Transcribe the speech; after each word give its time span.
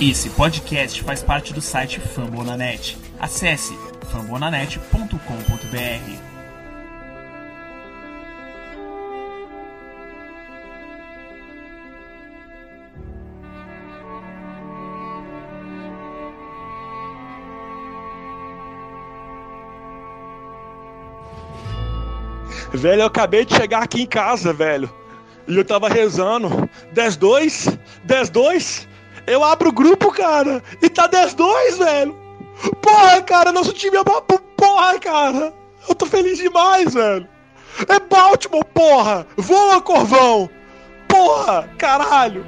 Esse 0.00 0.28
podcast 0.30 1.04
faz 1.04 1.22
parte 1.22 1.54
do 1.54 1.60
site 1.60 2.00
Fambonanet. 2.00 2.98
Acesse 3.20 3.78
fambonanet.com.br. 4.10 5.14
Velho, 22.72 23.02
eu 23.02 23.06
acabei 23.06 23.44
de 23.44 23.54
chegar 23.54 23.84
aqui 23.84 24.02
em 24.02 24.06
casa, 24.06 24.52
velho. 24.52 24.90
E 25.46 25.56
eu 25.56 25.64
tava 25.64 25.88
rezando. 25.88 26.68
10-2? 26.92 27.78
10-2? 28.04 28.88
Eu 29.26 29.42
abro 29.42 29.70
o 29.70 29.72
grupo, 29.72 30.12
cara. 30.12 30.62
E 30.82 30.88
tá 30.88 31.08
10-2, 31.08 31.78
velho. 31.78 32.16
Porra, 32.80 33.22
cara, 33.22 33.52
nosso 33.52 33.72
time 33.72 33.96
é 33.96 34.00
uma 34.00 34.20
porra, 34.20 34.98
cara. 34.98 35.52
Eu 35.88 35.94
tô 35.94 36.06
feliz 36.06 36.38
demais, 36.38 36.94
velho. 36.94 37.26
É 37.88 37.98
Baltimore, 37.98 38.64
porra. 38.64 39.26
Voa, 39.36 39.80
Corvão. 39.80 40.48
Porra, 41.08 41.68
caralho. 41.78 42.44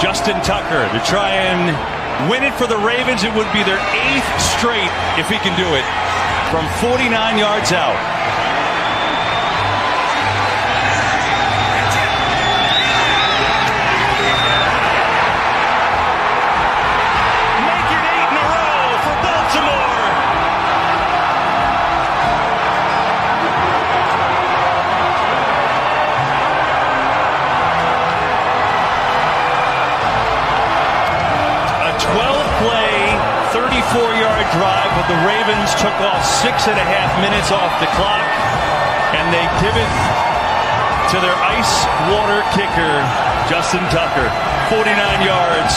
Justin 0.00 0.40
Tucker 0.42 0.88
to 0.90 0.98
try 1.06 1.30
and 1.30 2.28
win 2.28 2.42
it 2.42 2.52
for 2.54 2.66
the 2.66 2.76
Ravens. 2.76 3.22
It 3.22 3.32
would 3.34 3.50
be 3.52 3.62
their 3.62 3.78
eighth 3.94 4.40
straight 4.40 4.90
if 5.16 5.28
he 5.28 5.38
can 5.38 5.56
do 5.56 5.68
it 5.76 5.84
from 6.50 6.66
49 6.80 7.38
yards 7.38 7.72
out. 7.72 8.21
But 35.02 35.18
the 35.18 35.26
Ravens 35.26 35.74
took 35.82 35.98
off 35.98 36.22
six 36.22 36.70
and 36.70 36.78
a 36.78 36.86
half 36.86 37.10
minutes 37.18 37.50
off 37.50 37.74
the 37.82 37.90
clock, 37.98 38.22
and 39.18 39.26
they 39.34 39.42
give 39.58 39.74
it 39.74 39.92
to 41.10 41.18
their 41.18 41.34
ice 41.42 41.74
water 42.06 42.46
kicker, 42.54 43.02
Justin 43.50 43.82
Tucker. 43.90 44.30
49 44.70 44.94
yards. 45.26 45.74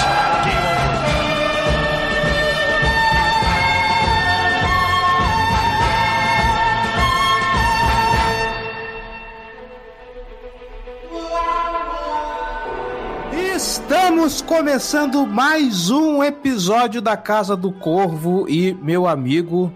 Estamos 14.25 14.41
começando 14.41 15.27
mais 15.27 15.91
um 15.91 16.23
episódio 16.23 16.99
da 16.99 17.15
Casa 17.15 17.55
do 17.55 17.71
Corvo 17.71 18.49
e 18.49 18.73
meu 18.73 19.07
amigo, 19.07 19.71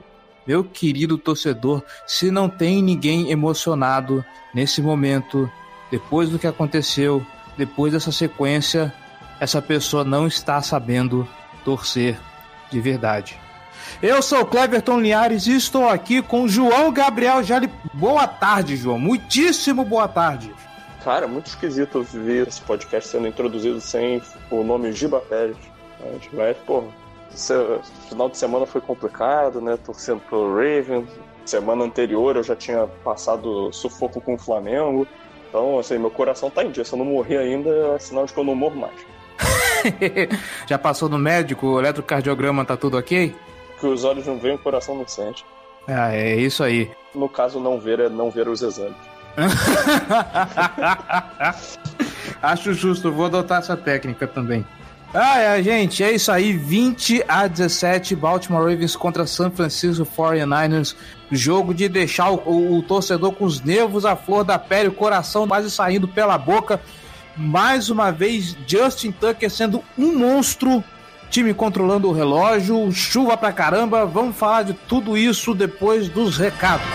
meu 0.48 0.64
querido 0.64 1.20
torcedor, 1.20 1.84
se 2.08 2.32
não 2.32 2.50
tem 2.50 2.82
ninguém 2.82 3.30
emocionado 3.30 4.26
nesse 4.52 4.82
momento, 4.82 5.48
depois 5.92 6.30
do 6.30 6.40
que 6.40 6.48
aconteceu, 6.48 7.24
depois 7.60 7.94
dessa 7.94 8.12
sequência, 8.12 8.92
essa 9.40 9.62
pessoa 9.62 10.04
não 10.04 10.26
está 10.26 10.60
sabendo 10.64 11.28
torcer 11.64 12.20
de 12.72 12.82
verdade. 12.82 13.38
Eu 14.02 14.20
sou 14.20 14.44
Cleverton 14.48 15.00
Linhares 15.00 15.46
e 15.46 15.56
estou 15.56 15.88
aqui 15.88 16.24
com 16.24 16.48
João 16.48 16.92
Gabriel 16.92 17.44
Jali. 17.44 17.70
Boa 17.94 18.26
tarde, 18.26 18.76
João. 18.76 18.98
Muitíssimo 18.98 19.86
boa 19.86 20.08
tarde. 20.08 20.52
Cara, 21.04 21.28
muito 21.28 21.48
esquisito 21.48 22.04
ver 22.04 22.48
esse 22.48 22.62
podcast 22.62 23.10
sendo 23.10 23.28
introduzido 23.28 23.80
sem 23.80 24.22
o 24.52 24.64
nome 24.64 24.92
Giba 24.92 25.22
Pérez. 25.22 25.58
Mas, 26.34 26.58
porra, 26.66 26.88
esse 27.34 27.54
final 28.10 28.30
de 28.30 28.38
semana 28.38 28.66
foi 28.66 28.82
complicado, 28.82 29.62
né? 29.62 29.78
Torcendo 29.78 30.22
pro 30.22 30.54
Ravens. 30.54 31.10
Semana 31.46 31.84
anterior 31.84 32.36
eu 32.36 32.44
já 32.44 32.56
tinha 32.56 32.88
passado 33.04 33.72
sufoco 33.72 34.20
com 34.22 34.36
o 34.36 34.38
Flamengo. 34.38 35.08
Então, 35.48 35.80
assim, 35.80 35.98
meu 35.98 36.12
coração 36.12 36.50
tá 36.50 36.64
em 36.64 36.72
dia. 36.72 36.86
Se 36.86 36.94
eu 36.94 37.00
não 37.00 37.06
morrer 37.06 37.38
ainda, 37.38 37.70
é 37.96 38.00
sinal 38.00 38.26
de 38.26 38.34
que 38.34 38.40
eu 38.40 38.44
não 38.44 38.56
morro 38.56 38.76
mais. 38.76 38.94
Já 40.68 40.78
passou 40.78 41.10
no 41.10 41.18
médico, 41.18 41.66
o 41.66 41.80
eletrocardiograma 41.80 42.66
tá 42.66 42.78
tudo 42.78 42.98
ok? 42.98 43.34
Que 43.80 43.88
os 43.88 44.04
olhos 44.04 44.28
não 44.28 44.38
veem, 44.38 44.56
o 44.56 44.60
coração 44.60 44.96
não 44.96 45.08
sente. 45.08 45.46
Ah, 45.88 46.14
é 46.14 46.36
isso 46.36 46.64
aí. 46.64 46.92
No 47.16 47.28
caso, 47.28 47.60
não 47.60 47.80
ver 47.80 48.00
é 48.00 48.10
não 48.10 48.30
ver 48.30 48.48
os 48.48 48.62
exames. 48.62 48.96
Acho 52.42 52.74
justo, 52.74 53.12
vou 53.12 53.26
adotar 53.26 53.60
essa 53.60 53.76
técnica 53.78 54.26
também. 54.28 54.66
Ah, 55.14 55.40
é, 55.40 55.64
gente, 55.64 56.04
é 56.04 56.12
isso 56.12 56.32
aí. 56.32 56.54
20 56.54 57.24
a 57.28 57.48
17, 57.48 58.16
Baltimore 58.16 58.62
Ravens 58.70 58.96
contra 58.96 59.26
San 59.26 59.50
Francisco 59.50 60.06
49ers. 60.06 60.96
Jogo 61.32 61.74
de 61.74 61.90
deixar 61.90 62.30
o, 62.30 62.36
o- 62.46 62.78
o 62.78 62.84
torcedor 62.84 63.32
com 63.34 63.46
os 63.46 63.60
nervos 63.62 64.06
à 64.06 64.16
flor 64.16 64.44
da 64.44 64.60
pele, 64.60 64.90
o 64.90 64.94
coração 64.94 65.48
quase 65.48 65.72
saindo 65.72 66.08
pela 66.08 66.38
boca. 66.38 66.80
Mais 67.36 67.90
uma 67.90 68.12
vez, 68.12 68.56
Justin 68.68 69.12
Tucker 69.12 69.50
sendo 69.50 69.84
um 69.98 70.16
monstro. 70.18 70.84
Time 71.32 71.54
controlando 71.54 72.10
o 72.10 72.14
relógio, 72.14 72.92
chuva 72.92 73.38
pra 73.38 73.52
caramba. 73.54 74.06
Vamos 74.06 74.36
falar 74.36 74.64
de 74.64 74.74
tudo 74.74 75.16
isso 75.18 75.54
depois 75.56 76.08
dos 76.10 76.38
recados. 76.38 76.86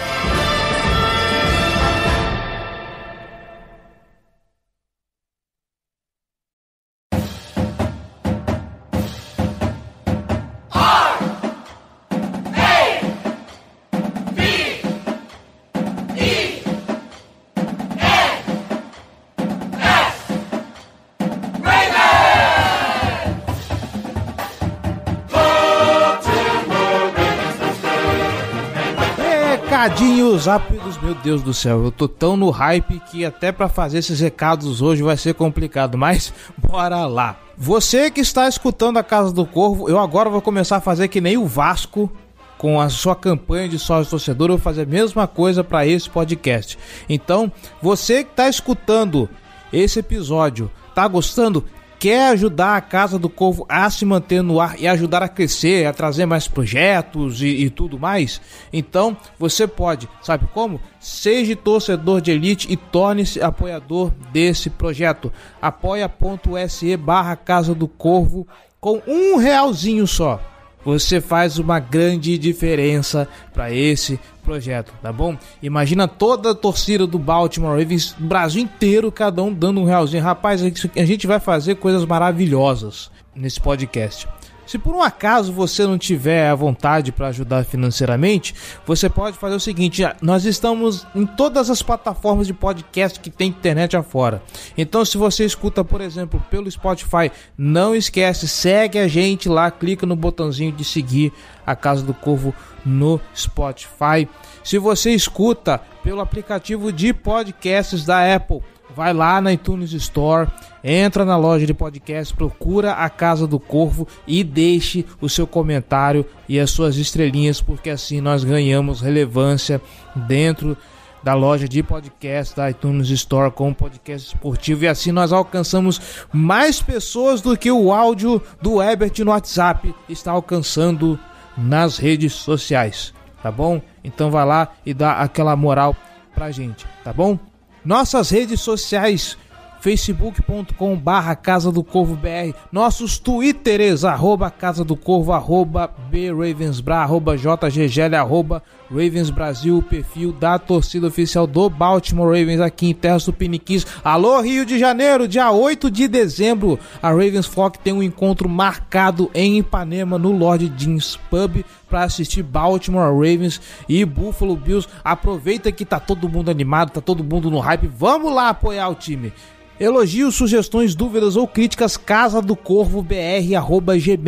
Rápidos, 30.47 31.01
meu 31.01 31.15
Deus 31.15 31.43
do 31.43 31.55
céu, 31.55 31.85
eu 31.85 31.91
tô 31.91 32.07
tão 32.07 32.37
no 32.37 32.51
hype 32.51 33.01
que 33.11 33.25
até 33.25 33.51
pra 33.51 33.69
fazer 33.69 33.99
esses 33.99 34.21
recados 34.21 34.83
hoje 34.83 35.03
vai 35.03 35.17
ser 35.17 35.35
complicado, 35.35 35.97
mas 35.97 36.33
bora 36.59 37.07
lá. 37.07 37.39
Você 37.57 38.11
que 38.11 38.21
está 38.21 38.49
escutando 38.49 38.99
a 38.99 39.03
Casa 39.03 39.33
do 39.33 39.47
Corvo, 39.47 39.89
eu 39.89 39.99
agora 39.99 40.29
vou 40.29 40.43
começar 40.43 40.77
a 40.77 40.81
fazer 40.81 41.09
que 41.09 41.21
nem 41.21 41.37
o 41.37 41.47
Vasco 41.47 42.11
com 42.59 42.81
a 42.81 42.89
sua 42.89 43.15
campanha 43.15 43.69
de 43.69 43.79
sócio 43.79 44.11
torcedor, 44.11 44.49
eu 44.49 44.57
vou 44.57 44.63
fazer 44.63 44.83
a 44.83 44.87
mesma 44.87 45.27
coisa 45.27 45.63
para 45.63 45.87
esse 45.87 46.09
podcast. 46.09 46.79
Então, 47.09 47.53
você 47.81 48.25
que 48.25 48.31
está 48.31 48.49
escutando 48.49 49.29
esse 49.73 49.99
episódio, 49.99 50.71
tá 50.95 51.07
gostando? 51.07 51.65
Quer 52.05 52.33
ajudar 52.33 52.77
a 52.77 52.83
Casa 52.83 53.19
do 53.19 53.31
Corvo 53.31 53.65
a 53.67 53.89
se 53.89 54.05
manter 54.05 54.43
no 54.43 54.61
ar 54.61 54.79
e 54.79 54.87
ajudar 54.87 55.23
a 55.23 55.29
crescer, 55.29 55.87
a 55.87 55.93
trazer 55.95 56.27
mais 56.27 56.47
projetos 56.47 57.41
e, 57.41 57.47
e 57.47 57.71
tudo 57.71 57.99
mais? 57.99 58.43
Então 58.71 59.17
você 59.39 59.67
pode, 59.67 60.07
sabe 60.21 60.47
como? 60.53 60.79
Seja 61.01 61.57
torcedor 61.57 62.21
de 62.21 62.31
elite 62.31 62.71
e 62.71 62.77
torne-se 62.77 63.41
apoiador 63.41 64.13
desse 64.31 64.69
projeto. 64.69 65.33
apoia.se 65.63 66.95
barra 66.99 67.37
Casa 67.37 67.75
do 67.75 67.89
Corvo 67.89 68.47
com 68.79 69.01
um 69.07 69.39
realzinho 69.39 70.07
só 70.07 70.39
você 70.85 71.21
faz 71.21 71.59
uma 71.59 71.79
grande 71.79 72.37
diferença 72.39 73.29
para 73.53 73.73
esse 73.73 74.21
projeto, 74.45 74.93
tá 75.03 75.13
bom? 75.13 75.37
Imagina 75.63 76.07
toda 76.07 76.51
a 76.51 76.55
torcida 76.55 77.07
do 77.07 77.19
Baltimore 77.19 77.79
Ravens, 77.79 78.15
Brasil 78.19 78.63
inteiro, 78.63 79.11
cada 79.11 79.43
um 79.43 79.53
dando 79.53 79.81
um 79.81 79.85
realzinho. 79.85 80.23
Rapaz, 80.23 80.63
a 80.63 81.05
gente 81.05 81.27
vai 81.27 81.41
fazer 81.41 81.77
coisas 81.77 82.05
maravilhosas 82.05 83.11
nesse 83.35 83.61
podcast. 83.61 84.29
Se 84.67 84.79
por 84.79 84.95
um 84.95 85.03
acaso 85.03 85.53
você 85.53 85.87
não 85.87 85.99
tiver 85.99 86.49
a 86.49 86.55
vontade 86.55 87.13
para 87.13 87.29
ajudar 87.29 87.65
financeiramente, 87.65 88.55
você 88.87 89.09
pode 89.09 89.37
fazer 89.37 89.55
o 89.55 89.61
seguinte: 89.61 90.03
nós 90.21 90.45
estamos 90.45 91.07
em 91.15 91.27
todas 91.27 91.71
as 91.71 91.83
plataformas 91.83 92.47
de 92.47 92.55
podcast 92.55 93.21
que 93.21 93.31
tem 93.31 93.49
internet 93.49 93.97
afora. 93.97 94.43
Então, 94.77 95.05
se 95.05 95.19
você 95.19 95.45
escuta, 95.45 95.85
por 95.85 96.01
exemplo, 96.01 96.43
pelo 96.51 96.71
Spotify, 96.71 97.31
não 97.57 97.95
esquece, 97.95 98.49
segue 98.49 98.99
a 98.99 99.09
gente 99.09 99.49
lá, 99.49 99.71
clica 99.71 100.07
no 100.07 100.17
botãozinho 100.17 100.73
de 100.73 100.85
seguir 100.85 101.33
a 101.67 101.75
Casa 101.77 102.03
do 102.03 102.15
Corvo 102.15 102.55
no 102.85 103.21
Spotify. 103.35 104.29
Se 104.63 104.79
você 104.79 105.11
escuta 105.11 105.81
pelo 106.03 106.21
aplicativo 106.21 106.93
de 106.93 107.13
podcasts 107.13 108.05
da 108.05 108.35
Apple, 108.35 108.63
vai 108.95 109.13
lá 109.13 109.41
na 109.41 109.53
iTunes 109.53 109.93
Store, 109.93 110.49
entra 110.83 111.25
na 111.25 111.37
loja 111.37 111.67
de 111.67 111.75
podcast, 111.75 112.33
procura 112.35 112.93
a 112.93 113.11
Casa 113.11 113.47
do 113.47 113.59
Corvo 113.59 114.07
e 114.27 114.45
deixe 114.45 115.05
o 115.21 115.29
seu 115.29 115.47
comentário 115.47 116.25
e 116.49 116.61
as 116.61 116.71
suas 116.71 116.97
estrelinhas, 116.97 117.61
porque 117.61 117.91
assim 117.91 118.21
nós 118.21 118.45
ganhamos 118.45 119.01
relevância 119.01 119.81
dentro 120.15 120.77
da 121.23 121.33
loja 121.33 121.67
de 121.67 121.83
podcast 121.83 122.55
da 122.55 122.71
iTunes 122.71 123.09
Store 123.09 123.51
com 123.51 123.73
podcast 123.73 124.35
esportivo 124.35 124.85
e 124.85 124.89
assim 124.89 125.11
nós 125.11 125.33
alcançamos 125.33 126.27
mais 126.31 126.83
pessoas 126.83 127.41
do 127.41 127.57
que 127.57 127.71
o 127.71 127.91
áudio 127.91 128.43
do 128.61 128.83
Ebert 128.83 129.19
no 129.21 129.31
WhatsApp 129.31 129.95
está 130.07 130.33
alcançando 130.33 131.19
nas 131.57 131.97
redes 131.97 132.35
sociais, 132.35 133.15
tá 133.43 133.51
bom? 133.51 133.81
Então 134.03 134.31
vai 134.31 134.45
lá 134.45 134.69
e 134.85 134.93
dá 134.93 135.15
aquela 135.15 135.57
moral 135.57 135.97
pra 136.35 136.51
gente, 136.51 136.87
tá 137.03 137.11
bom? 137.11 137.39
Nossas 137.85 138.31
redes 138.31 138.61
sociais 138.61 139.37
facebook.com 139.85 140.97
barra 140.97 141.37
Casa 141.37 141.71
do 141.71 141.85
Corvo 141.85 142.17
BR, 142.17 142.57
nossos 142.73 143.19
twitters, 143.19 144.03
arroba 144.03 144.51
Casa 144.51 144.83
do 144.83 144.97
Corvo, 144.97 145.31
arroba 145.31 145.91
BRavensBra, 146.11 147.03
arroba 147.03 147.37
JGGL, 147.37 148.15
arroba 148.15 148.63
Ravens 148.95 149.29
Brasil, 149.29 149.77
o 149.77 149.83
perfil 149.83 150.31
da 150.31 150.57
torcida 150.57 151.09
oficial 151.09 151.49
do 151.49 151.69
Baltimore 151.69 152.29
Ravens 152.29 152.61
aqui 152.61 152.91
em 152.91 152.95
Terra 152.95 153.19
Supiniquis. 153.19 153.85
Alô 154.05 154.41
Rio 154.41 154.65
de 154.65 154.79
Janeiro, 154.79 155.27
dia 155.27 155.51
8 155.51 155.91
de 155.91 156.07
dezembro, 156.07 156.79
a 157.03 157.09
Ravens 157.11 157.47
Flock 157.47 157.77
tem 157.81 157.93
um 157.93 158.03
encontro 158.03 158.49
marcado 158.49 159.29
em 159.35 159.59
Ipanema, 159.59 160.17
no 160.17 160.31
Lord 160.31 160.73
Jeans 160.77 161.19
Pub, 161.29 161.65
para 161.89 162.05
assistir 162.05 162.45
Baltimore 162.45 163.13
Ravens 163.13 163.61
e 163.89 164.05
Buffalo 164.05 164.55
Bills. 164.55 164.89
Aproveita 165.03 165.73
que 165.73 165.85
tá 165.85 165.99
todo 165.99 166.29
mundo 166.29 166.49
animado, 166.51 166.91
tá 166.91 167.01
todo 167.01 167.25
mundo 167.25 167.51
no 167.51 167.59
hype. 167.59 167.89
Vamos 167.89 168.33
lá 168.33 168.51
apoiar 168.51 168.89
o 168.89 168.95
time. 168.95 169.33
Elogios, 169.79 170.37
sugestões, 170.37 170.95
dúvidas 170.95 171.35
ou 171.35 171.49
críticas, 171.49 171.97
casa 171.97 172.41
do 172.41 172.55
corvo 172.55 173.03
br@gmail.com. 173.03 174.25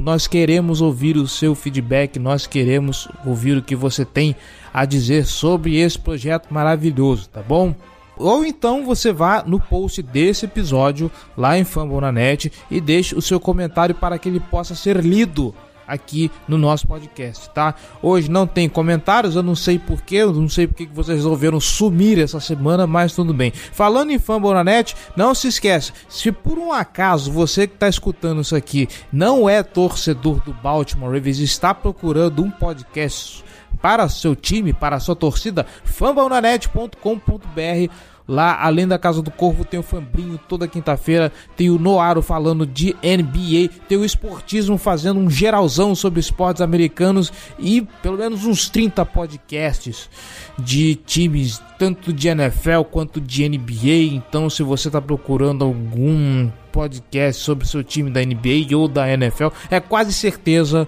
Nós 0.00 0.28
queremos 0.28 0.80
ouvir 0.80 1.16
o 1.16 1.26
seu 1.26 1.52
feedback, 1.56 2.16
nós 2.16 2.46
queremos 2.46 3.08
ouvir 3.40 3.56
o 3.56 3.62
que 3.62 3.74
você 3.74 4.04
tem 4.04 4.36
a 4.72 4.84
dizer 4.84 5.24
sobre 5.24 5.76
esse 5.76 5.98
projeto 5.98 6.52
maravilhoso, 6.52 7.28
tá 7.30 7.40
bom? 7.40 7.74
Ou 8.16 8.44
então 8.44 8.84
você 8.84 9.12
vá 9.12 9.42
no 9.46 9.58
post 9.58 10.02
desse 10.02 10.44
episódio 10.44 11.10
lá 11.34 11.58
em 11.58 11.64
Fambonanet 11.64 12.52
e 12.70 12.78
deixe 12.78 13.14
o 13.14 13.22
seu 13.22 13.40
comentário 13.40 13.94
para 13.94 14.18
que 14.18 14.28
ele 14.28 14.40
possa 14.40 14.74
ser 14.74 14.98
lido 14.98 15.54
aqui 15.90 16.30
no 16.46 16.56
nosso 16.56 16.86
podcast, 16.86 17.50
tá? 17.50 17.74
Hoje 18.00 18.30
não 18.30 18.46
tem 18.46 18.68
comentários, 18.68 19.34
eu 19.34 19.42
não 19.42 19.56
sei 19.56 19.78
porquê, 19.78 20.16
eu 20.16 20.32
não 20.32 20.48
sei 20.48 20.68
porque 20.68 20.86
que 20.86 20.94
vocês 20.94 21.18
resolveram 21.18 21.60
sumir 21.60 22.18
essa 22.18 22.38
semana, 22.38 22.86
mas 22.86 23.12
tudo 23.12 23.34
bem. 23.34 23.50
Falando 23.50 24.12
em 24.12 24.18
Fambonanet, 24.18 24.94
não 25.16 25.34
se 25.34 25.48
esqueça, 25.48 25.92
se 26.08 26.30
por 26.30 26.58
um 26.58 26.72
acaso 26.72 27.32
você 27.32 27.66
que 27.66 27.74
está 27.74 27.88
escutando 27.88 28.40
isso 28.40 28.54
aqui 28.54 28.88
não 29.12 29.48
é 29.48 29.62
torcedor 29.62 30.40
do 30.44 30.54
Baltimore 30.54 31.12
Ravens, 31.12 31.40
está 31.40 31.74
procurando 31.74 32.42
um 32.42 32.50
podcast 32.50 33.44
para 33.82 34.08
seu 34.08 34.36
time, 34.36 34.72
para 34.72 35.00
sua 35.00 35.16
torcida, 35.16 35.66
fambonanet.com.br 35.84 37.92
Lá, 38.30 38.62
além 38.64 38.86
da 38.86 38.96
Casa 38.96 39.20
do 39.20 39.30
Corvo, 39.32 39.64
tem 39.64 39.80
o 39.80 39.82
Fambrinho 39.82 40.38
toda 40.48 40.68
quinta-feira, 40.68 41.32
tem 41.56 41.68
o 41.68 41.80
Noaro 41.80 42.22
falando 42.22 42.64
de 42.64 42.94
NBA, 43.02 43.74
tem 43.88 43.98
o 43.98 44.04
Esportismo 44.04 44.78
fazendo 44.78 45.18
um 45.18 45.28
geralzão 45.28 45.96
sobre 45.96 46.20
esportes 46.20 46.62
americanos 46.62 47.32
e 47.58 47.82
pelo 48.00 48.16
menos 48.16 48.44
uns 48.44 48.68
30 48.68 49.04
podcasts 49.04 50.08
de 50.56 50.94
times, 50.94 51.60
tanto 51.76 52.12
de 52.12 52.28
NFL 52.28 52.82
quanto 52.88 53.20
de 53.20 53.48
NBA. 53.48 54.14
Então, 54.14 54.48
se 54.48 54.62
você 54.62 54.86
está 54.86 55.02
procurando 55.02 55.64
algum 55.64 56.48
podcast 56.70 57.42
sobre 57.42 57.66
seu 57.66 57.82
time 57.82 58.12
da 58.12 58.24
NBA 58.24 58.76
ou 58.76 58.86
da 58.86 59.12
NFL, 59.12 59.48
é 59.68 59.80
quase 59.80 60.12
certeza 60.12 60.86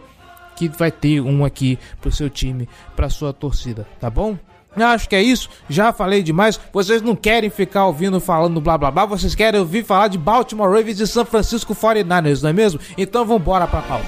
que 0.55 0.69
vai 0.69 0.93
ter 0.93 1.21
um 1.21 1.44
aqui 1.44 1.77
pro 2.00 2.12
seu 2.12 2.31
time, 2.31 2.69
pra 2.94 3.11
sua 3.11 3.33
torcida, 3.33 3.85
tá 3.99 4.09
bom? 4.09 4.39
Acho 4.77 5.09
que 5.09 5.17
é 5.17 5.23
isso. 5.23 5.49
Já 5.69 5.93
falei 5.93 6.23
demais. 6.23 6.59
Vocês 6.73 7.03
não 7.03 7.15
querem 7.15 7.51
ficar 7.51 7.87
ouvindo 7.87 8.21
falando 8.21 8.61
blá 8.61 8.79
blá 8.79 8.91
blá. 8.91 9.05
Vocês 9.05 9.35
querem 9.35 9.61
ouvir 9.61 9.85
falar 9.85 10.09
de 10.09 10.19
Baltimore 10.19 10.71
Ravens 10.71 11.01
e 11.01 11.07
San 11.07 11.25
Francisco 11.25 11.75
49ers, 11.75 12.43
não 12.43 12.51
é 12.51 12.53
mesmo? 12.53 12.81
Então 12.97 13.25
vamos 13.25 13.43
embora 13.43 13.67
pra 13.67 13.83
pauta. 13.83 14.07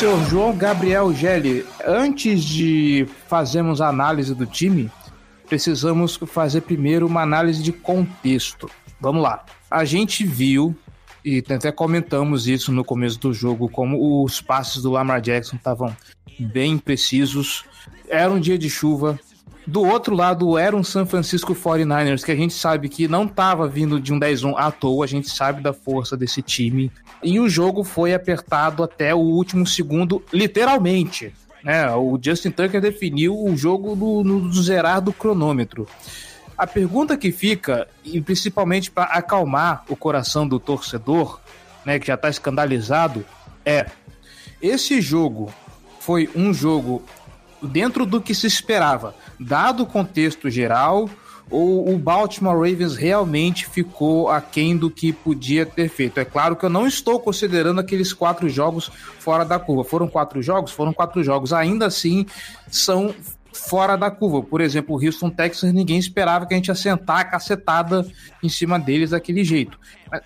Senhor 0.00 0.30
João 0.30 0.56
Gabriel 0.56 1.12
Gelli. 1.12 1.62
Antes 1.86 2.42
de 2.42 3.06
fazermos 3.28 3.82
a 3.82 3.88
análise 3.88 4.34
do 4.34 4.46
time, 4.46 4.90
precisamos 5.46 6.18
fazer 6.26 6.62
primeiro 6.62 7.06
uma 7.06 7.20
análise 7.20 7.62
de 7.62 7.70
contexto. 7.70 8.70
Vamos 8.98 9.22
lá. 9.22 9.44
A 9.70 9.84
gente 9.84 10.24
viu, 10.24 10.74
e 11.22 11.44
até 11.46 11.70
comentamos 11.70 12.48
isso 12.48 12.72
no 12.72 12.82
começo 12.82 13.20
do 13.20 13.34
jogo, 13.34 13.68
como 13.68 14.24
os 14.24 14.40
passes 14.40 14.80
do 14.80 14.90
Lamar 14.90 15.20
Jackson 15.20 15.56
estavam 15.56 15.94
bem 16.38 16.78
precisos. 16.78 17.64
Era 18.08 18.32
um 18.32 18.40
dia 18.40 18.56
de 18.56 18.70
chuva, 18.70 19.20
do 19.70 19.84
outro 19.84 20.16
lado 20.16 20.58
era 20.58 20.76
um 20.76 20.82
San 20.82 21.06
Francisco 21.06 21.54
49ers, 21.54 22.24
que 22.24 22.32
a 22.32 22.36
gente 22.36 22.52
sabe 22.52 22.88
que 22.88 23.06
não 23.06 23.24
estava 23.24 23.68
vindo 23.68 24.00
de 24.00 24.12
um 24.12 24.18
10-1 24.18 24.54
à 24.56 24.70
toa, 24.72 25.04
a 25.04 25.08
gente 25.08 25.30
sabe 25.30 25.62
da 25.62 25.72
força 25.72 26.16
desse 26.16 26.42
time. 26.42 26.90
E 27.22 27.38
o 27.38 27.48
jogo 27.48 27.84
foi 27.84 28.12
apertado 28.12 28.82
até 28.82 29.14
o 29.14 29.18
último 29.18 29.64
segundo, 29.64 30.22
literalmente. 30.32 31.32
Né? 31.62 31.88
O 31.94 32.18
Justin 32.20 32.50
Tucker 32.50 32.80
definiu 32.80 33.38
o 33.38 33.56
jogo 33.56 33.94
no, 33.94 34.24
no 34.24 34.52
zerar 34.52 35.00
do 35.00 35.12
cronômetro. 35.12 35.86
A 36.58 36.66
pergunta 36.66 37.16
que 37.16 37.30
fica, 37.30 37.86
e 38.04 38.20
principalmente 38.20 38.90
para 38.90 39.04
acalmar 39.04 39.84
o 39.88 39.94
coração 39.94 40.48
do 40.48 40.58
torcedor, 40.58 41.38
né, 41.84 41.98
que 42.00 42.08
já 42.08 42.14
está 42.14 42.28
escandalizado, 42.28 43.24
é: 43.64 43.86
esse 44.60 45.00
jogo 45.00 45.52
foi 46.00 46.28
um 46.34 46.52
jogo 46.52 47.02
dentro 47.62 48.06
do 48.06 48.20
que 48.20 48.34
se 48.34 48.46
esperava, 48.46 49.14
dado 49.38 49.82
o 49.82 49.86
contexto 49.86 50.48
geral, 50.50 51.08
ou 51.50 51.92
o 51.92 51.98
Baltimore 51.98 52.54
Ravens 52.54 52.94
realmente 52.94 53.66
ficou 53.66 54.30
aquém 54.30 54.76
do 54.76 54.88
que 54.88 55.12
podia 55.12 55.66
ter 55.66 55.88
feito. 55.88 56.20
É 56.20 56.24
claro 56.24 56.54
que 56.54 56.64
eu 56.64 56.70
não 56.70 56.86
estou 56.86 57.18
considerando 57.18 57.80
aqueles 57.80 58.12
quatro 58.12 58.48
jogos 58.48 58.90
fora 59.18 59.44
da 59.44 59.58
curva. 59.58 59.82
Foram 59.82 60.06
quatro 60.06 60.40
jogos? 60.40 60.70
Foram 60.70 60.92
quatro 60.92 61.24
jogos. 61.24 61.52
Ainda 61.52 61.86
assim, 61.86 62.24
são 62.68 63.12
fora 63.52 63.96
da 63.96 64.10
curva. 64.10 64.42
Por 64.42 64.60
exemplo, 64.60 64.96
o 64.96 65.04
Houston 65.04 65.28
Texans, 65.28 65.72
ninguém 65.72 65.98
esperava 65.98 66.46
que 66.46 66.54
a 66.54 66.56
gente 66.56 66.68
ia 66.68 66.74
sentar 66.74 67.18
a 67.18 67.24
cacetada 67.24 68.06
em 68.42 68.48
cima 68.48 68.78
deles 68.78 69.10
daquele 69.10 69.44
jeito. 69.44 69.78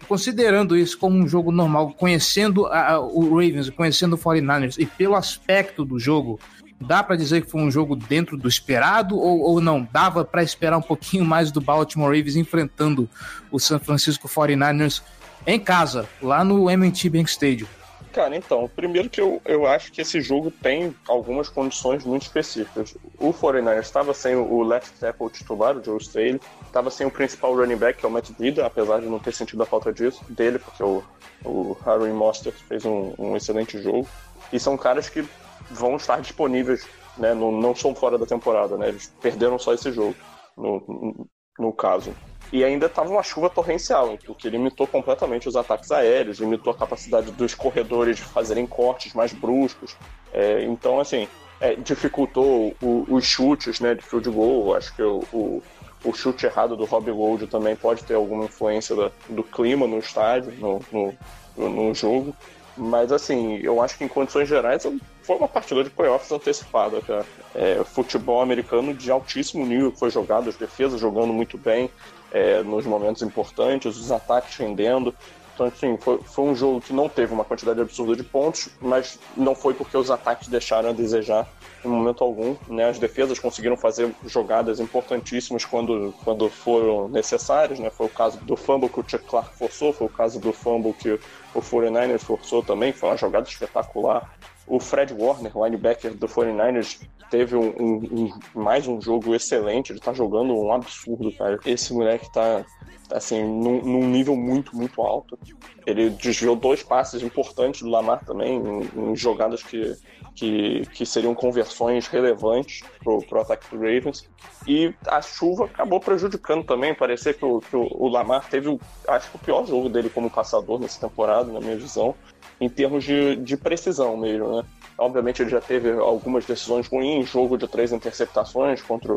Considerando 0.07 0.77
isso 0.77 0.99
como 0.99 1.17
um 1.17 1.27
jogo 1.27 1.51
normal, 1.51 1.93
conhecendo 1.93 2.67
a, 2.67 3.01
o 3.01 3.31
Ravens, 3.31 3.71
conhecendo 3.71 4.17
o 4.17 4.19
49ers 4.19 4.77
e 4.79 4.87
pelo 4.87 5.15
aspecto 5.15 5.85
do 5.85 5.99
jogo, 5.99 6.39
Dá 6.81 7.03
para 7.03 7.17
dizer 7.17 7.45
que 7.45 7.51
foi 7.51 7.63
um 7.63 7.71
jogo 7.71 7.97
dentro 7.97 8.37
do 8.37 8.49
esperado 8.49 9.17
ou, 9.17 9.41
ou 9.41 9.61
não? 9.61 9.89
Dava 9.91 10.25
para 10.25 10.43
esperar 10.43 10.77
um 10.77 10.83
pouquinho 10.83 11.25
mais 11.25 11.51
do 11.51 11.61
Baltimore 11.61 12.15
Ravens 12.15 12.37
enfrentando 12.37 13.09
o 13.51 13.59
San 13.59 13.79
Francisco 13.79 14.29
49ers 14.29 15.03
em 15.47 15.59
casa, 15.59 16.09
lá 16.23 16.43
no 16.43 16.71
M&T 16.71 17.09
Bank 17.11 17.29
Stadium? 17.31 17.69
Cara, 18.15 18.37
então, 18.37 18.71
primeiro 18.77 19.11
que 19.11 19.21
eu, 19.21 19.43
eu 19.45 19.67
acho 19.67 19.91
que 19.91 20.01
esse 20.01 20.21
jogo 20.21 20.49
tem 20.49 20.95
algumas 21.09 21.49
condições 21.49 22.05
muito 22.05 22.23
específicas. 22.23 22.97
O 23.19 23.33
49ers 23.33 23.81
estava 23.81 24.15
sem 24.15 24.37
o 24.37 24.63
left 24.63 24.93
tackle 25.01 25.29
titular, 25.29 25.77
o 25.77 25.83
Joe 25.83 25.99
Staley, 25.99 26.41
estava 26.65 26.91
sem 26.91 27.05
o 27.05 27.11
principal 27.11 27.57
running 27.57 27.77
back, 27.77 27.99
que 27.99 28.07
é 28.07 28.09
o 28.09 28.13
Matt 28.13 28.31
Vida, 28.39 28.65
apesar 28.65 29.01
de 29.01 29.07
não 29.07 29.19
ter 29.19 29.35
sentido 29.35 29.65
a 29.65 29.67
falta 29.67 29.93
disso, 29.93 30.25
dele, 30.29 30.61
porque 30.61 30.81
o, 30.81 31.03
o 31.45 31.77
Harry 31.85 32.13
Mostert 32.13 32.55
fez 32.69 32.85
um, 32.85 33.13
um 33.19 33.37
excelente 33.37 33.83
jogo. 33.83 34.07
E 34.53 34.61
são 34.61 34.77
caras 34.77 35.09
que 35.09 35.25
vão 35.71 35.97
estar 35.97 36.21
disponíveis, 36.21 36.87
né? 37.17 37.35
Não, 37.35 37.53
não 37.53 37.75
são 37.75 37.95
fora 37.95 38.19
da 38.19 38.27
temporada, 38.27 38.77
né? 38.77 38.89
Eles 38.89 39.13
perderam 39.21 39.59
só 39.59 39.73
esse 39.75 39.93
jogo, 39.93 40.15
no, 40.57 41.27
no 41.59 41.73
caso. 41.73 42.15
E 42.53 42.63
ainda 42.63 42.87
estava 42.87 43.11
uma 43.11 43.23
chuva 43.23 43.51
torrencial, 43.51 44.17
o 44.29 44.35
que 44.35 44.49
limitou 44.49 44.87
completamente 44.87 45.49
os 45.49 45.57
ataques 45.57 45.91
aéreos, 45.91 46.39
limitou 46.39 46.73
a 46.73 46.77
capacidade 46.77 47.33
dos 47.33 47.55
corredores 47.55 48.17
de 48.17 48.23
fazerem 48.23 48.67
cortes 48.67 49.13
mais 49.15 49.33
bruscos. 49.33 49.97
É, 50.33 50.63
então, 50.65 51.01
assim, 51.01 51.27
é, 51.61 51.75
dificultou 51.75 52.75
o, 52.81 53.07
os 53.09 53.25
chutes 53.25 53.81
né, 53.81 53.95
de 53.95 54.03
field 54.03 54.29
goal. 54.31 54.77
Acho 54.77 54.95
que 54.95 55.03
o, 55.03 55.25
o, 55.33 55.63
o 56.05 56.13
chute 56.13 56.47
errado 56.47 56.77
do 56.77 56.85
Robbie 56.85 57.11
Gold 57.11 57.47
também 57.47 57.75
pode 57.75 58.05
ter 58.05 58.15
alguma 58.15 58.45
influência 58.45 58.95
do, 58.95 59.13
do 59.29 59.43
clima 59.43 59.87
no 59.87 59.99
estádio, 59.99 60.53
no, 60.59 60.81
no, 60.93 61.69
no, 61.69 61.95
jogo. 61.95 62.37
Mas, 62.77 63.13
assim, 63.13 63.59
eu 63.63 63.81
acho 63.81 63.97
que 63.97 64.05
em 64.05 64.09
condições 64.09 64.49
gerais 64.49 64.87
foi 65.23 65.37
uma 65.37 65.47
partida 65.49 65.85
de 65.85 65.91
playoffs 65.91 66.31
antecipada, 66.33 67.01
cara. 67.01 67.25
É, 67.55 67.83
futebol 67.85 68.41
americano 68.41 68.93
de 68.93 69.11
altíssimo 69.11 69.65
nível 69.65 69.93
que 69.93 69.99
foi 69.99 70.11
jogado, 70.11 70.49
as 70.49 70.57
defesas 70.57 71.01
jogando 71.01 71.33
muito 71.33 71.57
bem 71.57 71.89
é, 72.33 72.63
nos 72.63 72.85
momentos 72.85 73.23
importantes, 73.23 73.97
os 73.97 74.11
ataques 74.11 74.57
rendendo. 74.57 75.15
Então, 75.55 75.67
assim, 75.67 75.97
foi, 75.99 76.19
foi 76.19 76.45
um 76.45 76.55
jogo 76.55 76.81
que 76.81 76.93
não 76.93 77.09
teve 77.09 77.33
uma 77.33 77.45
quantidade 77.45 77.81
absurda 77.81 78.17
de 78.17 78.25
pontos, 78.25 78.69
mas 78.81 79.21
não 79.37 79.55
foi 79.55 79.73
porque 79.73 79.97
os 79.97 80.11
ataques 80.11 80.49
deixaram 80.49 80.91
a 80.91 80.93
desejar 80.93 81.49
em 81.85 81.89
momento 81.89 82.25
algum. 82.25 82.57
Né? 82.69 82.89
As 82.89 82.99
defesas 82.99 83.39
conseguiram 83.39 83.77
fazer 83.77 84.13
jogadas 84.27 84.81
importantíssimas 84.81 85.65
quando, 85.65 86.13
quando 86.25 86.49
foram 86.51 87.09
necessárias. 87.09 87.79
Né? 87.79 87.89
Foi 87.89 88.07
o 88.07 88.11
caso 88.11 88.39
do 88.39 88.57
fumble 88.57 88.89
que 88.89 88.99
o 88.99 89.05
Chuck 89.07 89.25
Clark 89.25 89.57
forçou, 89.57 89.93
foi 89.93 90.09
o 90.09 90.11
caso 90.11 90.41
do 90.41 90.53
fumble 90.53 90.93
que 90.93 91.21
o 91.55 91.63
49ers 91.63 92.21
forçou 92.21 92.63
também, 92.63 92.93
foi 92.93 93.09
uma 93.09 93.17
jogada 93.17 93.49
espetacular. 93.49 94.31
O 94.67 94.81
Fred 94.81 95.13
Warner, 95.13 95.53
linebacker 95.55 96.15
do 96.15 96.27
49ers, 96.27 97.01
teve 97.31 97.57
um, 97.57 97.69
um, 97.79 98.31
um, 98.55 98.61
mais 98.63 98.87
um 98.87 99.01
jogo 99.01 99.35
excelente. 99.35 99.93
Ele 99.93 100.01
tá 100.01 100.13
jogando 100.13 100.55
um 100.55 100.73
absurdo, 100.73 101.33
cara. 101.33 101.59
Esse 101.67 101.93
moleque 101.93 102.33
tá, 102.33 102.65
assim, 103.11 103.43
num, 103.43 103.83
num, 103.83 104.09
nível 104.09 104.37
muito, 104.37 104.75
muito 104.77 105.03
alto. 105.03 105.39
Ele 105.85 106.11
desviou 106.11 106.57
dois 106.57 106.83
passes 106.83 107.23
importantes 107.23 107.83
do 107.83 107.89
Lamar 107.89 108.25
também, 108.25 108.57
em, 108.57 109.11
em 109.11 109.17
jogadas 109.17 109.63
que, 109.63 109.97
que, 110.35 110.83
que, 110.93 111.05
seriam 111.05 111.35
conversões 111.35 112.07
relevantes 112.07 112.83
pro, 113.03 113.19
pro 113.19 113.41
ataque 113.41 113.69
do 113.71 113.77
Ravens. 113.77 114.29
E 114.67 114.95
a 115.07 115.21
chuva 115.21 115.67
acabou 115.67 116.01
prejudicando 116.01 116.65
também. 116.65 116.95
Parecia 116.95 117.35
que 117.35 117.45
o, 117.45 117.61
que 117.61 117.77
o 117.77 118.09
Lamar 118.09 118.49
teve, 118.49 118.69
o, 118.69 118.81
acho 119.09 119.31
que 119.31 119.37
o 119.37 119.41
pior 119.41 119.67
jogo 119.67 119.91
dele 119.91 120.09
como 120.09 120.31
passador 120.31 120.81
nessa 120.81 121.07
temporada, 121.07 121.53
na 121.53 121.61
minha 121.61 121.77
visão 121.77 122.15
em 122.61 122.69
termos 122.69 123.05
de, 123.05 123.37
de 123.37 123.57
precisão 123.57 124.17
mesmo, 124.17 124.57
né? 124.57 124.65
Obviamente 124.97 125.43
ele 125.43 125.51
já 125.51 125.61
teve 125.61 125.91
algumas 125.91 126.45
decisões 126.45 126.87
ruins, 126.87 127.29
jogo 127.29 127.59
de 127.59 127.67
três 127.67 127.93
interceptações 127.93 128.81
contra, 128.81 129.13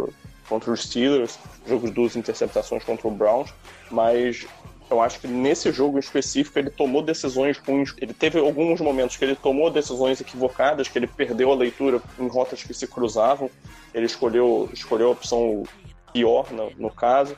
contra 0.49 0.71
os 0.71 0.83
Steelers, 0.83 1.37
jogo 1.67 1.87
de 1.87 1.93
duas 1.93 2.15
interceptações 2.15 2.83
contra 2.83 3.07
o 3.07 3.11
Browns, 3.11 3.53
mas 3.91 4.47
eu 4.89 5.01
acho 5.01 5.19
que 5.19 5.27
nesse 5.27 5.71
jogo 5.71 5.97
em 5.97 5.99
específico 5.99 6.57
ele 6.57 6.69
tomou 6.69 7.01
decisões 7.01 7.57
ruins. 7.57 7.93
Ele 7.97 8.13
teve 8.13 8.39
alguns 8.39 8.79
momentos 8.79 9.17
que 9.17 9.25
ele 9.25 9.35
tomou 9.35 9.69
decisões 9.69 10.21
equivocadas, 10.21 10.87
que 10.87 10.97
ele 10.97 11.07
perdeu 11.07 11.51
a 11.51 11.55
leitura 11.55 12.01
em 12.17 12.27
rotas 12.27 12.63
que 12.63 12.73
se 12.73 12.87
cruzavam. 12.87 13.49
Ele 13.93 14.05
escolheu, 14.05 14.69
escolheu 14.73 15.09
a 15.09 15.11
opção 15.11 15.63
pior 16.11 16.51
no, 16.51 16.71
no 16.77 16.89
caso, 16.89 17.35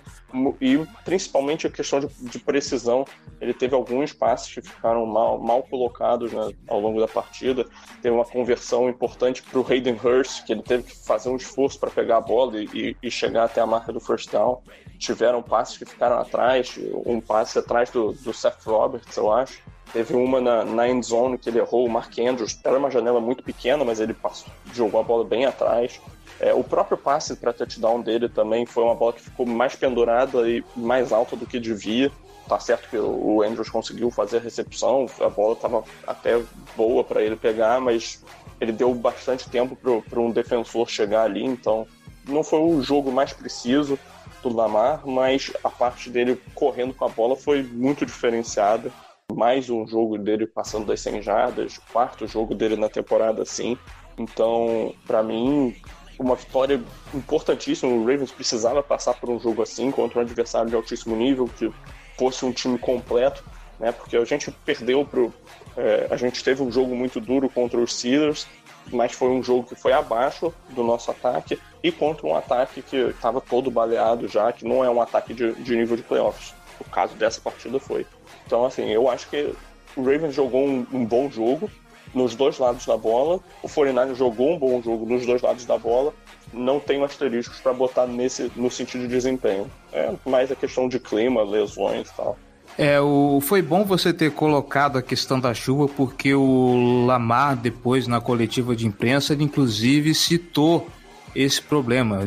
e 0.62 0.78
principalmente 1.04 1.68
a 1.68 1.70
questão 1.70 2.00
de, 2.00 2.08
de, 2.08 2.40
precisão. 2.40 3.06
Ele 3.42 3.54
teve 3.54 3.74
alguns 3.74 4.14
passes 4.14 4.54
que 4.54 4.62
ficaram 4.62 5.06
mal, 5.06 5.40
mal 5.40 5.64
colocados 5.64 6.32
né, 6.32 6.52
ao 6.68 6.80
longo 6.80 7.00
da 7.00 7.08
partida. 7.08 7.66
Teve 8.02 8.16
uma 8.16 8.26
conversão 8.26 8.90
importante 8.90 9.42
para 9.42 9.60
o 9.60 9.66
Hayden 9.68 10.00
Hurst, 10.04 10.46
que 10.46 10.54
ele 10.54 10.62
teve 10.62 10.84
que 10.84 10.96
fazer 10.96 11.30
um 11.30 11.36
esforço 11.36 11.80
para 11.80 11.90
pegar 11.90 12.18
a 12.18 12.22
bola 12.22 12.62
e, 12.62 12.96
e, 13.02 13.10
chegar 13.10 13.46
até 13.46 13.62
a 13.62 13.66
marca 13.66 13.92
do 13.92 14.00
first 14.00 14.32
down. 14.32 14.62
Tiveram 14.98 15.42
passes 15.42 15.78
que 15.78 15.86
ficaram 15.86 16.20
atrás, 16.20 16.78
um 17.06 17.22
passe 17.22 17.58
atrás 17.58 17.90
do, 17.90 18.12
do 18.12 18.34
Seth 18.34 18.64
Roberts, 18.66 19.16
eu 19.16 19.32
acho. 19.32 19.62
Teve 19.92 20.14
uma 20.14 20.40
na, 20.40 20.64
na 20.64 20.88
end 20.88 21.04
zone 21.04 21.38
que 21.38 21.50
ele 21.50 21.58
errou, 21.58 21.86
o 21.86 21.90
Mark 21.90 22.14
Andrews. 22.20 22.60
Era 22.64 22.78
uma 22.78 22.92
janela 22.92 23.20
muito 23.20 23.42
pequena, 23.42 23.84
mas 23.84 24.00
ele 24.00 24.14
passou, 24.14 24.52
jogou 24.74 25.00
a 25.00 25.04
bola 25.04 25.24
bem 25.24 25.46
atrás. 25.46 26.00
É, 26.39 26.53
o 26.53 26.63
próprio 26.63 26.98
passe 26.98 27.36
para 27.36 27.51
touchdown 27.51 28.01
dele 28.01 28.29
também 28.29 28.65
foi 28.65 28.84
uma 28.84 28.96
bola 28.96 29.13
que 29.13 29.22
ficou 29.22 29.46
mais 29.46 29.75
pendurada 29.75 30.50
e 30.50 30.63
mais 30.75 31.12
alta 31.12 31.36
do 31.36 31.46
que 31.46 31.60
devia. 31.60 32.12
Tá 32.48 32.60
certo 32.60 32.89
que 32.89 32.98
o 32.98 33.43
Andrews 33.43 33.69
conseguiu 33.69 34.10
fazer 34.10 34.38
a 34.38 34.39
recepção, 34.39 35.05
a 35.19 35.29
bola 35.29 35.53
estava 35.53 35.84
até 36.08 36.41
boa 36.75 37.03
para 37.03 37.22
ele 37.22 37.36
pegar, 37.36 37.79
mas 37.79 38.24
ele 38.60 38.72
deu 38.72 38.93
bastante 38.93 39.50
tempo 39.50 39.75
para 39.75 40.19
um 40.19 40.31
defensor 40.31 40.89
chegar 40.89 41.24
ali, 41.24 41.43
então 41.43 41.86
não 42.27 42.43
foi 42.43 42.60
o 42.60 42.81
jogo 42.81 43.12
mais 43.12 43.34
preciso 43.34 44.00
do 44.41 44.50
Lamar, 44.50 45.05
mas 45.05 45.51
a 45.63 45.69
parte 45.69 46.10
dele 46.10 46.41
correndo 46.55 46.93
com 46.93 47.05
a 47.05 47.10
bola 47.10 47.36
foi 47.36 47.62
muito 47.62 48.05
diferenciada. 48.05 48.91
Mais 49.31 49.69
um 49.69 49.88
jogo 49.88 50.17
dele 50.17 50.48
passando 50.48 50.88
das 50.88 51.01
100 51.01 51.22
jardas, 51.22 51.77
quarto 51.91 52.25
jogo 52.25 52.55
dele 52.55 52.75
na 52.75 52.89
temporada 52.89 53.43
assim. 53.43 53.77
Então, 54.17 54.93
para 55.05 55.22
mim, 55.22 55.75
uma 56.20 56.36
vitória 56.36 56.84
importantíssima. 57.14 57.92
O 57.92 58.06
Ravens 58.06 58.32
precisava 58.32 58.84
passar 58.84 59.14
por 59.14 59.30
um 59.30 59.40
jogo 59.40 59.64
assim 59.64 59.90
contra 59.90 60.20
um 60.20 60.22
adversário 60.22 60.70
de 60.70 60.76
altíssimo 60.76 61.16
nível, 61.16 61.50
que 61.58 61.72
fosse 62.18 62.46
um 62.46 62.52
time 62.52 62.78
completo, 62.78 63.44
né? 63.80 63.94
Porque 63.94 64.18
a 64.18 64.26
gente 64.26 64.52
perdeu 64.52 65.06
pro. 65.06 65.34
É, 65.78 66.08
a 66.12 66.18
gente 66.18 66.44
teve 66.44 66.62
um 66.62 66.72
jogo 66.72 66.94
muito 66.94 67.22
duro 67.22 67.50
contra 67.50 67.80
os 67.80 67.98
Steelers, 67.98 68.46
mas 68.92 69.14
foi 69.14 69.30
um 69.30 69.42
jogo 69.42 69.64
que 69.64 69.76
foi 69.76 69.94
abaixo 69.94 70.54
do 70.70 70.84
nosso 70.84 71.10
ataque 71.10 71.58
e 71.82 71.92
contra 71.92 72.28
um 72.28 72.36
ataque 72.36 72.82
que 72.82 72.98
estava 72.98 73.40
todo 73.40 73.72
baleado 73.72 74.28
já, 74.28 74.52
que 74.52 74.66
não 74.66 74.84
é 74.84 74.90
um 74.90 75.02
ataque 75.02 75.34
de, 75.34 75.54
de 75.54 75.76
nível 75.76 75.96
de 75.96 76.04
playoffs. 76.04 76.54
O 76.80 76.84
caso 76.84 77.16
dessa 77.16 77.40
partida 77.40 77.80
foi. 77.80 78.06
Então, 78.46 78.66
assim, 78.66 78.90
eu 78.90 79.10
acho 79.10 79.30
que 79.30 79.54
o 79.96 80.04
Ravens 80.04 80.36
jogou 80.36 80.66
um, 80.66 80.86
um 80.92 81.06
bom 81.06 81.30
jogo, 81.30 81.70
nos 82.13 82.36
dois 82.36 82.58
lados 82.58 82.86
da 82.86 82.98
bola. 82.98 83.39
O 83.62 83.70
49 83.70 84.16
jogou 84.16 84.54
um 84.54 84.60
bom 84.60 84.82
jogo 84.82 85.06
nos 85.06 85.25
dois 85.25 85.42
lados 85.42 85.66
da 85.66 85.78
bola. 85.78 86.13
Não 86.51 86.80
tenho 86.80 87.04
asteriscos 87.04 87.60
para 87.60 87.74
botar 87.74 88.08
nesse 88.08 88.51
no 88.56 88.70
sentido 88.72 89.01
de 89.01 89.08
desempenho. 89.08 89.70
É 89.92 90.13
mais 90.25 90.51
a 90.51 90.56
questão 90.56 90.88
de 90.88 91.00
clima, 91.00 91.44
lesões 91.44 92.10
e 92.10 92.13
tal. 92.13 92.38
É, 92.78 93.00
o, 93.00 93.39
foi 93.42 93.62
bom 93.62 93.84
você 93.84 94.13
ter 94.13 94.32
colocado 94.32 94.98
a 94.98 95.01
questão 95.01 95.39
da 95.39 95.54
chuva, 95.54 95.88
porque 95.88 96.34
o 96.34 97.06
Lamar, 97.06 97.58
depois 97.58 98.08
na 98.08 98.22
coletiva 98.22 98.75
de 98.75 98.88
imprensa, 98.88 99.34
ele 99.34 99.44
inclusive 99.44 100.13
citou 100.13 100.88
esse 101.36 101.62
problema. 101.62 102.20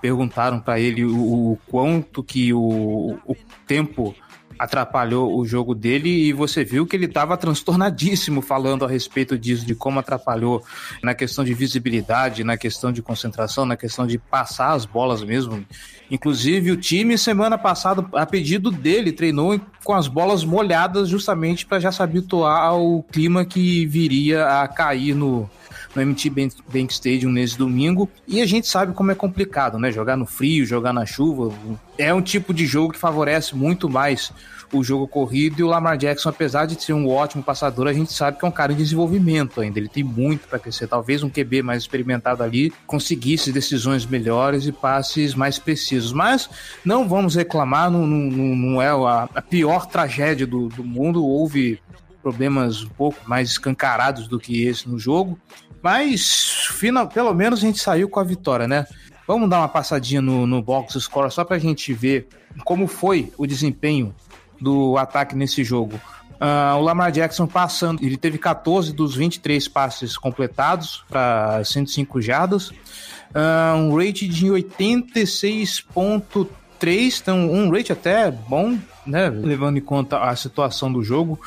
Perguntaram 0.00 0.60
para 0.60 0.80
ele 0.80 1.04
o, 1.04 1.52
o, 1.52 1.58
quanto 1.68 2.22
que 2.22 2.52
o, 2.52 3.16
o 3.26 3.36
tempo 3.66 4.14
atrapalhou 4.62 5.36
o 5.36 5.44
jogo 5.44 5.74
dele 5.74 6.08
e 6.08 6.32
você 6.32 6.62
viu 6.62 6.86
que 6.86 6.94
ele 6.94 7.06
estava 7.06 7.36
transtornadíssimo 7.36 8.40
falando 8.40 8.84
a 8.84 8.88
respeito 8.88 9.36
disso, 9.36 9.66
de 9.66 9.74
como 9.74 9.98
atrapalhou 9.98 10.62
na 11.02 11.14
questão 11.14 11.44
de 11.44 11.52
visibilidade, 11.52 12.44
na 12.44 12.56
questão 12.56 12.92
de 12.92 13.02
concentração, 13.02 13.66
na 13.66 13.76
questão 13.76 14.06
de 14.06 14.18
passar 14.18 14.70
as 14.70 14.84
bolas 14.84 15.20
mesmo. 15.24 15.66
Inclusive, 16.08 16.70
o 16.70 16.76
time, 16.76 17.18
semana 17.18 17.58
passada, 17.58 18.06
a 18.12 18.24
pedido 18.24 18.70
dele, 18.70 19.10
treinou 19.10 19.60
com 19.82 19.94
as 19.94 20.06
bolas 20.06 20.44
molhadas 20.44 21.08
justamente 21.08 21.66
para 21.66 21.80
já 21.80 21.90
se 21.90 22.00
habituar 22.00 22.62
ao 22.62 23.02
clima 23.02 23.44
que 23.44 23.84
viria 23.86 24.46
a 24.46 24.68
cair 24.68 25.12
no, 25.12 25.50
no 25.94 26.06
MT 26.06 26.30
Bank 26.30 26.92
Stadium 26.92 27.30
nesse 27.30 27.56
domingo. 27.56 28.08
E 28.26 28.40
a 28.40 28.46
gente 28.46 28.66
sabe 28.66 28.92
como 28.92 29.10
é 29.10 29.14
complicado, 29.14 29.78
né? 29.78 29.90
Jogar 29.90 30.16
no 30.16 30.26
frio, 30.26 30.64
jogar 30.64 30.92
na 30.92 31.06
chuva. 31.06 31.54
É 31.98 32.12
um 32.12 32.22
tipo 32.22 32.52
de 32.54 32.66
jogo 32.66 32.92
que 32.92 32.98
favorece 32.98 33.54
muito 33.54 33.88
mais 33.88 34.32
o 34.72 34.82
jogo 34.82 35.06
corrido 35.06 35.60
e 35.60 35.62
o 35.62 35.66
Lamar 35.66 35.96
Jackson, 35.98 36.30
apesar 36.30 36.66
de 36.66 36.82
ser 36.82 36.94
um 36.94 37.08
ótimo 37.08 37.42
passador, 37.42 37.86
a 37.86 37.92
gente 37.92 38.12
sabe 38.12 38.38
que 38.38 38.44
é 38.44 38.48
um 38.48 38.52
cara 38.52 38.72
em 38.72 38.76
desenvolvimento 38.76 39.60
ainda. 39.60 39.78
Ele 39.78 39.88
tem 39.88 40.02
muito 40.02 40.48
para 40.48 40.58
crescer. 40.58 40.86
Talvez 40.86 41.22
um 41.22 41.28
QB 41.28 41.62
mais 41.62 41.82
experimentado 41.82 42.42
ali 42.42 42.72
conseguisse 42.86 43.52
decisões 43.52 44.06
melhores 44.06 44.66
e 44.66 44.72
passes 44.72 45.34
mais 45.34 45.58
precisos. 45.58 46.12
Mas 46.12 46.48
não 46.84 47.06
vamos 47.06 47.34
reclamar, 47.34 47.90
não, 47.90 48.06
não, 48.06 48.56
não 48.56 48.82
é 48.82 48.88
a, 48.88 49.42
pior 49.42 49.86
tragédia 49.86 50.46
do, 50.46 50.68
do 50.68 50.82
mundo. 50.82 51.24
Houve 51.24 51.78
problemas 52.22 52.82
um 52.82 52.88
pouco 52.88 53.18
mais 53.26 53.50
escancarados 53.50 54.28
do 54.28 54.38
que 54.38 54.64
esse 54.64 54.88
no 54.88 54.98
jogo. 54.98 55.38
Mas 55.82 56.68
final, 56.70 57.08
pelo 57.08 57.34
menos 57.34 57.58
a 57.58 57.62
gente 57.62 57.80
saiu 57.80 58.08
com 58.08 58.20
a 58.20 58.24
vitória, 58.24 58.68
né? 58.68 58.86
Vamos 59.26 59.50
dar 59.50 59.58
uma 59.58 59.68
passadinha 59.68 60.20
no, 60.20 60.46
no 60.46 60.62
box 60.62 60.98
score 61.00 61.30
só 61.30 61.44
para 61.44 61.56
a 61.56 61.60
gente 61.60 61.92
ver 61.92 62.28
como 62.64 62.86
foi 62.86 63.32
o 63.36 63.46
desempenho 63.46 64.14
do 64.60 64.96
ataque 64.96 65.34
nesse 65.34 65.64
jogo. 65.64 66.00
Uh, 66.42 66.76
o 66.76 66.80
Lamar 66.80 67.12
Jackson 67.12 67.46
passando, 67.46 68.04
ele 68.04 68.16
teve 68.16 68.36
14 68.36 68.92
dos 68.92 69.14
23 69.14 69.68
passes 69.68 70.18
completados 70.18 71.04
para 71.08 71.62
105 71.64 72.20
jardas, 72.20 72.70
uh, 72.70 73.76
um 73.76 73.96
rate 73.96 74.26
de 74.26 74.48
86.3, 74.48 77.20
então 77.20 77.48
um 77.48 77.70
rate 77.70 77.92
até 77.92 78.28
bom, 78.28 78.76
né, 79.06 79.30
levando 79.30 79.78
em 79.78 79.80
conta 79.80 80.18
a 80.18 80.34
situação 80.34 80.92
do 80.92 81.04
jogo 81.04 81.40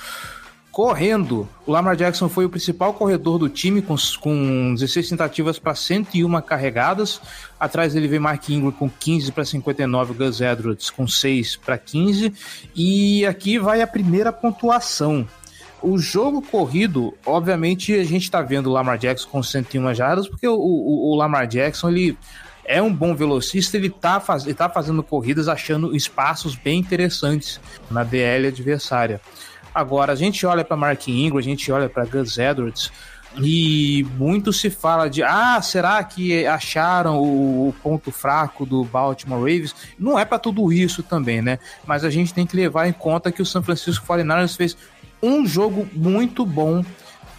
Correndo, 0.76 1.48
o 1.66 1.72
Lamar 1.72 1.96
Jackson 1.96 2.28
foi 2.28 2.44
o 2.44 2.50
principal 2.50 2.94
corredor 2.94 3.40
do 3.40 3.48
time, 3.48 3.82
com, 3.82 3.96
com 4.20 4.74
16 4.74 5.08
tentativas 5.08 5.58
para 5.58 5.74
101 5.74 6.42
carregadas. 6.42 7.22
Atrás 7.58 7.94
dele 7.94 8.10
vem 8.10 8.20
Mark 8.20 8.50
Ingram 8.50 8.74
com 8.74 8.90
15 8.90 9.32
para 9.32 9.46
59, 9.46 10.14
Gus 10.16 10.42
Edwards 10.42 10.90
com 10.90 11.08
6 11.08 11.56
para 11.56 11.78
15. 11.78 12.34
E 12.76 13.26
aqui 13.26 13.58
vai 13.58 13.82
a 13.82 13.88
primeira 13.88 14.34
pontuação. 14.34 15.26
O 15.82 15.98
jogo 15.98 16.42
corrido, 16.42 17.14
obviamente, 17.26 17.94
a 17.94 18.04
gente 18.04 18.24
está 18.24 18.42
vendo 18.42 18.70
o 18.70 18.74
Lamar 18.74 18.98
Jackson 18.98 19.30
com 19.30 19.42
101 19.42 19.94
jardas, 19.94 20.28
porque 20.28 20.46
o, 20.46 20.58
o, 20.58 21.14
o 21.14 21.16
Lamar 21.16 21.48
Jackson 21.48 21.88
ele 21.88 22.18
é 22.66 22.82
um 22.82 22.94
bom 22.94 23.16
velocista, 23.16 23.78
ele 23.78 23.88
está 23.88 24.20
faz, 24.20 24.44
ele 24.44 24.56
tá 24.56 24.68
fazendo 24.68 25.02
corridas 25.02 25.48
achando 25.48 25.96
espaços 25.96 26.54
bem 26.54 26.80
interessantes 26.80 27.62
na 27.90 28.04
DL 28.04 28.48
adversária. 28.48 29.22
Agora, 29.76 30.14
a 30.14 30.16
gente 30.16 30.46
olha 30.46 30.64
para 30.64 30.78
Mark 30.78 31.06
Ingram, 31.10 31.38
a 31.38 31.42
gente 31.42 31.70
olha 31.70 31.90
para 31.90 32.06
Gus 32.06 32.38
Edwards, 32.38 32.90
e 33.44 34.08
muito 34.18 34.54
se 34.54 34.70
fala 34.70 35.10
de 35.10 35.22
ah, 35.22 35.62
será 35.62 36.02
que 36.02 36.46
acharam 36.48 37.22
o, 37.22 37.76
ponto 37.84 38.10
fraco 38.10 38.66
do 38.66 38.86
Baltimore 38.86 39.40
Ravens? 39.40 39.76
Não 40.00 40.18
é 40.18 40.24
para 40.24 40.40
tudo 40.40 40.72
isso 40.72 41.04
também, 41.04 41.42
né? 41.42 41.60
Mas 41.86 42.06
a 42.06 42.10
gente 42.10 42.34
tem 42.34 42.46
que 42.46 42.56
levar 42.56 42.88
em 42.88 42.94
conta 42.94 43.34
que 43.34 43.42
o 43.42 43.46
San 43.46 43.62
Francisco 43.62 44.06
49ers 44.08 44.56
fez 44.56 44.78
um 45.22 45.46
jogo 45.46 45.86
muito 45.92 46.46
bom 46.46 46.82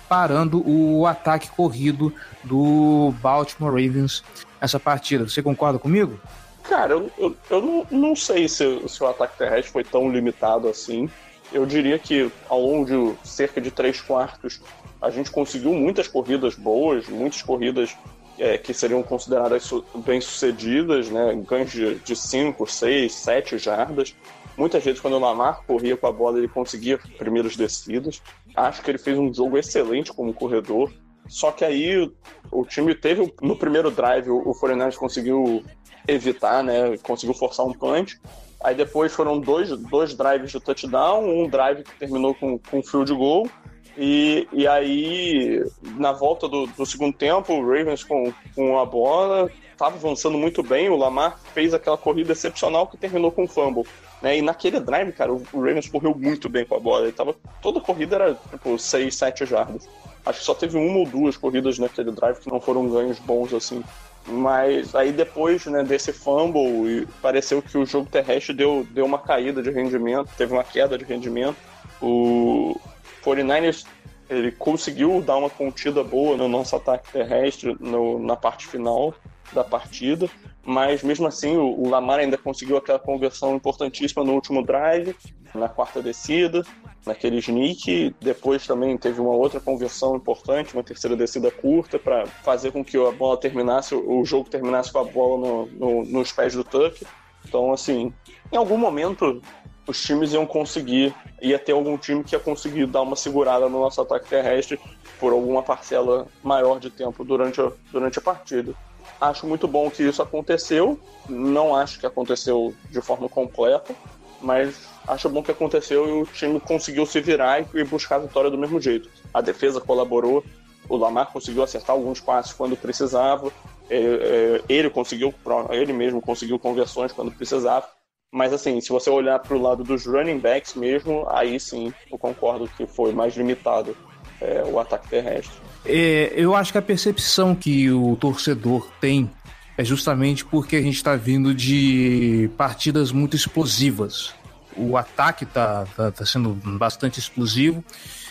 parando 0.06 0.62
o 0.68 1.06
ataque 1.06 1.48
corrido 1.48 2.12
do 2.44 3.14
Baltimore 3.22 3.70
Ravens 3.70 4.22
essa 4.60 4.78
partida. 4.78 5.26
Você 5.26 5.42
concorda 5.42 5.78
comigo? 5.78 6.20
Cara, 6.64 6.92
eu, 6.92 7.10
eu, 7.16 7.36
eu 7.48 7.62
não, 7.62 7.86
não 7.90 8.16
sei 8.16 8.46
se, 8.46 8.82
se 8.86 9.02
o 9.02 9.06
ataque 9.06 9.38
terrestre 9.38 9.72
foi 9.72 9.84
tão 9.84 10.10
limitado 10.10 10.68
assim. 10.68 11.08
Eu 11.52 11.64
diria 11.64 11.98
que 11.98 12.30
ao 12.48 12.60
longo 12.60 12.84
de 12.84 13.28
cerca 13.28 13.60
de 13.60 13.70
três 13.70 14.00
quartos 14.00 14.60
a 15.00 15.10
gente 15.10 15.30
conseguiu 15.30 15.72
muitas 15.72 16.08
corridas 16.08 16.54
boas, 16.54 17.08
muitas 17.08 17.42
corridas 17.42 17.96
é, 18.38 18.58
que 18.58 18.74
seriam 18.74 19.02
consideradas 19.02 19.70
bem 20.04 20.20
sucedidas, 20.20 21.08
né? 21.08 21.34
ganhos 21.46 21.72
de 21.72 22.16
5, 22.16 22.66
6, 22.66 23.12
7 23.12 23.58
jardas. 23.58 24.14
Muitas 24.56 24.82
vezes, 24.82 25.00
quando 25.00 25.14
o 25.14 25.18
Lamar 25.18 25.62
corria 25.66 25.96
com 25.96 26.06
a 26.06 26.12
bola, 26.12 26.38
ele 26.38 26.48
conseguia 26.48 26.98
primeiras 27.18 27.56
descidas. 27.56 28.22
Acho 28.54 28.82
que 28.82 28.90
ele 28.90 28.98
fez 28.98 29.18
um 29.18 29.32
jogo 29.32 29.58
excelente 29.58 30.12
como 30.12 30.32
corredor. 30.32 30.90
Só 31.28 31.50
que 31.50 31.64
aí 31.64 32.10
o 32.50 32.64
time 32.64 32.94
teve, 32.94 33.32
no 33.42 33.56
primeiro 33.56 33.90
drive, 33.90 34.30
o 34.30 34.54
Foreigners 34.54 34.96
conseguiu 34.96 35.62
evitar, 36.08 36.62
né? 36.62 36.96
Conseguiu 37.02 37.34
forçar 37.34 37.66
um 37.66 37.72
punch. 37.72 38.18
Aí 38.66 38.74
depois 38.74 39.12
foram 39.12 39.38
dois, 39.38 39.70
dois 39.70 40.12
drives 40.12 40.50
de 40.50 40.58
touchdown, 40.58 41.24
um 41.24 41.48
drive 41.48 41.84
que 41.84 41.94
terminou 42.00 42.34
com, 42.34 42.58
com 42.58 42.82
field 42.82 43.14
goal. 43.14 43.48
E, 43.96 44.48
e 44.52 44.66
aí, 44.66 45.64
na 45.96 46.10
volta 46.10 46.48
do, 46.48 46.66
do 46.66 46.84
segundo 46.84 47.16
tempo, 47.16 47.52
o 47.52 47.60
Ravens 47.60 48.02
com, 48.02 48.32
com 48.56 48.76
a 48.76 48.84
bola 48.84 49.48
estava 49.70 49.94
avançando 49.94 50.36
muito 50.36 50.64
bem. 50.64 50.88
O 50.88 50.96
Lamar 50.96 51.38
fez 51.54 51.72
aquela 51.72 51.96
corrida 51.96 52.32
excepcional 52.32 52.88
que 52.88 52.96
terminou 52.96 53.30
com 53.30 53.46
fumble. 53.46 53.86
Né? 54.20 54.38
E 54.38 54.42
naquele 54.42 54.80
drive, 54.80 55.12
cara, 55.12 55.32
o, 55.32 55.40
o 55.52 55.60
Ravens 55.60 55.88
correu 55.88 56.12
muito 56.12 56.48
bem 56.48 56.64
com 56.64 56.74
a 56.74 56.80
bola. 56.80 57.04
Ele 57.04 57.12
tava, 57.12 57.36
toda 57.62 57.80
corrida 57.80 58.16
era 58.16 58.34
tipo 58.50 58.76
6, 58.76 59.14
7 59.14 59.46
jardas. 59.46 59.88
Acho 60.26 60.40
que 60.40 60.44
só 60.44 60.54
teve 60.54 60.76
uma 60.76 60.98
ou 60.98 61.06
duas 61.06 61.36
corridas 61.36 61.78
naquele 61.78 62.10
drive 62.10 62.40
que 62.40 62.50
não 62.50 62.60
foram 62.60 62.88
ganhos 62.88 63.20
bons 63.20 63.54
assim. 63.54 63.84
Mas 64.28 64.94
aí 64.94 65.12
depois 65.12 65.66
né, 65.66 65.84
desse 65.84 66.12
fumble, 66.12 67.06
pareceu 67.22 67.62
que 67.62 67.78
o 67.78 67.86
jogo 67.86 68.10
terrestre 68.10 68.52
deu, 68.52 68.86
deu 68.90 69.04
uma 69.04 69.18
caída 69.18 69.62
de 69.62 69.70
rendimento, 69.70 70.30
teve 70.36 70.52
uma 70.52 70.64
queda 70.64 70.98
de 70.98 71.04
rendimento. 71.04 71.56
O 72.02 72.78
49ers 73.24 73.86
ele 74.28 74.50
conseguiu 74.50 75.22
dar 75.22 75.36
uma 75.36 75.50
contida 75.50 76.02
boa 76.02 76.36
no 76.36 76.48
nosso 76.48 76.74
ataque 76.74 77.12
terrestre 77.12 77.76
no, 77.78 78.18
na 78.18 78.34
parte 78.34 78.66
final 78.66 79.14
da 79.52 79.62
partida, 79.62 80.28
mas 80.64 81.02
mesmo 81.02 81.26
assim 81.26 81.56
o, 81.56 81.80
o 81.80 81.88
Lamar 81.88 82.18
ainda 82.18 82.36
conseguiu 82.36 82.76
aquela 82.76 82.98
conversão 82.98 83.54
importantíssima 83.54 84.24
no 84.24 84.32
último 84.32 84.64
drive, 84.64 85.14
na 85.56 85.68
quarta 85.68 86.02
descida, 86.02 86.64
naquele 87.04 87.38
sneak. 87.38 88.14
Depois 88.20 88.66
também 88.66 88.96
teve 88.96 89.20
uma 89.20 89.32
outra 89.32 89.60
conversão 89.60 90.16
importante, 90.16 90.74
uma 90.74 90.82
terceira 90.82 91.16
descida 91.16 91.50
curta, 91.50 91.98
para 91.98 92.26
fazer 92.26 92.72
com 92.72 92.84
que 92.84 92.96
a 92.96 93.10
bola 93.10 93.36
terminasse, 93.36 93.94
o 93.94 94.24
jogo 94.24 94.48
terminasse 94.48 94.92
com 94.92 94.98
a 94.98 95.04
bola 95.04 95.38
no, 95.38 95.66
no, 95.66 96.04
nos 96.04 96.32
pés 96.32 96.54
do 96.54 96.64
Tuck. 96.64 97.04
Então, 97.44 97.72
assim, 97.72 98.12
em 98.52 98.56
algum 98.56 98.76
momento 98.76 99.40
os 99.86 100.02
times 100.02 100.32
iam 100.32 100.44
conseguir, 100.44 101.14
ia 101.40 101.58
ter 101.58 101.72
algum 101.72 101.96
time 101.96 102.24
que 102.24 102.34
ia 102.34 102.40
conseguir 102.40 102.86
dar 102.86 103.02
uma 103.02 103.14
segurada 103.14 103.68
no 103.68 103.80
nosso 103.80 104.00
ataque 104.00 104.28
terrestre 104.28 104.80
por 105.18 105.32
alguma 105.32 105.62
parcela 105.62 106.26
maior 106.42 106.80
de 106.80 106.90
tempo 106.90 107.24
durante 107.24 107.60
a, 107.60 107.70
durante 107.92 108.18
a 108.18 108.22
partida. 108.22 108.74
Acho 109.20 109.46
muito 109.46 109.66
bom 109.66 109.90
que 109.90 110.02
isso 110.02 110.20
aconteceu. 110.20 110.98
Não 111.28 111.74
acho 111.74 111.98
que 111.98 112.06
aconteceu 112.06 112.74
de 112.90 113.00
forma 113.00 113.28
completa, 113.28 113.94
mas 114.40 114.88
acho 115.06 115.28
bom 115.28 115.42
que 115.42 115.50
aconteceu 115.50 116.08
e 116.08 116.22
o 116.22 116.26
time 116.26 116.60
conseguiu 116.60 117.06
se 117.06 117.20
virar 117.20 117.64
e 117.74 117.84
buscar 117.84 118.16
a 118.16 118.20
vitória 118.20 118.50
do 118.50 118.58
mesmo 118.58 118.80
jeito. 118.80 119.08
A 119.32 119.40
defesa 119.40 119.80
colaborou, 119.80 120.44
o 120.88 120.96
Lamar 120.96 121.32
conseguiu 121.32 121.62
acertar 121.62 121.94
alguns 121.94 122.20
passes 122.20 122.52
quando 122.52 122.76
precisava, 122.76 123.52
é, 123.88 123.96
é, 123.98 124.62
ele 124.68 124.90
conseguiu, 124.90 125.32
ele 125.70 125.92
mesmo 125.92 126.20
conseguiu 126.20 126.58
conversões 126.58 127.12
quando 127.12 127.30
precisava. 127.30 127.86
Mas 128.32 128.52
assim, 128.52 128.80
se 128.80 128.90
você 128.90 129.08
olhar 129.08 129.38
para 129.38 129.56
o 129.56 129.60
lado 129.60 129.84
dos 129.84 130.04
running 130.04 130.38
backs 130.38 130.74
mesmo, 130.74 131.24
aí 131.28 131.58
sim 131.60 131.92
eu 132.10 132.18
concordo 132.18 132.68
que 132.76 132.86
foi 132.86 133.12
mais 133.12 133.36
limitado 133.36 133.96
é, 134.40 134.64
o 134.64 134.78
ataque 134.78 135.08
terrestre. 135.08 135.56
É, 135.84 136.32
eu 136.34 136.54
acho 136.54 136.72
que 136.72 136.78
a 136.78 136.82
percepção 136.82 137.54
que 137.54 137.90
o 137.90 138.16
torcedor 138.16 138.90
tem 139.00 139.30
é 139.76 139.84
justamente 139.84 140.44
porque 140.44 140.76
a 140.76 140.82
gente 140.82 140.96
está 140.96 141.16
vindo 141.16 141.54
de 141.54 142.50
partidas 142.56 143.12
muito 143.12 143.36
explosivas. 143.36 144.34
O 144.76 144.96
ataque 144.96 145.44
está 145.44 145.86
tá, 145.96 146.10
tá 146.10 146.26
sendo 146.26 146.50
bastante 146.78 147.18
explosivo, 147.18 147.84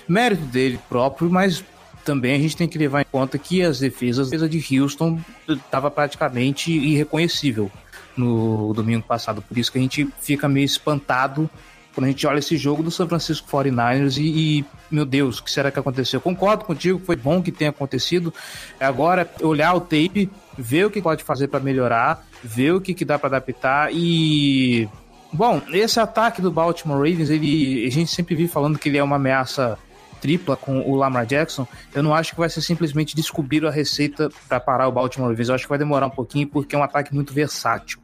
mérito 0.08 0.44
dele 0.46 0.80
próprio, 0.90 1.30
mas 1.30 1.64
também 2.04 2.36
a 2.36 2.40
gente 2.40 2.56
tem 2.56 2.68
que 2.68 2.78
levar 2.78 3.02
em 3.02 3.06
conta 3.12 3.38
que 3.38 3.64
as 3.64 3.80
defesas, 3.80 4.30
de 4.30 4.80
Houston 4.80 5.20
estava 5.48 5.90
praticamente 5.90 6.72
irreconhecível 6.72 7.72
no 8.16 8.74
domingo 8.74 9.04
passado. 9.04 9.42
Por 9.42 9.58
isso 9.58 9.72
que 9.72 9.80
a 9.80 9.82
gente 9.82 10.08
fica 10.22 10.48
meio 10.48 10.66
espantado 10.66 11.50
quando 11.96 12.06
a 12.06 12.10
gente 12.10 12.28
olha 12.28 12.40
esse 12.40 12.58
jogo 12.58 12.84
do 12.84 12.92
San 12.92 13.08
Francisco 13.08 13.48
49ers 13.50 14.18
e, 14.18 14.60
e, 14.60 14.66
meu 14.92 15.06
Deus, 15.06 15.40
o 15.40 15.44
que 15.44 15.50
será 15.50 15.72
que 15.72 15.80
aconteceu? 15.80 16.20
Concordo 16.20 16.66
contigo, 16.66 17.02
foi 17.04 17.16
bom 17.16 17.42
que 17.42 17.54
tenha 17.54 17.70
acontecido. 17.70 18.34
Agora, 18.78 19.32
olhar 19.42 19.74
o 19.74 19.80
tape, 19.80 20.30
ver 20.58 20.86
o 20.86 20.92
que 20.92 21.02
pode 21.02 21.24
fazer 21.24 21.48
para 21.48 21.60
melhorar, 21.60 22.26
ver 22.44 22.74
o 22.74 22.82
que, 22.82 22.94
que 22.94 23.06
dá 23.06 23.18
para 23.18 23.38
adaptar 23.38 23.90
e. 23.94 24.88
Bom, 25.34 25.62
esse 25.74 26.00
ataque 26.00 26.42
do 26.42 26.50
Baltimore 26.50 26.98
Ravens, 26.98 27.30
ele, 27.30 27.86
a 27.86 27.92
gente 27.92 28.10
sempre 28.10 28.36
vive 28.36 28.48
falando 28.48 28.80
que 28.80 28.88
ele 28.88 28.98
é 28.98 29.04
uma 29.04 29.18
ameaça 29.18 29.78
tripla 30.26 30.56
com 30.56 30.80
o 30.80 30.96
Lamar 30.96 31.26
Jackson, 31.26 31.68
eu 31.94 32.02
não 32.02 32.14
acho 32.14 32.32
que 32.32 32.40
vai 32.40 32.50
ser 32.50 32.62
simplesmente 32.62 33.16
descobrir 33.16 33.66
a 33.66 33.70
receita 33.70 34.30
para 34.48 34.60
parar 34.60 34.88
o 34.88 34.92
Baltimore 34.92 35.30
Ravens. 35.30 35.50
Eu 35.50 35.56
acho 35.56 35.66
que 35.66 35.70
vai 35.70 35.78
demorar 35.78 36.08
um 36.08 36.12
pouquinho 36.12 36.48
porque 36.48 36.76
é 36.76 36.80
um 36.80 36.84
ataque 36.84 37.14
muito 37.14 37.34
versátil. 37.34 38.00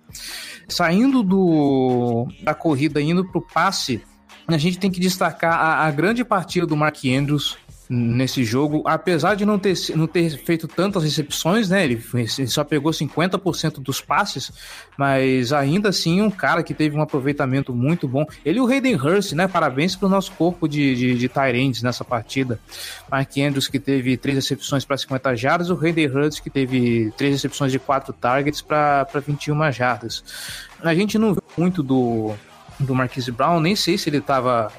Saindo 0.68 1.24
do 1.24 2.28
da 2.44 2.54
corrida 2.54 3.02
indo 3.02 3.26
para 3.26 3.40
o 3.40 3.42
passe, 3.42 4.04
a 4.48 4.58
gente 4.58 4.78
tem 4.78 4.92
que 4.92 5.00
destacar 5.00 5.54
a, 5.54 5.88
a 5.88 5.92
grande 5.92 6.24
partida 6.24 6.66
do 6.68 6.76
Mark 6.78 6.98
Andrews, 7.06 7.58
nesse 7.94 8.46
jogo, 8.46 8.84
apesar 8.86 9.36
de 9.36 9.46
não 9.46 9.60
ter, 9.60 9.76
não 9.98 10.08
ter 10.08 10.38
feito 10.38 10.66
tantas 10.66 11.04
recepções, 11.04 11.70
né? 11.70 11.84
Ele, 11.84 12.02
ele 12.14 12.48
só 12.48 12.64
pegou 12.64 12.90
50% 12.90 13.82
dos 13.82 14.00
passes, 14.00 14.50
mas 14.98 15.52
ainda 15.52 15.90
assim 15.90 16.22
um 16.22 16.32
cara 16.32 16.64
que 16.64 16.74
teve 16.74 16.96
um 16.96 17.02
aproveitamento 17.02 17.74
muito 17.74 18.08
bom. 18.08 18.26
Ele 18.46 18.60
e 18.60 18.62
o 18.62 18.66
Hayden 18.66 18.96
Hurst, 18.96 19.34
né? 19.34 19.46
Parabéns 19.46 19.94
para 19.94 20.06
o 20.06 20.10
nosso 20.10 20.32
corpo 20.32 20.70
de, 20.70 20.96
de, 20.96 21.18
de 21.18 21.32
nessa 21.84 22.06
partida. 22.06 22.58
Mark 23.12 23.38
Andrews 23.38 23.68
que 23.68 23.78
teve 23.78 24.16
três 24.16 24.38
recepções 24.38 24.86
para 24.86 24.98
50 24.98 25.36
jardas, 25.36 25.70
o 25.70 25.76
Hayden 25.76 26.08
Hurst 26.08 26.42
que 26.42 26.50
teve 26.50 27.12
três 27.18 27.34
recepções 27.34 27.74
de 27.74 27.80
quatro 27.80 28.14
targets 28.14 28.62
para 28.62 29.06
21 29.28 29.70
jardas. 29.74 30.24
A 30.82 30.96
gente 30.96 31.18
não 31.18 31.34
viu 31.34 31.44
muito 31.58 31.84
do, 31.84 32.34
do 32.80 32.96
Marquise 32.96 33.34
Brown, 33.34 33.60
nem 33.60 33.76
sei 33.76 33.98
se 33.98 34.10
ele 34.10 34.20
estava 34.20 34.72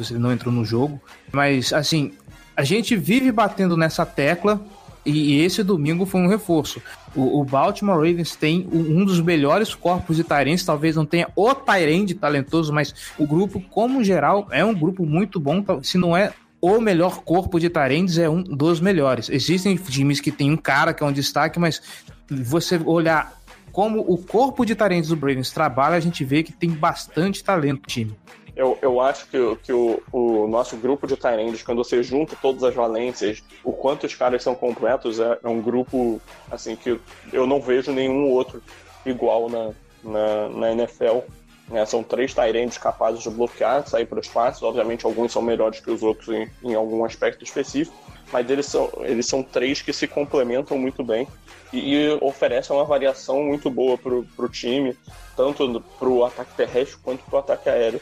se 0.00 0.12
ele 0.12 0.20
não 0.20 0.32
entrou 0.32 0.52
no 0.54 0.64
jogo, 0.64 1.00
mas 1.32 1.72
assim, 1.72 2.12
a 2.60 2.64
gente 2.64 2.94
vive 2.94 3.32
batendo 3.32 3.74
nessa 3.74 4.04
tecla 4.04 4.60
e 5.02 5.40
esse 5.40 5.62
domingo 5.62 6.04
foi 6.04 6.20
um 6.20 6.28
reforço. 6.28 6.82
O, 7.16 7.42
Baltimore 7.42 7.96
Ravens 7.96 8.36
tem 8.36 8.68
um 8.70 9.02
dos 9.02 9.18
melhores 9.18 9.74
corpos 9.74 10.18
de 10.18 10.22
Tyrants, 10.24 10.62
talvez 10.62 10.94
não 10.94 11.06
tenha 11.06 11.28
o 11.34 11.54
Tyrande 11.54 12.14
talentoso, 12.14 12.70
mas 12.70 12.94
o 13.18 13.26
grupo, 13.26 13.62
como 13.70 14.04
geral, 14.04 14.46
é 14.50 14.62
um 14.62 14.74
grupo 14.74 15.06
muito 15.06 15.40
bom, 15.40 15.64
se 15.82 15.96
não 15.96 16.14
é 16.14 16.34
o 16.60 16.78
melhor 16.82 17.22
corpo 17.22 17.58
de 17.58 17.70
Tyrants, 17.70 18.18
é 18.18 18.28
um 18.28 18.42
dos 18.42 18.78
melhores. 18.78 19.30
Existem 19.30 19.74
times 19.76 20.20
que 20.20 20.30
tem 20.30 20.50
um 20.50 20.56
cara 20.56 20.92
que 20.92 21.02
é 21.02 21.06
um 21.06 21.12
destaque, 21.12 21.58
mas 21.58 21.80
você 22.28 22.78
olhar 22.84 23.40
como 23.72 24.00
o 24.00 24.18
corpo 24.18 24.66
de 24.66 24.74
Tyrants 24.74 25.08
do 25.08 25.14
Ravens 25.14 25.50
trabalha, 25.50 25.96
a 25.96 26.00
gente 26.00 26.24
vê 26.26 26.42
que 26.42 26.52
tem 26.52 26.68
bastante 26.68 27.42
talento 27.42 27.80
no 27.80 27.86
time. 27.86 28.16
Eu, 28.56 28.78
eu 28.82 29.00
acho 29.00 29.26
que, 29.26 29.56
que 29.62 29.72
o, 29.72 30.02
o 30.12 30.46
nosso 30.46 30.76
grupo 30.76 31.06
de 31.06 31.16
Tyrands, 31.16 31.62
quando 31.62 31.78
você 31.84 32.02
junta 32.02 32.36
todas 32.40 32.62
as 32.62 32.74
valências, 32.74 33.42
o 33.62 33.72
quanto 33.72 34.06
os 34.06 34.14
caras 34.14 34.42
são 34.42 34.54
completos, 34.54 35.20
é, 35.20 35.38
é 35.42 35.48
um 35.48 35.60
grupo 35.60 36.20
assim 36.50 36.76
que 36.76 37.00
eu 37.32 37.46
não 37.46 37.60
vejo 37.60 37.92
nenhum 37.92 38.28
outro 38.28 38.62
igual 39.04 39.48
na, 39.48 39.70
na, 40.02 40.48
na 40.48 40.72
NFL. 40.72 41.20
Né? 41.68 41.86
São 41.86 42.02
três 42.02 42.34
Tyrands 42.34 42.76
capazes 42.76 43.22
de 43.22 43.30
bloquear, 43.30 43.86
sair 43.86 44.06
para 44.06 44.20
os 44.20 44.28
passes. 44.28 44.62
Obviamente, 44.62 45.06
alguns 45.06 45.32
são 45.32 45.40
melhores 45.40 45.80
que 45.80 45.90
os 45.90 46.02
outros 46.02 46.28
em, 46.28 46.50
em 46.62 46.74
algum 46.74 47.04
aspecto 47.04 47.44
específico, 47.44 47.96
mas 48.32 48.48
eles 48.50 48.66
são, 48.66 48.90
eles 49.00 49.26
são 49.26 49.42
três 49.42 49.80
que 49.80 49.92
se 49.92 50.06
complementam 50.06 50.76
muito 50.76 51.04
bem 51.04 51.26
e, 51.72 51.94
e 51.94 52.18
oferecem 52.20 52.74
uma 52.74 52.84
variação 52.84 53.42
muito 53.44 53.70
boa 53.70 53.96
para 53.96 54.14
o 54.14 54.48
time, 54.48 54.96
tanto 55.36 55.80
para 55.98 56.08
o 56.08 56.24
ataque 56.24 56.54
terrestre 56.56 56.98
quanto 57.02 57.22
para 57.24 57.36
o 57.36 57.38
ataque 57.38 57.68
aéreo. 57.68 58.00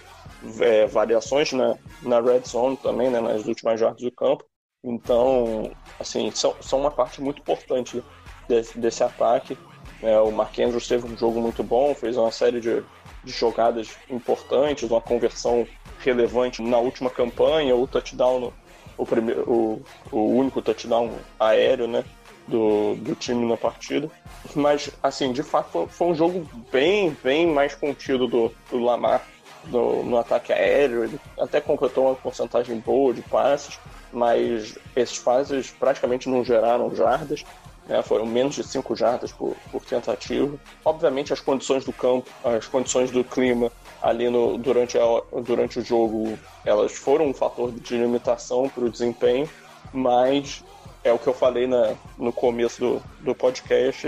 É, 0.61 0.87
variações 0.87 1.53
na, 1.53 1.77
na 2.03 2.21
red 2.21 2.43
zone 2.47 2.77
também, 2.77 3.11
né, 3.11 3.21
nas 3.21 3.45
últimas 3.47 3.79
jardas 3.81 4.03
do 4.03 4.13
campo. 4.13 4.45
Então, 4.85 5.73
assim, 5.99 6.31
são, 6.31 6.55
são 6.61 6.81
uma 6.81 6.91
parte 6.91 7.21
muito 7.21 7.41
importante 7.41 8.03
desse, 8.49 8.79
desse 8.79 9.03
ataque. 9.03 9.59
É, 10.03 10.19
o 10.21 10.31
Mark 10.31 10.57
Andrews 10.59 10.87
teve 10.87 11.07
um 11.07 11.17
jogo 11.17 11.41
muito 11.41 11.63
bom, 11.63 11.95
fez 11.95 12.17
uma 12.17 12.31
série 12.31 12.61
de, 12.61 12.83
de 13.25 13.33
jogadas 13.33 13.97
importantes, 14.09 14.89
uma 14.89 15.01
conversão 15.01 15.67
relevante 15.99 16.63
na 16.63 16.79
última 16.79 17.11
campanha, 17.11 17.75
o 17.75 17.87
touchdown, 17.87 18.53
o, 18.97 19.05
primeiro, 19.05 19.43
o, 19.51 19.83
o 20.13 20.37
único 20.37 20.63
touchdown 20.63 21.11
aéreo, 21.39 21.89
né? 21.89 22.05
Do, 22.47 22.95
do 22.95 23.15
time 23.15 23.45
na 23.45 23.59
partida. 23.59 24.11
Mas, 24.55 24.91
assim, 25.03 25.33
de 25.33 25.43
fato, 25.43 25.71
foi, 25.71 25.87
foi 25.87 26.07
um 26.07 26.15
jogo 26.15 26.49
bem, 26.73 27.15
bem 27.23 27.47
mais 27.47 27.75
contido 27.75 28.27
do, 28.27 28.51
do 28.71 28.79
Lamar 28.79 29.23
no, 29.67 30.05
no, 30.05 30.19
ataque 30.19 30.53
aéreo. 30.53 31.05
Ele 31.05 31.21
até 31.39 31.61
completou 31.61 32.07
uma 32.07 32.15
porcentagem 32.15 32.79
boa 32.79 33.13
de 33.13 33.23
passes, 33.23 33.79
mas 34.13 34.79
esses 34.97 35.19
passes 35.19 35.71
praticamente 35.71 36.29
não 36.29 36.45
geraram 36.45 36.95
jardas 36.95 37.45
né, 37.89 38.03
foram 38.03 38.27
menos 38.27 38.55
de 38.55 38.63
5 38.63 38.95
jardas 38.95 39.33
por, 39.33 39.57
por 39.73 39.85
tentativa. 39.85 40.57
Obviamente, 40.85 41.33
as 41.33 41.41
condições 41.41 41.85
do 41.85 41.93
campo, 41.93 42.29
as 42.45 42.67
condições 42.67 43.11
do 43.11 43.25
clima 43.25 43.73
ali 44.03 44.29
no, 44.29 44.59
durante, 44.59 44.99
a, 44.99 45.03
durante 45.43 45.79
o 45.81 45.85
jogo, 45.85 46.39
elas 46.65 46.93
foram 46.93 47.29
um 47.29 47.35
fator 47.35 47.73
de 47.73 47.97
limitação 47.97 48.69
para 48.69 48.85
o 48.85 48.91
desempenho, 48.91 49.49
mas 49.93 50.63
é 51.03 51.13
o 51.13 51.19
que 51.19 51.27
eu 51.27 51.35
falei 51.35 51.67
na, 51.67 51.95
no 52.19 52.33
começo 52.33 52.79
do, 52.79 53.03
do 53.21 53.35
podcast. 53.35 54.07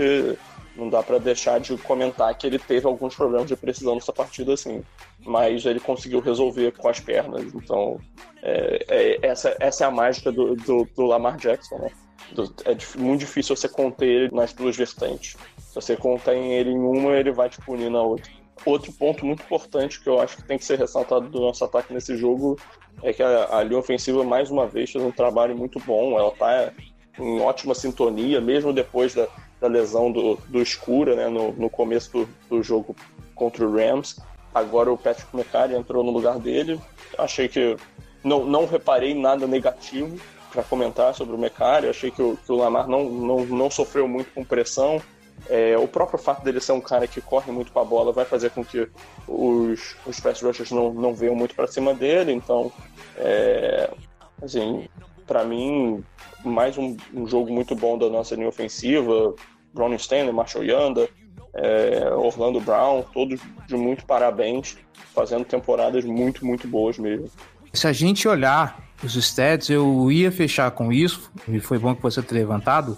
Não 0.75 0.89
dá 0.89 1.03
para 1.03 1.17
deixar 1.17 1.59
de 1.59 1.77
comentar 1.77 2.33
que 2.37 2.47
ele 2.47 2.57
teve 2.57 2.87
alguns 2.87 3.15
problemas 3.15 3.47
de 3.47 3.55
precisão 3.55 3.95
nessa 3.95 4.13
partida, 4.13 4.53
assim. 4.53 4.83
Mas 5.19 5.65
ele 5.65 5.79
conseguiu 5.79 6.19
resolver 6.19 6.71
com 6.71 6.87
as 6.87 6.99
pernas. 6.99 7.53
Então, 7.53 7.99
é, 8.41 8.85
é, 8.87 9.27
essa, 9.27 9.55
essa 9.59 9.83
é 9.83 9.87
a 9.87 9.91
mágica 9.91 10.31
do, 10.31 10.55
do, 10.55 10.87
do 10.95 11.05
Lamar 11.05 11.37
Jackson, 11.37 11.77
né? 11.77 11.91
é 12.65 12.99
muito 12.99 13.19
difícil 13.19 13.55
você 13.55 13.67
conter 13.67 14.07
ele 14.07 14.35
nas 14.35 14.53
duas 14.53 14.75
vertentes. 14.77 15.35
Se 15.57 15.75
você 15.75 15.95
contém 15.95 16.53
ele 16.53 16.69
em 16.69 16.79
uma, 16.79 17.11
ele 17.13 17.31
vai 17.31 17.49
te 17.49 17.59
punir 17.61 17.89
na 17.89 18.01
outra. 18.01 18.31
Outro 18.65 18.93
ponto 18.93 19.25
muito 19.25 19.43
importante 19.43 19.99
que 20.01 20.07
eu 20.07 20.19
acho 20.19 20.37
que 20.37 20.43
tem 20.43 20.57
que 20.57 20.65
ser 20.65 20.77
ressaltado 20.77 21.27
do 21.29 21.39
nosso 21.39 21.63
ataque 21.65 21.93
nesse 21.93 22.15
jogo 22.15 22.59
é 23.01 23.11
que 23.11 23.23
a, 23.23 23.57
a 23.57 23.63
linha 23.63 23.79
ofensiva, 23.79 24.23
mais 24.23 24.51
uma 24.51 24.67
vez, 24.67 24.91
fez 24.91 25.03
um 25.03 25.11
trabalho 25.11 25.57
muito 25.57 25.79
bom. 25.79 26.17
Ela 26.17 26.29
está 26.29 26.71
em 27.19 27.41
ótima 27.41 27.75
sintonia, 27.75 28.39
mesmo 28.39 28.73
depois 28.73 29.13
da, 29.13 29.27
da 29.59 29.67
lesão 29.67 30.11
do, 30.11 30.35
do 30.47 30.61
Escura, 30.61 31.15
né, 31.15 31.27
no, 31.27 31.51
no 31.53 31.69
começo 31.69 32.11
do, 32.11 32.29
do 32.49 32.63
jogo 32.63 32.95
contra 33.35 33.65
o 33.65 33.75
Rams. 33.75 34.19
Agora 34.53 34.91
o 34.91 34.97
Patrick 34.97 35.33
McCarry 35.33 35.75
entrou 35.75 36.03
no 36.03 36.11
lugar 36.11 36.37
dele. 36.39 36.79
Achei 37.17 37.47
que 37.47 37.77
não, 38.23 38.45
não 38.45 38.65
reparei 38.65 39.13
nada 39.13 39.47
negativo 39.47 40.19
para 40.51 40.63
comentar 40.63 41.13
sobre 41.13 41.33
o 41.33 41.37
Mecari. 41.37 41.87
achei 41.87 42.11
que 42.11 42.21
o, 42.21 42.37
que 42.37 42.51
o 42.51 42.55
Lamar 42.55 42.87
não, 42.87 43.05
não, 43.05 43.45
não 43.45 43.71
sofreu 43.71 44.07
muito 44.07 44.31
com 44.33 44.43
pressão. 44.43 45.01
É, 45.49 45.75
o 45.77 45.87
próprio 45.87 46.19
fato 46.19 46.43
dele 46.43 46.59
ser 46.59 46.73
um 46.73 46.81
cara 46.81 47.07
que 47.07 47.19
corre 47.19 47.51
muito 47.51 47.71
com 47.71 47.79
a 47.79 47.85
bola 47.85 48.11
vai 48.11 48.25
fazer 48.25 48.51
com 48.51 48.63
que 48.63 48.87
os, 49.27 49.95
os 50.05 50.19
pass 50.19 50.41
rushers 50.41 50.69
não, 50.69 50.93
não 50.93 51.15
venham 51.15 51.35
muito 51.35 51.55
para 51.55 51.67
cima 51.67 51.93
dele. 51.93 52.31
Então, 52.31 52.71
é, 53.17 53.89
assim, 54.41 54.87
para 55.31 55.45
mim, 55.45 56.03
mais 56.43 56.77
um, 56.77 56.97
um, 57.13 57.25
jogo 57.25 57.53
muito 57.53 57.73
bom 57.73 57.97
da 57.97 58.09
nossa 58.09 58.35
linha 58.35 58.49
ofensiva. 58.49 59.33
Brownie 59.73 59.95
Stanley, 59.95 60.33
Marshall 60.33 60.65
Yanda, 60.65 61.07
é, 61.53 62.09
Orlando 62.13 62.59
Brown, 62.59 63.05
todos 63.13 63.39
de 63.65 63.77
muito 63.77 64.05
parabéns, 64.05 64.77
fazendo 65.15 65.45
temporadas 65.45 66.03
muito, 66.03 66.45
muito 66.45 66.67
boas 66.67 66.99
mesmo. 66.99 67.31
Se 67.71 67.87
a 67.87 67.93
gente 67.93 68.27
olhar 68.27 68.77
os 69.01 69.15
stats, 69.15 69.69
eu 69.69 70.11
ia 70.11 70.29
fechar 70.33 70.69
com 70.71 70.91
isso, 70.91 71.31
e 71.47 71.61
foi 71.61 71.79
bom 71.79 71.95
que 71.95 72.01
você 72.01 72.21
tenha 72.21 72.41
levantado. 72.41 72.97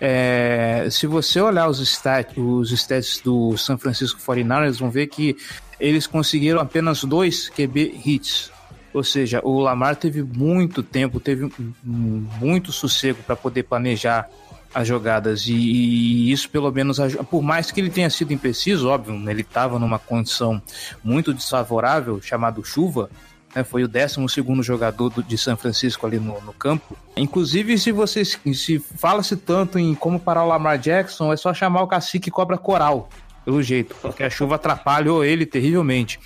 É, 0.00 0.88
se 0.90 1.06
você 1.06 1.38
olhar 1.38 1.68
os 1.68 1.80
stats, 1.80 2.34
os 2.38 2.72
stats 2.72 3.20
do 3.22 3.58
San 3.58 3.76
Francisco 3.76 4.18
49ers, 4.18 4.78
vão 4.78 4.90
ver 4.90 5.08
que 5.08 5.36
eles 5.78 6.06
conseguiram 6.06 6.60
apenas 6.60 7.04
dois 7.04 7.50
QB 7.50 8.00
hits. 8.06 8.53
Ou 8.94 9.02
seja, 9.02 9.40
o 9.42 9.58
Lamar 9.58 9.96
teve 9.96 10.22
muito 10.22 10.80
tempo, 10.80 11.18
teve 11.18 11.50
muito 11.82 12.70
sossego 12.70 13.22
para 13.24 13.34
poder 13.34 13.64
planejar 13.64 14.28
as 14.72 14.86
jogadas. 14.86 15.46
E, 15.48 15.52
e, 15.52 16.32
isso, 16.32 16.48
pelo 16.48 16.70
menos, 16.70 16.98
por 17.30 17.42
mais 17.42 17.72
que 17.72 17.80
ele 17.80 17.90
tenha 17.90 18.08
sido 18.08 18.32
impreciso, 18.32 18.88
óbvio, 18.88 19.14
ele 19.28 19.42
estava 19.42 19.80
numa 19.80 19.98
condição 19.98 20.62
muito 21.02 21.34
desfavorável, 21.34 22.22
chamado 22.22 22.64
chuva, 22.64 23.10
né, 23.54 23.64
foi 23.64 23.84
o 23.84 23.88
12 23.88 24.16
jogador 24.62 25.10
do, 25.10 25.22
de 25.22 25.38
São 25.38 25.56
Francisco 25.56 26.06
ali 26.06 26.18
no, 26.18 26.40
no, 26.40 26.52
campo. 26.52 26.96
Inclusive, 27.16 27.78
se 27.78 27.92
você 27.92 28.24
se 28.24 28.78
fala-se 28.78 29.36
tanto 29.36 29.78
em 29.78 29.94
como 29.94 30.18
parar 30.18 30.44
o 30.44 30.48
Lamar 30.48 30.78
Jackson, 30.78 31.32
é 31.32 31.36
só 31.36 31.54
chamar 31.54 31.82
o 31.82 31.86
cacique 31.86 32.30
cobra 32.30 32.58
coral, 32.58 33.08
pelo 33.44 33.62
jeito, 33.62 33.94
porque 34.00 34.24
a 34.24 34.30
chuva 34.30 34.56
atrapalhou 34.56 35.24
ele 35.24 35.46
terrivelmente. 35.46 36.18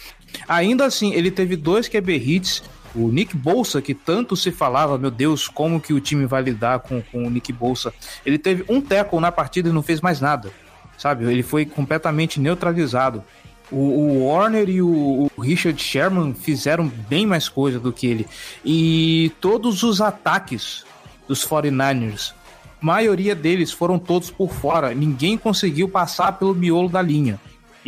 Ainda 0.46 0.84
assim, 0.84 1.12
ele 1.12 1.30
teve 1.30 1.56
dois 1.56 1.88
QB 1.88 2.16
hits. 2.16 2.62
O 2.94 3.08
Nick 3.08 3.36
Bolsa, 3.36 3.82
que 3.82 3.94
tanto 3.94 4.34
se 4.34 4.50
falava, 4.50 4.96
meu 4.96 5.10
Deus, 5.10 5.46
como 5.46 5.80
que 5.80 5.92
o 5.92 6.00
time 6.00 6.24
vai 6.24 6.42
lidar 6.42 6.80
com, 6.80 7.02
com 7.02 7.26
o 7.26 7.30
Nick 7.30 7.52
Bolsa. 7.52 7.92
Ele 8.24 8.38
teve 8.38 8.64
um 8.68 8.80
tackle 8.80 9.20
na 9.20 9.30
partida 9.30 9.68
e 9.68 9.72
não 9.72 9.82
fez 9.82 10.00
mais 10.00 10.20
nada. 10.20 10.50
Sabe? 10.96 11.30
Ele 11.30 11.42
foi 11.42 11.66
completamente 11.66 12.40
neutralizado. 12.40 13.22
O, 13.70 14.24
Warner 14.26 14.68
e 14.68 14.80
o, 14.80 15.30
o, 15.36 15.40
Richard 15.40 15.80
Sherman 15.80 16.32
fizeram 16.32 16.88
bem 16.88 17.26
mais 17.26 17.48
coisa 17.48 17.78
do 17.78 17.92
que 17.92 18.06
ele. 18.06 18.26
E 18.64 19.30
todos 19.40 19.82
os 19.82 20.00
ataques 20.00 20.84
dos 21.26 21.46
49ers, 21.46 22.32
maioria 22.80 23.34
deles 23.34 23.70
foram 23.70 23.98
todos 23.98 24.30
por 24.30 24.50
fora. 24.50 24.94
Ninguém 24.94 25.36
conseguiu 25.36 25.88
passar 25.88 26.32
pelo 26.32 26.54
miolo 26.54 26.88
da 26.88 27.02
linha. 27.02 27.38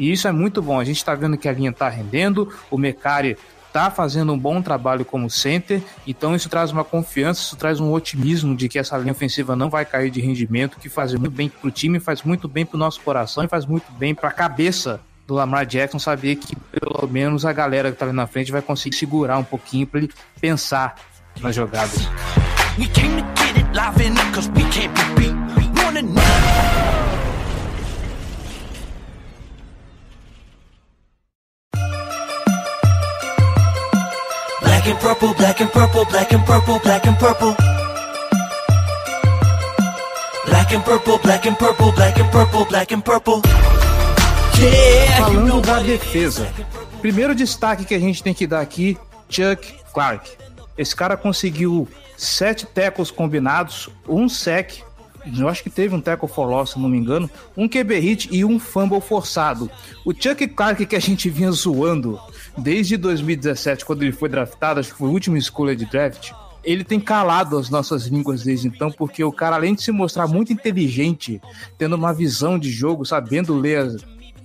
E 0.00 0.10
isso 0.10 0.26
é 0.26 0.32
muito 0.32 0.62
bom. 0.62 0.80
A 0.80 0.84
gente 0.84 0.96
está 0.96 1.14
vendo 1.14 1.36
que 1.36 1.46
a 1.46 1.52
linha 1.52 1.68
está 1.68 1.86
rendendo, 1.86 2.50
o 2.70 2.78
Mecari 2.78 3.36
está 3.68 3.90
fazendo 3.90 4.32
um 4.32 4.38
bom 4.38 4.62
trabalho 4.62 5.04
como 5.04 5.28
center, 5.28 5.82
então 6.06 6.34
isso 6.34 6.48
traz 6.48 6.72
uma 6.72 6.82
confiança, 6.82 7.42
isso 7.42 7.54
traz 7.54 7.78
um 7.78 7.92
otimismo 7.92 8.56
de 8.56 8.66
que 8.66 8.78
essa 8.78 8.96
linha 8.96 9.12
ofensiva 9.12 9.54
não 9.54 9.68
vai 9.68 9.84
cair 9.84 10.10
de 10.10 10.18
rendimento, 10.18 10.78
que 10.78 10.88
faz 10.88 11.12
muito 11.12 11.30
bem 11.30 11.50
para 11.50 11.68
o 11.68 11.70
time, 11.70 12.00
faz 12.00 12.22
muito 12.22 12.48
bem 12.48 12.64
para 12.64 12.76
o 12.76 12.78
nosso 12.78 12.98
coração 13.02 13.44
e 13.44 13.48
faz 13.48 13.66
muito 13.66 13.92
bem 13.92 14.14
para 14.14 14.30
a 14.30 14.32
cabeça 14.32 15.02
do 15.26 15.34
Lamar 15.34 15.66
Jackson 15.66 15.98
saber 15.98 16.36
que 16.36 16.56
pelo 16.56 17.06
menos 17.06 17.44
a 17.44 17.52
galera 17.52 17.92
que 17.92 17.98
tá 17.98 18.06
ali 18.06 18.14
na 18.14 18.26
frente 18.26 18.50
vai 18.50 18.62
conseguir 18.62 18.96
segurar 18.96 19.36
um 19.36 19.44
pouquinho 19.44 19.86
para 19.86 20.00
ele 20.00 20.10
pensar 20.40 20.96
nas 21.42 21.54
jogadas. 21.54 22.08
Black 24.54 25.39
purple, 35.10 35.34
black 35.34 35.60
and 35.60 35.68
purple, 35.72 36.04
black 36.04 36.32
and 36.32 36.44
purple, 36.44 36.78
black 36.78 37.06
and 37.08 37.18
purple. 37.18 37.56
Black 40.46 40.72
and 40.72 40.84
purple, 40.84 41.18
black 41.18 41.46
and 41.48 41.56
purple, 41.56 41.92
black 41.92 42.20
and 42.20 42.30
purple, 42.30 42.64
black 42.66 42.94
and 42.94 43.00
purple. 43.00 43.42
Falando 45.16 45.60
da 45.62 45.80
defesa, 45.80 46.52
primeiro 47.00 47.34
destaque 47.34 47.84
que 47.84 47.94
a 47.94 47.98
gente 47.98 48.22
tem 48.22 48.32
que 48.32 48.46
dar 48.46 48.60
aqui, 48.60 48.96
Chuck 49.28 49.74
Clark. 49.92 50.30
Esse 50.78 50.94
cara 50.94 51.16
conseguiu 51.16 51.88
sete 52.16 52.64
tackles 52.66 53.10
combinados, 53.10 53.88
um 54.08 54.28
sec, 54.28 54.84
eu 55.36 55.48
acho 55.48 55.62
que 55.62 55.70
teve 55.70 55.94
um 55.94 56.00
tackle 56.00 56.28
for 56.28 56.46
loss, 56.48 56.70
se 56.70 56.78
não 56.78 56.88
me 56.88 56.98
engano, 56.98 57.28
um 57.56 57.68
QB 57.68 57.98
hit 57.98 58.28
e 58.30 58.44
um 58.44 58.60
fumble 58.60 59.00
forçado. 59.00 59.68
O 60.04 60.12
Chuck 60.12 60.46
Clark 60.46 60.86
que 60.86 60.96
a 60.96 61.00
gente 61.00 61.28
vinha 61.28 61.50
zoando 61.50 62.20
desde 62.60 62.96
2017, 62.96 63.84
quando 63.84 64.02
ele 64.02 64.12
foi 64.12 64.28
draftado, 64.28 64.80
acho 64.80 64.92
que 64.92 64.98
foi 64.98 65.08
a 65.08 65.12
última 65.12 65.38
escolha 65.38 65.74
de 65.74 65.86
draft, 65.86 66.32
ele 66.62 66.84
tem 66.84 67.00
calado 67.00 67.58
as 67.58 67.70
nossas 67.70 68.06
línguas 68.06 68.42
desde 68.42 68.68
então, 68.68 68.90
porque 68.90 69.24
o 69.24 69.32
cara, 69.32 69.56
além 69.56 69.74
de 69.74 69.82
se 69.82 69.90
mostrar 69.90 70.26
muito 70.26 70.52
inteligente, 70.52 71.40
tendo 71.78 71.96
uma 71.96 72.12
visão 72.12 72.58
de 72.58 72.70
jogo, 72.70 73.04
sabendo 73.04 73.54
ler 73.54 73.78
as, 73.78 73.96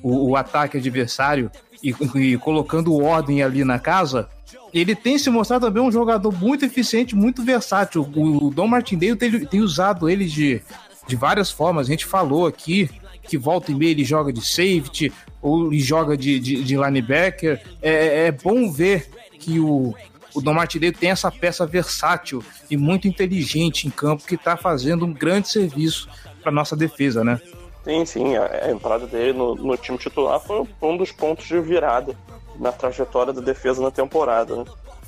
o, 0.01 0.29
o 0.29 0.35
ataque 0.35 0.77
adversário 0.77 1.51
e, 1.83 1.93
e, 2.15 2.37
colocando 2.37 2.95
ordem 2.95 3.43
ali 3.43 3.63
na 3.63 3.79
casa, 3.79 4.29
ele 4.73 4.95
tem 4.95 5.17
se 5.17 5.29
mostrado 5.29 5.65
também 5.65 5.83
um 5.83 5.91
jogador 5.91 6.31
muito 6.31 6.65
eficiente, 6.65 7.15
muito 7.15 7.43
versátil. 7.43 8.09
O, 8.15 8.47
o 8.47 8.49
Dom 8.49 8.67
Martindale 8.67 9.15
tem, 9.15 9.45
tem 9.45 9.61
usado 9.61 10.09
ele 10.09 10.25
de, 10.25 10.61
de 11.07 11.15
várias 11.15 11.51
formas. 11.51 11.87
A 11.87 11.89
gente 11.89 12.05
falou 12.05 12.47
aqui 12.47 12.89
que 13.27 13.37
volta 13.37 13.71
e 13.71 13.75
meia 13.75 13.91
ele 13.91 14.03
joga 14.03 14.31
de 14.31 14.41
safety 14.41 15.11
ou 15.41 15.67
ele 15.67 15.79
joga 15.79 16.15
de, 16.17 16.39
de, 16.39 16.63
de 16.63 16.75
linebacker. 16.75 17.61
É, 17.81 18.27
é 18.27 18.31
bom 18.31 18.71
ver 18.71 19.09
que 19.39 19.59
o, 19.59 19.93
o 20.33 20.41
Dom 20.41 20.55
tem 20.99 21.11
essa 21.11 21.31
peça 21.31 21.65
versátil 21.65 22.43
e 22.69 22.75
muito 22.75 23.07
inteligente 23.07 23.87
em 23.87 23.89
campo 23.89 24.25
que 24.25 24.35
está 24.35 24.57
fazendo 24.57 25.05
um 25.05 25.13
grande 25.13 25.49
serviço 25.49 26.09
para 26.41 26.51
nossa 26.51 26.75
defesa, 26.75 27.23
né? 27.23 27.39
Sim, 27.83 28.05
sim. 28.05 28.35
A, 28.35 28.71
entrada 28.71 29.05
dele 29.05 29.33
no, 29.33 29.55
no, 29.55 29.77
time 29.77 29.97
titular 29.97 30.39
foi 30.39 30.67
um 30.81 30.97
dos 30.97 31.11
pontos 31.11 31.45
de 31.45 31.59
virada 31.59 32.15
na 32.59 32.71
trajetória 32.71 33.31
da 33.31 33.41
defesa 33.41 33.81
na 33.81 33.91
temporada. 33.91 34.55
Né? 34.55 34.65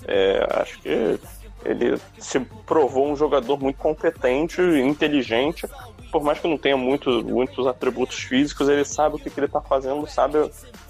É, 0.08 0.48
acho 0.62 0.80
que 0.80 1.20
ele 1.66 2.00
se 2.20 2.40
provou 2.66 3.12
um 3.12 3.16
jogador 3.16 3.60
muito 3.60 3.78
competente, 3.78 4.62
inteligente. 4.62 5.68
Por 6.12 6.24
mais 6.24 6.40
que 6.40 6.48
não 6.48 6.58
tenha 6.58 6.78
muito, 6.78 7.24
muitos 7.24 7.68
atributos 7.68 8.18
físicos, 8.18 8.70
ele 8.70 8.86
sabe 8.86 9.16
o 9.16 9.20
que, 9.20 9.30
que 9.30 9.40
ele 9.40 9.48
está 9.48 9.62
fazendo, 9.62 10.08
sabe 10.08 10.50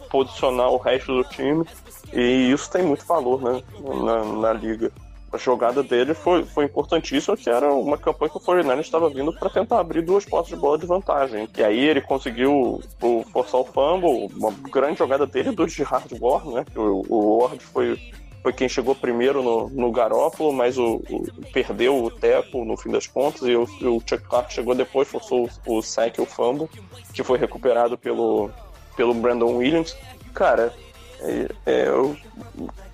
posicionar 0.09 0.69
o 0.69 0.77
resto 0.77 1.13
do 1.13 1.23
time. 1.29 1.65
E 2.13 2.51
isso 2.51 2.69
tem 2.71 2.83
muito 2.83 3.05
valor 3.05 3.41
né, 3.41 3.61
na, 3.81 4.23
na 4.23 4.53
liga. 4.53 4.91
A 5.31 5.37
jogada 5.37 5.83
dele 5.83 6.13
foi, 6.13 6.45
foi 6.45 6.65
importantíssima, 6.65 7.35
que 7.35 7.49
era 7.49 7.73
uma 7.73 7.97
campanha 7.97 8.29
que 8.29 8.37
o 8.37 8.41
49 8.41 8.81
estava 8.81 9.09
vindo 9.09 9.33
para 9.33 9.49
tentar 9.49 9.79
abrir 9.79 10.01
duas 10.01 10.23
postas 10.23 10.55
de 10.55 10.61
bola 10.61 10.77
de 10.77 10.85
vantagem. 10.85 11.49
E 11.57 11.63
aí 11.63 11.79
ele 11.79 11.99
conseguiu 11.99 12.81
o, 13.01 13.25
forçar 13.33 13.59
o 13.59 13.65
fumble, 13.65 14.31
uma 14.37 14.51
grande 14.71 14.99
jogada 14.99 15.27
dele 15.27 15.51
do 15.51 15.67
Gerard 15.67 16.07
Ward, 16.19 16.49
né? 16.49 16.65
O, 16.75 17.03
o 17.09 17.39
Ward 17.39 17.61
foi, 17.65 17.99
foi 18.41 18.53
quem 18.53 18.69
chegou 18.69 18.95
primeiro 18.95 19.43
no, 19.43 19.69
no 19.69 19.91
Garópolo, 19.91 20.53
mas 20.53 20.77
o, 20.77 21.01
o, 21.09 21.25
perdeu 21.51 22.03
o 22.03 22.09
teco 22.09 22.63
no 22.63 22.77
fim 22.77 22.89
das 22.91 23.07
contas, 23.07 23.41
e 23.43 23.55
o, 23.55 23.63
o 23.63 23.99
Chuck 23.99 24.19
Clark 24.19 24.53
chegou 24.53 24.73
depois, 24.73 25.07
forçou 25.07 25.49
o, 25.65 25.77
o 25.77 25.81
sack 25.81 26.19
e 26.19 26.21
o 26.23 26.25
fumble, 26.25 26.69
que 27.13 27.23
foi 27.23 27.37
recuperado 27.37 27.97
pelo, 27.97 28.49
pelo 28.95 29.13
Brandon 29.13 29.57
Williams. 29.57 29.97
Cara, 30.33 30.73
é, 31.19 31.47
é 31.65 31.91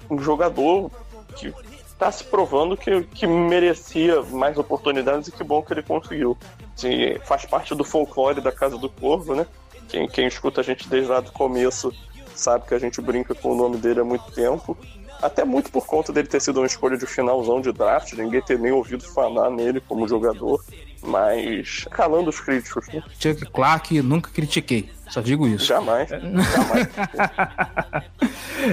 um 0.09 0.19
jogador 0.19 0.89
que 1.35 1.53
está 2.03 2.11
se 2.11 2.23
provando 2.23 2.75
que, 2.75 3.03
que 3.03 3.27
merecia 3.27 4.21
mais 4.23 4.57
oportunidades 4.57 5.27
e 5.27 5.31
que 5.31 5.43
bom 5.43 5.61
que 5.61 5.73
ele 5.73 5.83
conseguiu. 5.83 6.37
Assim, 6.75 7.17
faz 7.23 7.45
parte 7.45 7.75
do 7.75 7.83
folclore 7.83 8.41
da 8.41 8.51
Casa 8.51 8.77
do 8.77 8.89
Corvo, 8.89 9.35
né? 9.35 9.45
Quem, 9.87 10.07
quem 10.07 10.27
escuta 10.27 10.61
a 10.61 10.63
gente 10.63 10.89
desde 10.89 11.11
lá 11.11 11.19
do 11.19 11.31
começo 11.31 11.93
sabe 12.35 12.67
que 12.67 12.73
a 12.73 12.79
gente 12.79 12.99
brinca 12.99 13.35
com 13.35 13.51
o 13.51 13.55
nome 13.55 13.77
dele 13.77 13.99
há 13.99 14.03
muito 14.03 14.31
tempo. 14.31 14.77
Até 15.23 15.45
muito 15.45 15.71
por 15.71 15.85
conta 15.85 16.11
dele 16.11 16.27
ter 16.27 16.41
sido 16.41 16.59
uma 16.59 16.67
escolha 16.67 16.97
de 16.97 17.05
finalzão 17.05 17.61
de 17.61 17.71
draft, 17.71 18.11
ninguém 18.13 18.41
ter 18.41 18.59
nem 18.59 18.73
ouvido 18.73 19.05
falar 19.05 19.49
nele 19.49 19.79
como 19.79 20.05
jogador, 20.05 20.61
mas 21.01 21.85
calando 21.89 22.29
os 22.29 22.41
críticos. 22.41 22.87
Né? 22.89 23.01
Chuck 23.17 23.45
Clark, 23.51 24.01
nunca 24.01 24.29
critiquei, 24.29 24.89
só 25.09 25.21
digo 25.21 25.47
isso. 25.47 25.65
Jamais. 25.65 26.09
jamais. 26.09 26.89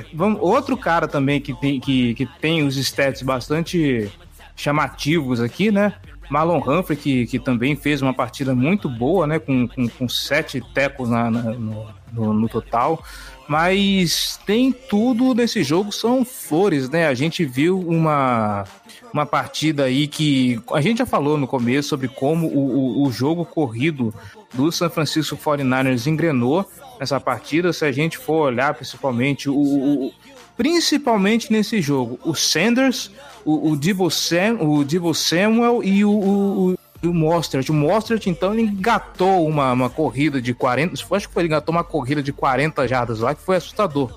Vamos, 0.13 0.41
outro 0.43 0.77
cara 0.77 1.07
também 1.07 1.41
que 1.41 1.55
tem, 1.55 1.79
que, 1.79 2.15
que 2.15 2.27
tem 2.41 2.67
os 2.67 2.77
stats 2.77 3.23
bastante 3.23 4.11
chamativos 4.57 5.41
aqui, 5.41 5.71
né? 5.71 5.95
Marlon 6.31 6.59
Humphrey, 6.59 6.97
que, 6.97 7.27
que 7.27 7.39
também 7.41 7.75
fez 7.75 8.01
uma 8.01 8.15
partida 8.15 8.55
muito 8.55 8.89
boa, 8.89 9.27
né? 9.27 9.39
Com, 9.41 9.67
com, 9.67 9.89
com 9.89 10.09
sete 10.09 10.61
tecos 10.73 11.09
na, 11.09 11.29
na 11.29 11.43
no, 11.43 11.87
no, 12.13 12.33
no, 12.33 12.49
total. 12.49 13.03
Mas 13.51 14.39
tem 14.47 14.71
tudo 14.71 15.35
nesse 15.35 15.65
jogo, 15.65 15.91
são 15.91 16.25
flores, 16.25 16.89
né? 16.89 17.09
A 17.09 17.15
gente 17.15 17.45
viu 17.45 17.81
uma, 17.81 18.65
uma 19.13 19.27
partida 19.27 19.87
aí 19.87 20.07
que 20.07 20.63
a 20.73 20.81
gente 20.81 20.99
já 20.99 21.07
falou 21.07 21.37
no 21.37 21.49
começo 21.49 21.89
sobre 21.89 22.07
como 22.07 22.47
o, 22.47 23.03
o, 23.03 23.09
o 23.09 23.11
jogo 23.11 23.45
corrido 23.45 24.15
do 24.55 24.71
San 24.71 24.89
Francisco 24.89 25.37
49ers 25.37 26.07
engrenou 26.07 26.65
nessa 27.01 27.19
partida. 27.19 27.73
Se 27.73 27.85
a 27.85 27.91
gente 27.91 28.17
for 28.17 28.47
olhar 28.47 28.73
principalmente 28.73 29.51
o, 29.51 29.57
o 29.57 30.13
principalmente 30.57 31.51
nesse 31.51 31.83
jogo, 31.83 32.21
o 32.25 32.37
Sanders, 32.37 33.11
o, 33.45 33.73
o, 33.73 33.77
Debo, 33.77 34.09
Sam, 34.13 34.59
o 34.61 34.85
Debo 34.85 35.13
Samuel 35.13 35.83
e 35.83 36.05
o, 36.05 36.13
o, 36.13 36.79
o 37.09 37.15
Mostert. 37.15 37.69
O 37.71 37.75
Mostert, 37.75 38.27
então, 38.27 38.53
ele 38.53 38.63
engatou 38.63 39.47
uma, 39.47 39.73
uma 39.73 39.91
corrida 39.91 40.41
de 40.41 40.53
40. 40.53 40.95
Acho 40.95 41.29
que 41.29 41.35
foi, 41.35 41.43
ele 41.43 41.49
engatou 41.49 41.75
uma 41.75 41.85
corrida 41.85 42.23
de 42.23 42.33
40 42.33 42.87
jardas 42.87 43.21
lá, 43.21 43.35
que 43.35 43.43
foi 43.43 43.57
assustador. 43.57 44.15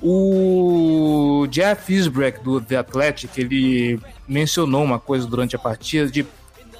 O 0.00 1.46
Jeff 1.50 1.92
Isbreck, 1.92 2.42
do 2.42 2.60
The 2.60 2.76
Athletic, 2.76 3.36
ele 3.38 4.00
mencionou 4.26 4.82
uma 4.82 4.98
coisa 4.98 5.26
durante 5.26 5.54
a 5.56 5.58
partida 5.58 6.10
de 6.10 6.26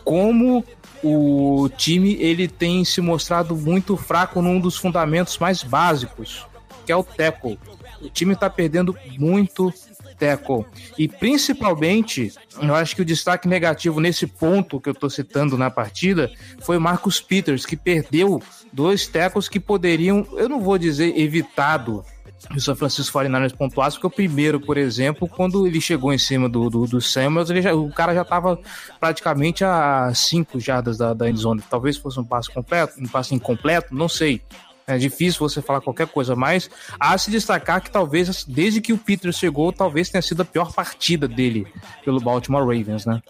como 0.04 0.64
o 1.02 1.68
time 1.76 2.14
ele 2.14 2.46
tem 2.46 2.84
se 2.84 3.00
mostrado 3.00 3.56
muito 3.56 3.96
fraco 3.96 4.40
num 4.40 4.60
dos 4.60 4.76
fundamentos 4.76 5.36
mais 5.38 5.62
básicos, 5.62 6.46
que 6.84 6.92
é 6.92 6.96
o 6.96 7.02
tackle. 7.02 7.58
O 8.00 8.08
time 8.08 8.34
está 8.34 8.50
perdendo 8.50 8.96
muito 9.18 9.72
tackle. 10.18 10.64
E 10.96 11.08
principalmente, 11.08 12.32
eu 12.60 12.74
acho 12.74 12.94
que 12.94 13.02
o 13.02 13.04
destaque 13.04 13.48
negativo 13.48 14.00
nesse 14.00 14.26
ponto 14.26 14.80
que 14.80 14.88
eu 14.88 14.92
estou 14.92 15.10
citando 15.10 15.58
na 15.58 15.70
partida 15.70 16.30
foi 16.60 16.76
o 16.76 16.80
Marcus 16.80 17.20
Peters, 17.20 17.66
que 17.66 17.76
perdeu 17.76 18.40
dois 18.72 19.06
tackles 19.06 19.48
que 19.48 19.58
poderiam, 19.58 20.26
eu 20.32 20.48
não 20.48 20.60
vou 20.60 20.78
dizer 20.78 21.18
evitado 21.18 22.04
o 22.54 22.60
São 22.60 22.74
Francisco 22.74 23.18
49ers 23.18 23.56
pontuasse, 23.56 23.96
porque 23.96 24.06
o 24.06 24.10
primeiro, 24.10 24.60
por 24.60 24.76
exemplo, 24.76 25.28
quando 25.28 25.66
ele 25.66 25.80
chegou 25.80 26.12
em 26.12 26.18
cima 26.18 26.48
do, 26.48 26.68
do, 26.68 26.86
do 26.86 27.00
Samuels, 27.00 27.48
já, 27.48 27.72
o 27.74 27.90
cara 27.90 28.14
já 28.14 28.22
estava 28.22 28.58
praticamente 28.98 29.64
a 29.64 30.12
5 30.12 30.58
jardas 30.58 30.98
da, 30.98 31.14
da 31.14 31.30
endzone. 31.30 31.62
Talvez 31.70 31.96
fosse 31.96 32.18
um 32.18 32.24
passe 32.24 32.50
completo, 32.50 32.94
um 32.98 33.06
passe 33.06 33.34
incompleto, 33.34 33.94
não 33.94 34.08
sei. 34.08 34.42
É 34.86 34.98
difícil 34.98 35.38
você 35.38 35.62
falar 35.62 35.80
qualquer 35.80 36.08
coisa, 36.08 36.34
mas 36.34 36.70
há 36.98 37.16
se 37.16 37.30
destacar 37.30 37.82
que 37.82 37.90
talvez, 37.90 38.44
desde 38.44 38.80
que 38.80 38.92
o 38.92 38.98
Peter 38.98 39.32
chegou, 39.32 39.72
talvez 39.72 40.10
tenha 40.10 40.22
sido 40.22 40.42
a 40.42 40.44
pior 40.44 40.72
partida 40.72 41.28
dele 41.28 41.66
pelo 42.04 42.20
Baltimore 42.20 42.62
Ravens, 42.62 43.06
né? 43.06 43.22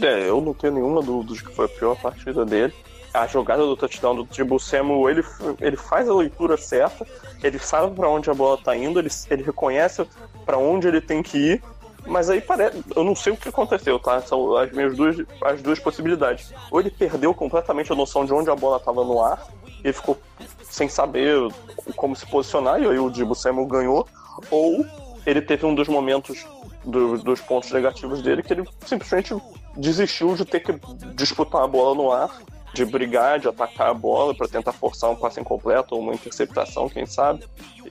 É, 0.00 0.28
eu 0.28 0.40
não 0.40 0.52
tenho 0.52 0.74
nenhuma 0.74 1.02
dúvida 1.02 1.34
de 1.34 1.42
que 1.42 1.54
foi 1.54 1.64
a 1.64 1.68
pior 1.68 1.96
partida 1.96 2.44
dele. 2.44 2.74
A 3.12 3.26
jogada 3.26 3.62
do 3.62 3.76
touchdown 3.76 4.14
do 4.14 4.26
Tribu 4.26 4.60
Samuel, 4.60 5.08
ele, 5.08 5.24
ele 5.60 5.76
faz 5.76 6.08
a 6.08 6.14
leitura 6.14 6.56
certa, 6.58 7.06
ele 7.42 7.58
sabe 7.58 7.94
para 7.94 8.08
onde 8.08 8.28
a 8.28 8.34
bola 8.34 8.58
tá 8.58 8.76
indo, 8.76 8.98
ele, 8.98 9.08
ele 9.30 9.42
reconhece 9.42 10.06
para 10.44 10.58
onde 10.58 10.86
ele 10.86 11.00
tem 11.00 11.22
que 11.22 11.38
ir, 11.38 11.62
mas 12.06 12.30
aí 12.30 12.40
parece. 12.40 12.82
Eu 12.94 13.04
não 13.04 13.14
sei 13.14 13.32
o 13.32 13.36
que 13.36 13.48
aconteceu, 13.48 13.98
tá? 13.98 14.20
São 14.20 14.56
as 14.56 14.70
minhas 14.72 14.96
duas, 14.96 15.16
as 15.42 15.62
duas 15.62 15.78
possibilidades. 15.78 16.52
Ou 16.70 16.80
ele 16.80 16.90
perdeu 16.90 17.34
completamente 17.34 17.90
a 17.90 17.94
noção 17.94 18.24
de 18.24 18.32
onde 18.32 18.50
a 18.50 18.56
bola 18.56 18.76
estava 18.76 19.04
no 19.04 19.22
ar, 19.22 19.46
ele 19.82 19.92
ficou 19.92 20.18
sem 20.70 20.88
saber 20.88 21.36
como 21.96 22.14
se 22.14 22.26
posicionar, 22.26 22.80
e 22.80 22.86
aí 22.86 22.98
o 22.98 23.10
Dibu 23.10 23.34
Samuel 23.34 23.66
ganhou, 23.66 24.08
ou 24.50 24.84
ele 25.26 25.42
teve 25.42 25.66
um 25.66 25.74
dos 25.74 25.88
momentos 25.88 26.46
do, 26.84 27.18
dos 27.18 27.40
pontos 27.40 27.70
negativos 27.70 28.22
dele 28.22 28.42
que 28.42 28.52
ele 28.52 28.64
simplesmente 28.86 29.34
desistiu 29.76 30.34
de 30.34 30.44
ter 30.44 30.60
que 30.60 30.78
disputar 31.14 31.62
a 31.62 31.66
bola 31.66 31.94
no 31.94 32.10
ar, 32.10 32.30
de 32.72 32.84
brigar, 32.84 33.38
de 33.38 33.48
atacar 33.48 33.90
a 33.90 33.94
bola 33.94 34.34
para 34.34 34.48
tentar 34.48 34.72
forçar 34.72 35.10
um 35.10 35.16
passe 35.16 35.40
incompleto 35.40 35.94
ou 35.94 36.00
uma 36.00 36.12
interceptação, 36.12 36.88
quem 36.88 37.06
sabe, 37.06 37.44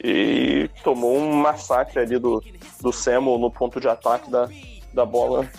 e 0.04 0.70
tomou 0.84 1.18
um 1.18 1.34
massacre 1.34 2.00
ali 2.00 2.18
do, 2.20 2.44
do 2.80 2.94
Samuel 2.94 3.40
no 3.40 3.52
ponto 3.52 3.80
de 3.80 3.88
ataque 3.88 4.30
da, 4.30 4.48
da 4.94 5.06
bola 5.06 5.50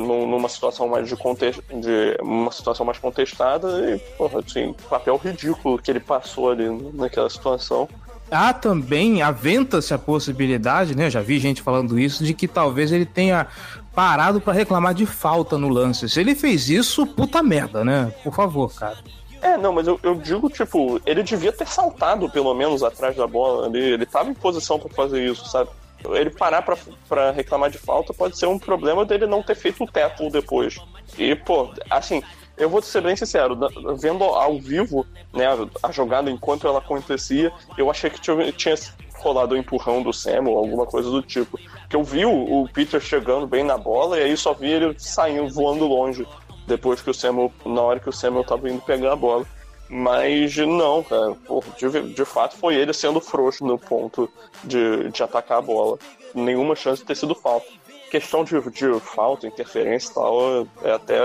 numa 0.00 0.48
situação 0.48 0.88
mais 0.88 1.08
de, 1.08 1.16
contexto, 1.16 1.62
de 1.68 2.16
uma 2.20 2.50
situação 2.50 2.84
mais 2.84 2.98
contestada 2.98 3.68
e, 3.90 3.98
porra, 4.16 4.40
assim, 4.40 4.74
papel 4.88 5.16
ridículo 5.16 5.78
que 5.78 5.90
ele 5.90 6.00
passou 6.00 6.50
ali 6.50 6.68
naquela 6.94 7.28
situação. 7.28 7.88
Há 8.30 8.52
também, 8.52 9.22
aventa-se 9.22 9.94
a 9.94 9.98
possibilidade, 9.98 10.96
né? 10.96 11.06
Eu 11.06 11.10
já 11.10 11.20
vi 11.20 11.38
gente 11.38 11.62
falando 11.62 11.98
isso, 11.98 12.24
de 12.24 12.34
que 12.34 12.48
talvez 12.48 12.90
ele 12.90 13.06
tenha 13.06 13.46
parado 13.94 14.40
para 14.40 14.52
reclamar 14.52 14.94
de 14.94 15.06
falta 15.06 15.56
no 15.56 15.68
lance. 15.68 16.08
Se 16.08 16.20
ele 16.20 16.34
fez 16.34 16.68
isso, 16.68 17.06
puta 17.06 17.42
merda, 17.42 17.84
né? 17.84 18.12
Por 18.24 18.34
favor, 18.34 18.74
cara. 18.74 18.98
É, 19.40 19.56
não, 19.56 19.72
mas 19.72 19.86
eu, 19.86 20.00
eu 20.02 20.16
digo, 20.16 20.50
tipo, 20.50 21.00
ele 21.06 21.22
devia 21.22 21.52
ter 21.52 21.68
saltado 21.68 22.28
pelo 22.28 22.52
menos 22.52 22.82
atrás 22.82 23.14
da 23.16 23.26
bola. 23.28 23.68
Ele, 23.68 23.92
ele 23.92 24.06
tava 24.06 24.28
em 24.28 24.34
posição 24.34 24.78
para 24.78 24.92
fazer 24.92 25.24
isso, 25.24 25.46
sabe? 25.48 25.70
Ele 26.14 26.30
parar 26.30 26.62
para 26.62 27.30
reclamar 27.30 27.70
de 27.70 27.78
falta 27.78 28.12
pode 28.12 28.38
ser 28.38 28.46
um 28.46 28.58
problema 28.58 29.04
dele 29.04 29.26
não 29.26 29.42
ter 29.42 29.54
feito 29.54 29.84
o 29.84 29.86
teto 29.86 30.28
depois. 30.30 30.78
E, 31.18 31.34
pô, 31.34 31.72
assim, 31.90 32.22
eu 32.56 32.70
vou 32.70 32.80
ser 32.80 33.02
bem 33.02 33.16
sincero, 33.16 33.56
vendo 33.98 34.24
ao 34.24 34.58
vivo 34.58 35.06
né, 35.32 35.46
a 35.82 35.92
jogada 35.92 36.30
enquanto 36.30 36.66
ela 36.66 36.78
acontecia, 36.78 37.52
eu 37.76 37.90
achei 37.90 38.08
que 38.08 38.20
tinha, 38.20 38.52
tinha 38.52 38.74
rolado 39.18 39.54
o 39.54 39.58
um 39.58 39.60
empurrão 39.60 40.02
do 40.02 40.12
Sam 40.12 40.44
ou 40.46 40.58
alguma 40.58 40.86
coisa 40.86 41.10
do 41.10 41.22
tipo. 41.22 41.58
Que 41.88 41.96
eu 41.96 42.02
vi 42.02 42.24
o, 42.24 42.62
o, 42.62 42.68
Peter 42.68 43.00
chegando 43.00 43.46
bem 43.46 43.62
na 43.62 43.76
bola 43.76 44.18
e 44.18 44.22
aí 44.22 44.36
só 44.36 44.54
vi 44.54 44.70
ele 44.70 44.94
saindo, 44.98 45.52
voando 45.52 45.86
longe, 45.86 46.26
depois 46.66 47.02
que 47.02 47.10
o 47.10 47.14
Samuel, 47.14 47.52
na 47.64 47.80
hora 47.82 48.00
que 48.00 48.08
o 48.08 48.12
Samuel 48.12 48.44
tava 48.44 48.70
indo 48.70 48.80
pegar 48.80 49.12
a 49.12 49.16
bola. 49.16 49.46
Mas 49.88 50.56
não, 50.56 51.02
cara. 51.02 51.36
De, 51.78 52.14
de, 52.14 52.24
fato 52.24 52.56
foi 52.56 52.74
ele 52.74 52.92
sendo 52.92 53.20
frouxo 53.20 53.64
no 53.64 53.78
ponto 53.78 54.28
de, 54.64 55.10
de 55.10 55.22
atacar 55.22 55.58
a 55.58 55.62
bola. 55.62 55.98
Nenhuma 56.34 56.74
chance 56.74 57.02
de 57.02 57.06
ter 57.06 57.16
sido 57.16 57.34
falta. 57.34 57.66
Questão 58.10 58.44
de, 58.44 58.60
de 58.70 59.00
falta, 59.00 59.46
interferência 59.46 60.10
e 60.10 60.14
tal, 60.14 60.66
é 60.82 60.92
até 60.92 61.20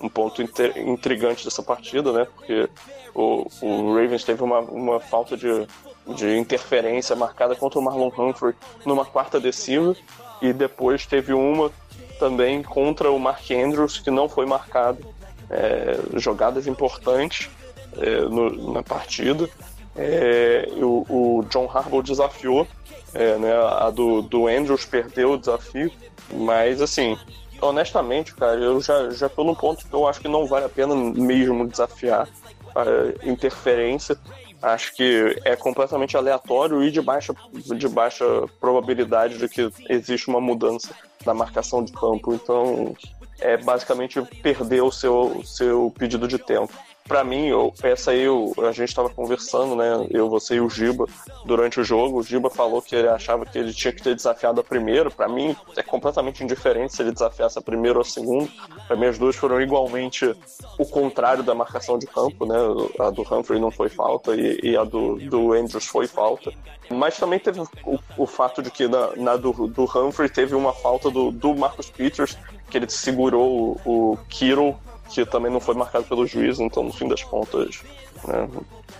um 0.00 0.08
ponto 0.08 0.42
intrigante 0.42 1.44
dessa 1.44 1.62
partida, 1.62 2.12
né? 2.12 2.26
Porque 2.34 2.68
o, 3.14 3.46
o 3.62 3.94
Ravens 3.94 4.24
teve 4.24 4.42
uma, 4.42 4.60
uma 4.60 5.00
falta 5.00 5.36
de, 5.36 5.66
de 6.14 6.36
interferência 6.36 7.14
marcada 7.16 7.54
contra 7.54 7.78
o 7.78 7.82
Marlon 7.82 8.10
Humphrey 8.16 8.54
numa 8.84 9.04
quarta 9.04 9.40
descida 9.40 9.96
e 10.42 10.52
depois 10.52 11.06
teve 11.06 11.32
uma 11.32 11.70
também 12.18 12.62
contra 12.62 13.10
o 13.10 13.18
Mark 13.18 13.50
Andrews 13.50 13.98
que 13.98 14.10
não 14.10 14.28
foi 14.28 14.46
marcado. 14.46 15.04
É, 15.50 15.98
jogadas 16.18 16.66
importantes 16.66 17.50
é, 17.98 18.20
no, 18.22 18.72
na 18.72 18.82
partida. 18.82 19.48
É, 19.96 20.68
o, 20.76 21.06
o, 21.08 21.44
John 21.50 21.70
Harbaugh 21.72 22.02
desafiou, 22.02 22.66
é, 23.12 23.36
né, 23.36 23.52
a 23.52 23.90
do, 23.90 24.22
do 24.22 24.48
Andrews 24.48 24.84
perdeu 24.84 25.32
o 25.32 25.38
desafio, 25.38 25.90
mas 26.32 26.82
assim, 26.82 27.16
honestamente, 27.60 28.34
cara, 28.34 28.58
eu 28.58 28.80
já, 28.80 29.10
já 29.10 29.28
tô 29.28 29.44
num 29.44 29.54
ponto 29.54 29.86
que 29.86 29.94
eu 29.94 30.06
acho 30.06 30.20
que 30.20 30.28
não 30.28 30.46
vale 30.46 30.66
a 30.66 30.68
pena 30.68 30.94
mesmo 30.94 31.66
desafiar 31.66 32.28
a 32.74 33.28
interferência. 33.28 34.18
Acho 34.60 34.94
que 34.94 35.36
é 35.44 35.54
completamente 35.54 36.16
aleatório 36.16 36.82
e 36.82 36.90
de 36.90 37.00
baixa, 37.00 37.34
de 37.52 37.86
baixa 37.86 38.24
probabilidade 38.58 39.36
de 39.36 39.48
que 39.48 39.70
existe 39.90 40.28
uma 40.28 40.40
mudança 40.40 40.94
na 41.24 41.34
marcação 41.34 41.84
de 41.84 41.92
campo. 41.92 42.32
Então, 42.32 42.96
é 43.40 43.58
basicamente 43.58 44.20
perder 44.42 44.82
o 44.82 44.90
seu, 44.90 45.42
seu 45.44 45.92
pedido 45.96 46.26
de 46.26 46.38
tempo 46.38 46.72
para 47.06 47.22
mim, 47.22 47.46
eu, 47.46 47.72
essa 47.82 48.12
aí 48.12 48.22
eu, 48.22 48.54
a 48.58 48.72
gente 48.72 48.88
estava 48.88 49.10
conversando, 49.10 49.76
né? 49.76 50.06
Eu, 50.10 50.28
você 50.28 50.54
e 50.54 50.60
o 50.60 50.70
Giba 50.70 51.06
durante 51.44 51.78
o 51.78 51.84
jogo. 51.84 52.18
O 52.18 52.22
Giba 52.22 52.48
falou 52.48 52.80
que 52.80 52.96
ele 52.96 53.08
achava 53.08 53.44
que 53.44 53.58
ele 53.58 53.74
tinha 53.74 53.92
que 53.92 54.02
ter 54.02 54.14
desafiado 54.14 54.60
a 54.60 54.64
primeiro. 54.64 55.10
Para 55.10 55.28
mim, 55.28 55.54
é 55.76 55.82
completamente 55.82 56.42
indiferente 56.42 56.94
se 56.94 57.02
ele 57.02 57.12
desafiasse 57.12 57.58
a 57.58 57.62
primeiro 57.62 57.98
ou 57.98 58.02
a 58.02 58.04
segundo. 58.04 58.50
Para 58.86 58.96
mim, 58.96 59.06
as 59.06 59.18
duas 59.18 59.36
foram 59.36 59.60
igualmente 59.60 60.34
o 60.78 60.86
contrário 60.86 61.42
da 61.42 61.54
marcação 61.54 61.98
de 61.98 62.06
campo, 62.06 62.46
né? 62.46 62.56
A 62.98 63.10
do 63.10 63.22
Humphrey 63.22 63.60
não 63.60 63.70
foi 63.70 63.90
falta 63.90 64.34
e, 64.34 64.58
e 64.62 64.76
a 64.76 64.84
do, 64.84 65.16
do 65.16 65.52
Andrews 65.52 65.86
foi 65.86 66.06
falta. 66.06 66.52
Mas 66.90 67.18
também 67.18 67.38
teve 67.38 67.60
o, 67.60 67.98
o 68.16 68.26
fato 68.26 68.62
de 68.62 68.70
que 68.70 68.88
na, 68.88 69.14
na 69.16 69.36
do, 69.36 69.68
do, 69.68 69.84
Humphrey 69.84 70.30
teve 70.30 70.54
uma 70.54 70.72
falta 70.72 71.10
do, 71.10 71.30
do 71.30 71.54
Marcus 71.54 71.90
Peters, 71.90 72.38
que 72.70 72.78
ele 72.78 72.88
segurou 72.88 73.78
o, 73.84 74.12
o 74.12 74.18
Kiro 74.28 74.74
que 75.08 75.24
também 75.24 75.50
não 75.50 75.60
foi 75.60 75.74
marcado 75.74 76.04
pelo 76.04 76.26
juiz, 76.26 76.58
então 76.58 76.82
no 76.82 76.92
fim 76.92 77.08
das 77.08 77.22
contas, 77.22 77.82
né, 78.26 78.48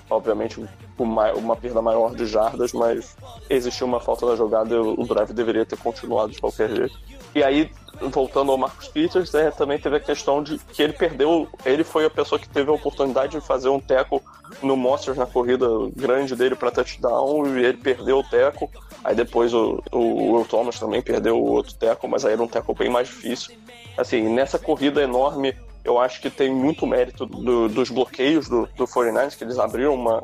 obviamente 0.09 0.65
uma, 0.99 1.57
perda 1.57 1.83
maior 1.83 2.15
de 2.15 2.27
jardas, 2.27 2.73
mas 2.73 3.17
existiu 3.49 3.87
uma 3.87 4.01
falta 4.01 4.27
na 4.27 4.37
jogada 4.37 4.81
o 4.81 5.05
drive 5.07 5.33
deveria 5.33 5.67
ter 5.67 5.79
continuado 5.79 6.33
de 6.33 6.41
qualquer 6.41 6.71
jeito. 6.71 6.99
E 7.35 7.43
aí, 7.43 7.69
voltando 8.01 8.53
ao 8.53 8.59
Marcos 8.59 8.87
Peters, 8.89 9.33
né, 9.33 9.51
também 9.51 9.79
teve 9.79 9.97
a 9.97 10.01
questão 10.01 10.43
de 10.43 10.59
que 10.59 10.83
ele 10.83 10.93
perdeu, 10.93 11.49
ele 11.65 11.83
foi 11.83 12.05
a 12.05 12.11
pessoa 12.11 12.39
que 12.39 12.49
teve 12.49 12.71
a 12.71 12.75
oportunidade 12.75 13.33
de 13.33 13.45
fazer 13.45 13.69
um 13.69 13.81
teco 13.81 14.23
no 14.63 14.77
Monsters 14.77 15.17
na 15.17 15.27
corrida 15.27 15.67
grande 15.97 16.37
dele 16.37 16.55
para 16.55 16.71
touchdown 16.71 17.59
e 17.59 17.65
ele 17.65 17.79
perdeu 17.79 18.19
o 18.19 18.25
teco. 18.25 18.71
Aí 19.03 19.17
depois 19.17 19.53
o, 19.53 19.83
o 19.91 20.35
Will 20.35 20.45
Thomas 20.45 20.79
também 20.79 21.03
perdeu 21.03 21.37
o 21.37 21.51
outro 21.51 21.75
teco, 21.75 22.07
mas 22.07 22.25
aí 22.25 22.35
era 22.35 22.43
um 22.43 22.49
teco 22.49 22.73
bem 22.73 22.89
mais 22.89 23.09
difícil. 23.09 23.57
Assim, 23.97 24.23
nessa 24.29 24.59
corrida 24.59 25.03
enorme 25.03 25.55
eu 25.85 25.99
acho 25.99 26.21
que 26.21 26.31
tem 26.31 26.51
muito 26.53 26.87
mérito 26.87 27.27
do, 27.27 27.69
dos 27.69 27.91
bloqueios 27.91 28.49
do, 28.49 28.67
do 28.75 28.87
49ers, 28.87 29.37
que 29.37 29.45
eles 29.45 29.59
abriram 29.59 29.95
uma, 29.95 30.23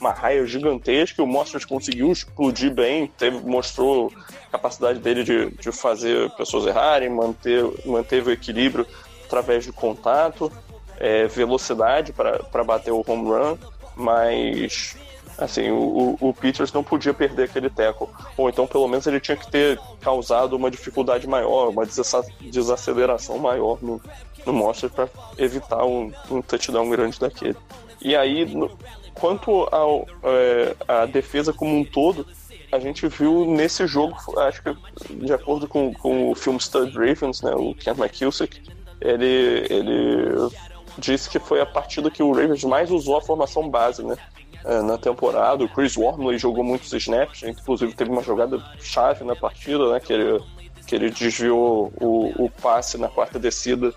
uma 0.00 0.10
raia 0.12 0.44
gigantesca 0.46 1.22
o 1.22 1.26
Monsters 1.26 1.64
conseguiu 1.64 2.10
explodir 2.10 2.72
bem, 2.72 3.06
teve, 3.06 3.38
mostrou 3.38 4.10
a 4.48 4.52
capacidade 4.52 4.98
dele 4.98 5.22
de, 5.22 5.50
de 5.50 5.70
fazer 5.70 6.30
pessoas 6.30 6.66
errarem, 6.66 7.10
manter, 7.10 7.62
manteve 7.84 8.30
o 8.30 8.32
equilíbrio 8.32 8.86
através 9.24 9.64
de 9.64 9.72
contato, 9.72 10.50
é, 10.98 11.26
velocidade 11.26 12.12
para 12.12 12.64
bater 12.64 12.92
o 12.92 13.04
home 13.06 13.28
run, 13.28 13.58
mas 13.94 14.96
assim, 15.38 15.70
o, 15.70 16.16
o, 16.20 16.34
Peters 16.34 16.72
não 16.72 16.84
podia 16.84 17.14
perder 17.14 17.44
aquele 17.44 17.70
teco. 17.70 18.10
Ou 18.36 18.48
então, 18.48 18.66
pelo 18.66 18.86
menos, 18.86 19.06
ele 19.06 19.20
tinha 19.20 19.36
que 19.36 19.50
ter 19.50 19.78
causado 20.00 20.54
uma 20.54 20.70
dificuldade 20.70 21.26
maior, 21.26 21.68
uma 21.70 21.84
desaceleração 21.86 23.38
maior 23.38 23.78
no, 23.82 24.00
no 24.44 24.52
Monster 24.52 24.90
para 24.90 25.08
evitar 25.38 25.84
um, 25.84 26.12
um 26.30 26.42
touchdown 26.42 26.88
grande 26.88 27.18
daquele. 27.18 27.56
E 28.00 28.16
aí, 28.16 28.44
no, 28.44 28.70
quanto 29.14 29.68
ao, 29.72 30.06
é, 30.24 30.76
a 30.88 31.06
defesa 31.06 31.52
como 31.52 31.76
um 31.76 31.84
todo, 31.84 32.26
a 32.70 32.78
gente 32.78 33.06
viu 33.06 33.44
nesse 33.44 33.86
jogo, 33.86 34.16
acho 34.40 34.62
que 34.62 34.76
de 35.14 35.32
acordo 35.32 35.68
com, 35.68 35.92
com 35.92 36.30
o 36.30 36.34
filme 36.34 36.58
Stud 36.58 36.92
Ravens, 36.96 37.42
né, 37.42 37.54
o 37.54 37.74
Kent 37.74 37.98
McKissick, 37.98 38.62
ele, 39.00 39.66
ele 39.68 40.50
disse 40.96 41.28
que 41.28 41.38
foi 41.38 41.60
a 41.60 41.66
partida 41.66 42.10
que 42.10 42.22
o 42.22 42.32
Ravens 42.32 42.64
mais 42.64 42.90
usou 42.90 43.16
a 43.16 43.22
formação 43.22 43.68
base, 43.68 44.04
né? 44.04 44.16
É, 44.64 44.80
na 44.80 44.96
temporada. 44.96 45.64
O 45.64 45.68
Chris 45.68 45.96
Wormley 45.96 46.38
jogou 46.38 46.62
muitos 46.62 46.92
snaps, 46.92 47.42
inclusive 47.42 47.92
teve 47.94 48.10
uma 48.10 48.22
jogada 48.22 48.62
chave 48.80 49.24
na 49.24 49.34
partida, 49.34 49.92
né? 49.92 49.98
Que 49.98 50.12
ele, 50.12 50.40
que 50.86 50.94
ele 50.94 51.10
desviou 51.10 51.92
o, 52.00 52.44
o 52.44 52.48
passe 52.48 52.96
na 52.96 53.08
quarta 53.08 53.40
descida 53.40 53.92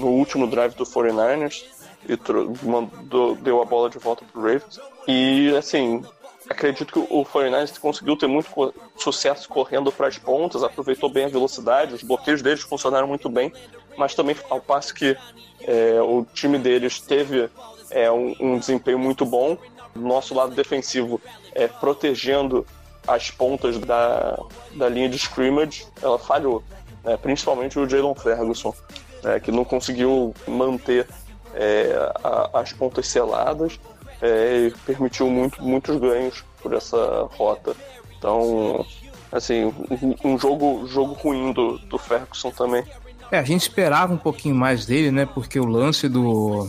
no 0.00 0.08
último 0.08 0.46
drive 0.46 0.74
do 0.74 0.84
49ers 0.84 1.64
e 2.08 2.18
mandou, 2.66 3.36
deu 3.36 3.60
a 3.60 3.64
bola 3.64 3.90
de 3.90 3.98
volta 3.98 4.24
pro 4.24 4.40
Ravens. 4.40 4.80
E 5.06 5.54
assim, 5.56 6.02
acredito 6.48 6.92
que 6.92 6.98
o 6.98 7.24
49ers 7.24 7.78
conseguiu 7.78 8.16
ter 8.16 8.26
muito 8.26 8.50
co 8.50 8.72
sucesso 8.96 9.48
correndo 9.48 9.92
para 9.92 10.08
as 10.08 10.18
pontas, 10.18 10.62
aproveitou 10.62 11.08
bem 11.08 11.26
a 11.26 11.28
velocidade, 11.28 11.94
os 11.94 12.02
bloqueios 12.02 12.42
deles 12.42 12.62
funcionaram 12.62 13.06
muito 13.06 13.28
bem, 13.28 13.52
mas 13.96 14.14
também 14.14 14.36
ao 14.48 14.60
passo 14.60 14.94
que 14.94 15.16
é, 15.62 16.00
o 16.00 16.26
time 16.34 16.58
deles 16.58 17.00
teve 17.00 17.48
é, 17.90 18.10
um, 18.10 18.34
um, 18.40 18.58
desempenho 18.58 18.98
muito 18.98 19.24
bom, 19.24 19.56
nosso 19.94 20.34
lado 20.34 20.54
defensivo 20.54 21.20
é, 21.54 21.66
protegendo 21.66 22.66
as 23.06 23.30
pontas 23.30 23.78
da, 23.78 24.38
da 24.74 24.88
linha 24.88 25.08
de 25.08 25.16
scrimmage, 25.16 25.86
ela 26.02 26.18
falhou, 26.18 26.62
né, 27.02 27.16
principalmente 27.16 27.78
o 27.78 27.88
Jalen 27.88 28.14
Ferguson 28.14 28.74
é, 29.24 29.40
que 29.40 29.50
não 29.50 29.64
conseguiu 29.64 30.34
manter 30.46 31.06
é, 31.54 32.12
a, 32.22 32.60
as 32.60 32.72
pontas 32.72 33.08
seladas 33.08 33.78
é, 34.20 34.66
e 34.66 34.70
permitiu 34.86 35.28
muito, 35.30 35.62
muitos 35.62 35.98
ganhos 35.98 36.44
por 36.62 36.74
essa 36.74 37.28
rota. 37.32 37.74
Então, 38.18 38.84
assim, 39.32 39.64
um, 39.64 40.32
um 40.32 40.38
jogo, 40.38 40.86
jogo 40.86 41.14
ruim 41.14 41.52
do, 41.52 41.78
do 41.78 41.98
Ferguson 41.98 42.50
também. 42.50 42.84
É, 43.30 43.38
a 43.38 43.44
gente 43.44 43.62
esperava 43.62 44.12
um 44.12 44.18
pouquinho 44.18 44.54
mais 44.54 44.84
dele, 44.84 45.10
né? 45.10 45.24
Porque 45.24 45.58
o 45.58 45.64
lance 45.64 46.08
do. 46.08 46.68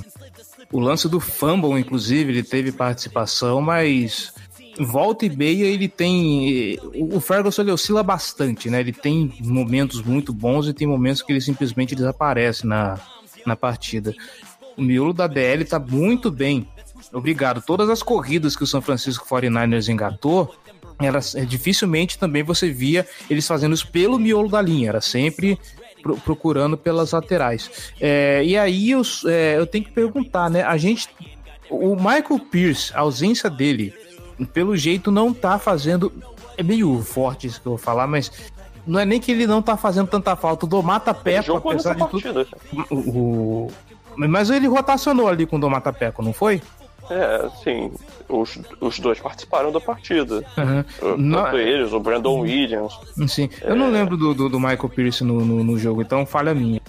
O 0.71 0.79
lance 0.79 1.09
do 1.09 1.19
fumble, 1.19 1.77
inclusive, 1.77 2.31
ele 2.31 2.43
teve 2.43 2.71
participação, 2.71 3.61
mas 3.61 4.33
volta 4.79 5.25
e 5.25 5.29
meia 5.29 5.65
ele 5.65 5.87
tem. 5.87 6.77
O 6.93 7.19
Ferguson 7.19 7.61
ele 7.61 7.71
oscila 7.71 8.03
bastante, 8.03 8.69
né? 8.69 8.79
Ele 8.79 8.93
tem 8.93 9.33
momentos 9.39 10.01
muito 10.01 10.33
bons 10.33 10.67
e 10.67 10.73
tem 10.73 10.87
momentos 10.87 11.21
que 11.21 11.31
ele 11.31 11.41
simplesmente 11.41 11.95
desaparece 11.95 12.65
na, 12.65 12.99
na 13.45 13.55
partida. 13.55 14.13
O 14.77 14.81
miolo 14.81 15.13
da 15.13 15.27
DL 15.27 15.65
tá 15.65 15.79
muito 15.79 16.31
bem. 16.31 16.67
Obrigado. 17.11 17.61
Todas 17.61 17.89
as 17.89 18.01
corridas 18.01 18.55
que 18.55 18.63
o 18.63 18.67
São 18.67 18.81
Francisco 18.81 19.27
49ers 19.27 19.89
engatou, 19.89 20.53
elas, 20.99 21.35
é, 21.35 21.43
dificilmente 21.43 22.17
também 22.17 22.43
você 22.43 22.69
via 22.69 23.05
eles 23.29 23.47
fazendo 23.47 23.73
isso 23.73 23.87
pelo 23.89 24.17
miolo 24.17 24.49
da 24.49 24.61
linha. 24.61 24.89
Era 24.89 25.01
sempre 25.01 25.59
pro, 26.01 26.15
procurando 26.17 26.77
pelas 26.77 27.11
laterais. 27.11 27.91
É, 27.99 28.43
e 28.45 28.57
aí 28.57 28.91
eu, 28.91 29.01
é, 29.25 29.57
eu 29.57 29.67
tenho 29.67 29.83
que 29.83 29.91
perguntar, 29.91 30.49
né? 30.49 30.63
A 30.63 30.77
gente. 30.77 31.09
O 31.69 31.95
Michael 31.95 32.39
Pierce, 32.51 32.91
a 32.93 32.99
ausência 32.99 33.49
dele 33.49 33.93
pelo 34.45 34.75
jeito 34.75 35.11
não 35.11 35.33
tá 35.33 35.57
fazendo. 35.57 36.11
É 36.57 36.63
meio 36.63 37.01
forte 37.01 37.47
isso 37.47 37.61
que 37.61 37.67
eu 37.67 37.71
vou 37.71 37.79
falar, 37.79 38.07
mas 38.07 38.31
não 38.85 38.99
é 38.99 39.05
nem 39.05 39.19
que 39.19 39.31
ele 39.31 39.47
não 39.47 39.61
tá 39.61 39.77
fazendo 39.77 40.07
tanta 40.07 40.35
falta. 40.35 40.65
O 40.65 40.81
Mata 40.81 41.13
Peco, 41.13 41.57
apesar 41.57 41.95
de 41.95 42.07
tudo. 42.07 42.47
O, 42.89 43.71
mas 44.15 44.49
ele 44.49 44.67
rotacionou 44.67 45.27
ali 45.27 45.45
com 45.45 45.55
o 45.55 45.59
Domata 45.59 45.93
Peco, 45.93 46.21
não 46.21 46.33
foi? 46.33 46.61
É, 47.09 47.49
sim. 47.63 47.91
Os, 48.29 48.57
os 48.79 48.99
dois 48.99 49.19
participaram 49.19 49.71
da 49.71 49.81
partida. 49.81 50.43
Uhum. 50.57 50.83
Tanto 50.99 51.17
não... 51.17 51.57
eles, 51.57 51.91
o 51.91 51.99
Brandon 51.99 52.39
Williams. 52.39 52.97
Sim. 53.27 53.49
Eu 53.61 53.75
não 53.75 53.87
é. 53.87 53.89
lembro 53.89 54.15
do, 54.15 54.33
do, 54.33 54.49
do 54.49 54.59
Michael 54.59 54.89
Pierce 54.89 55.23
no, 55.23 55.43
no, 55.43 55.63
no, 55.63 55.77
jogo, 55.77 56.01
então 56.01 56.25
falha 56.25 56.53
minha. 56.53 56.79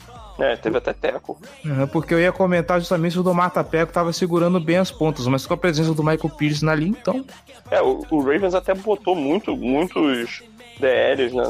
É, 0.43 0.57
teve 0.57 0.77
até 0.77 0.93
teco. 0.93 1.40
Uhum, 1.65 1.87
porque 1.87 2.13
eu 2.13 2.19
ia 2.19 2.33
comentar 2.33 2.81
justamente 2.81 3.13
se 3.13 3.21
o 3.21 3.23
Domata 3.23 3.63
Peco 3.63 3.93
tava 3.93 4.13
segurando 4.13 4.59
bem 4.59 4.77
as 4.77 4.90
pontas, 4.90 5.25
mas 5.29 5.47
com 5.47 5.55
a 5.55 5.57
presença 5.57 5.95
do 5.95 6.03
Michael 6.03 6.35
Pierce 6.37 6.65
na 6.65 6.75
linha, 6.75 6.97
então. 7.01 7.25
É, 7.71 7.81
o, 7.81 8.05
o 8.11 8.21
Ravens 8.21 8.53
até 8.53 8.75
botou 8.75 9.15
muito, 9.15 9.57
muitos 9.57 10.43
DLs 10.81 11.33
né, 11.33 11.45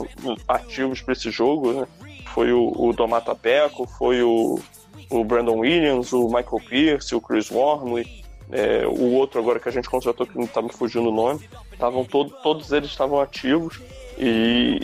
ativos 0.47 1.01
para 1.01 1.15
esse 1.15 1.31
jogo, 1.31 1.73
né? 1.73 1.87
Foi 2.35 2.53
o, 2.53 2.71
o 2.77 2.93
Domata 2.93 3.35
Peco, 3.35 3.87
foi 3.87 4.23
o, 4.23 4.61
o 5.09 5.25
Brandon 5.25 5.61
Williams, 5.61 6.13
o 6.13 6.27
Michael 6.27 6.61
Pierce, 6.69 7.15
o 7.15 7.21
Chris 7.21 7.51
Wormley. 7.51 8.23
é, 8.51 8.87
o 8.87 9.13
outro 9.15 9.41
agora 9.41 9.59
que 9.59 9.71
a 9.71 9.73
gente 9.73 9.89
contratou, 9.89 10.27
que 10.27 10.37
não 10.37 10.47
tá 10.47 10.61
me 10.61 10.71
fugindo 10.71 11.09
o 11.09 11.15
nome, 11.15 11.41
estavam 11.73 12.05
todo, 12.05 12.29
todos 12.43 12.71
eles 12.73 12.91
estavam 12.91 13.19
ativos 13.23 13.81
e 14.19 14.83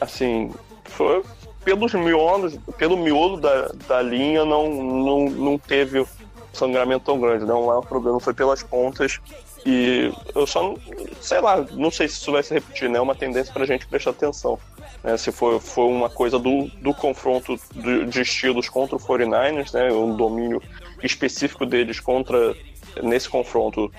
assim, 0.00 0.50
foi 0.84 1.22
pelos 1.64 1.92
miolos, 1.94 2.56
pelo 2.76 2.96
miolo 2.96 3.40
da, 3.40 3.68
da 3.88 4.02
linha 4.02 4.44
não, 4.44 4.68
não, 4.70 5.24
não 5.30 5.58
teve 5.58 6.04
sangramento 6.52 7.04
tão 7.06 7.20
grande, 7.20 7.44
não 7.44 7.70
é 7.70 7.78
um 7.78 7.82
problema, 7.82 8.20
foi 8.20 8.34
pelas 8.34 8.62
pontas 8.62 9.20
e 9.64 10.12
eu 10.34 10.46
só, 10.46 10.74
sei 11.20 11.40
lá, 11.40 11.64
não 11.72 11.90
sei 11.90 12.08
se 12.08 12.14
isso 12.14 12.32
vai 12.32 12.42
se 12.42 12.52
repetir, 12.52 12.90
né? 12.90 12.98
É 12.98 13.00
uma 13.00 13.14
tendência 13.14 13.52
pra 13.52 13.64
gente 13.64 13.86
prestar 13.86 14.10
atenção. 14.10 14.58
Né? 15.04 15.16
Se 15.16 15.30
for, 15.30 15.60
for 15.60 15.86
uma 15.86 16.10
coisa 16.10 16.38
do, 16.38 16.66
do 16.80 16.92
confronto 16.92 17.56
de, 17.72 18.06
de 18.06 18.22
estilos 18.22 18.68
contra 18.68 18.96
o 18.96 18.98
49ers, 18.98 19.72
né? 19.72 19.92
Um 19.92 20.16
domínio 20.16 20.60
específico 21.02 21.64
deles 21.64 22.00
contra, 22.00 22.56
nesse 23.02 23.28
confronto 23.28 23.90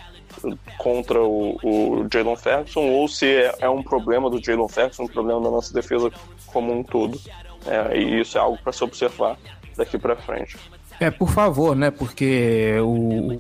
contra 0.78 1.22
o, 1.22 1.58
o 1.64 2.08
Jalen 2.12 2.36
Ferguson, 2.36 2.82
ou 2.82 3.08
se 3.08 3.26
é, 3.26 3.56
é, 3.60 3.70
um 3.70 3.84
problema 3.84 4.30
do 4.30 4.44
Jalen 4.44 4.68
Ferguson, 4.68 5.04
um 5.04 5.08
problema 5.08 5.40
da 5.40 5.50
nossa 5.50 5.74
defesa 5.74 6.12
como 6.48 6.74
um 6.74 6.84
todo. 6.84 7.20
É, 7.66 7.98
e 7.98 8.22
isso 8.22 8.38
é 8.38 8.42
algo 8.42 8.58
para 8.62 8.74
se 8.74 8.84
observar 8.84 9.38
daqui 9.76 9.98
para 9.98 10.16
frente. 10.16 10.58
É, 11.00 11.10
por 11.10 11.30
favor, 11.30 11.76
né? 11.76 11.92
Porque 11.92 12.76
o, 12.82 13.38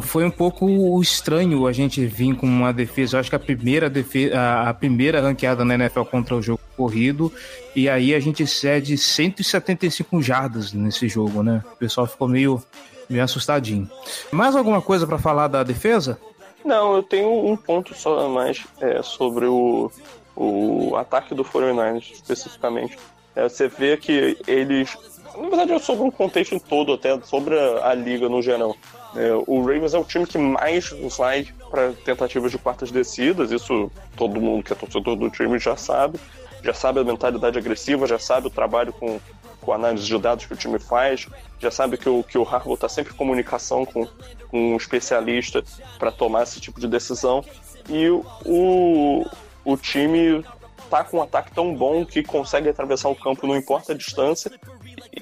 foi 0.00 0.24
um 0.24 0.30
pouco 0.30 1.00
estranho 1.02 1.66
a 1.66 1.72
gente 1.72 2.04
vir 2.06 2.34
com 2.36 2.46
uma 2.46 2.72
defesa. 2.72 3.16
Eu 3.16 3.20
acho 3.20 3.30
que 3.30 3.36
a 3.36 3.40
primeira 3.40 3.90
defesa, 3.90 4.62
a 4.68 4.72
primeira 4.72 5.20
ranqueada 5.20 5.64
na 5.64 5.74
NFL 5.74 6.04
contra 6.04 6.34
o 6.34 6.42
jogo 6.42 6.60
corrido, 6.76 7.30
e 7.76 7.88
aí 7.88 8.14
a 8.14 8.20
gente 8.20 8.46
cede 8.46 8.96
175 8.96 10.22
jardas 10.22 10.72
nesse 10.72 11.08
jogo, 11.08 11.42
né? 11.42 11.62
O 11.74 11.76
pessoal 11.76 12.06
ficou 12.06 12.26
meio, 12.26 12.62
meio 13.08 13.22
assustadinho. 13.22 13.88
Mais 14.30 14.56
alguma 14.56 14.80
coisa 14.80 15.06
para 15.06 15.18
falar 15.18 15.48
da 15.48 15.62
defesa? 15.62 16.18
Não, 16.64 16.94
eu 16.96 17.02
tenho 17.02 17.28
um 17.28 17.56
ponto 17.56 17.94
só 17.94 18.26
a 18.26 18.28
mais 18.28 18.64
é, 18.80 19.02
sobre 19.02 19.46
o, 19.46 19.90
o 20.34 20.96
ataque 20.96 21.34
do 21.34 21.44
49ers 21.44 22.12
especificamente. 22.12 22.96
É, 23.34 23.48
você 23.48 23.68
vê 23.68 23.96
que 23.96 24.36
eles. 24.46 24.96
Na 25.34 25.48
verdade, 25.48 25.72
é 25.72 25.78
sobre 25.78 26.04
um 26.04 26.10
contexto 26.10 26.60
todo, 26.60 26.92
até 26.92 27.18
sobre 27.22 27.58
a, 27.58 27.94
liga 27.94 28.28
no 28.28 28.42
geral. 28.42 28.76
É, 29.16 29.32
o 29.46 29.60
Ravens 29.60 29.94
é 29.94 29.98
o 29.98 30.04
time 30.04 30.26
que 30.26 30.38
mais 30.38 30.90
vai 31.16 31.46
para 31.70 31.92
tentativas 32.04 32.50
de 32.50 32.58
quartas 32.58 32.90
descidas, 32.90 33.50
isso 33.50 33.90
todo 34.16 34.40
mundo 34.40 34.62
que 34.62 34.72
é 34.72 34.76
torcedor 34.76 35.16
do 35.16 35.30
time 35.30 35.58
já 35.58 35.76
sabe. 35.76 36.18
Já 36.62 36.74
sabe 36.74 37.00
a 37.00 37.04
mentalidade 37.04 37.58
agressiva, 37.58 38.06
já 38.06 38.18
sabe 38.18 38.46
o 38.46 38.50
trabalho 38.50 38.92
com, 38.92 39.18
com 39.60 39.72
análise 39.72 40.06
de 40.06 40.18
dados 40.18 40.46
que 40.46 40.52
o 40.52 40.56
time 40.56 40.78
faz, 40.78 41.26
já 41.58 41.70
sabe 41.70 41.96
que 41.96 42.08
o, 42.08 42.22
que 42.22 42.38
o 42.38 42.42
Harbaugh 42.42 42.74
está 42.74 42.88
sempre 42.88 43.12
em 43.12 43.16
comunicação 43.16 43.84
com, 43.84 44.06
com 44.48 44.74
um 44.74 44.76
especialista 44.76 45.64
para 45.98 46.12
tomar 46.12 46.44
esse 46.44 46.60
tipo 46.60 46.78
de 46.78 46.86
decisão. 46.86 47.44
E 47.88 48.08
o, 48.44 49.26
o 49.64 49.76
time 49.76 50.44
tá 50.92 51.02
com 51.02 51.16
um 51.16 51.22
ataque 51.22 51.50
tão 51.54 51.74
bom 51.74 52.04
que 52.04 52.22
consegue 52.22 52.68
atravessar 52.68 53.08
o 53.08 53.16
campo, 53.16 53.46
não 53.46 53.56
importa 53.56 53.92
a 53.92 53.96
distância. 53.96 54.52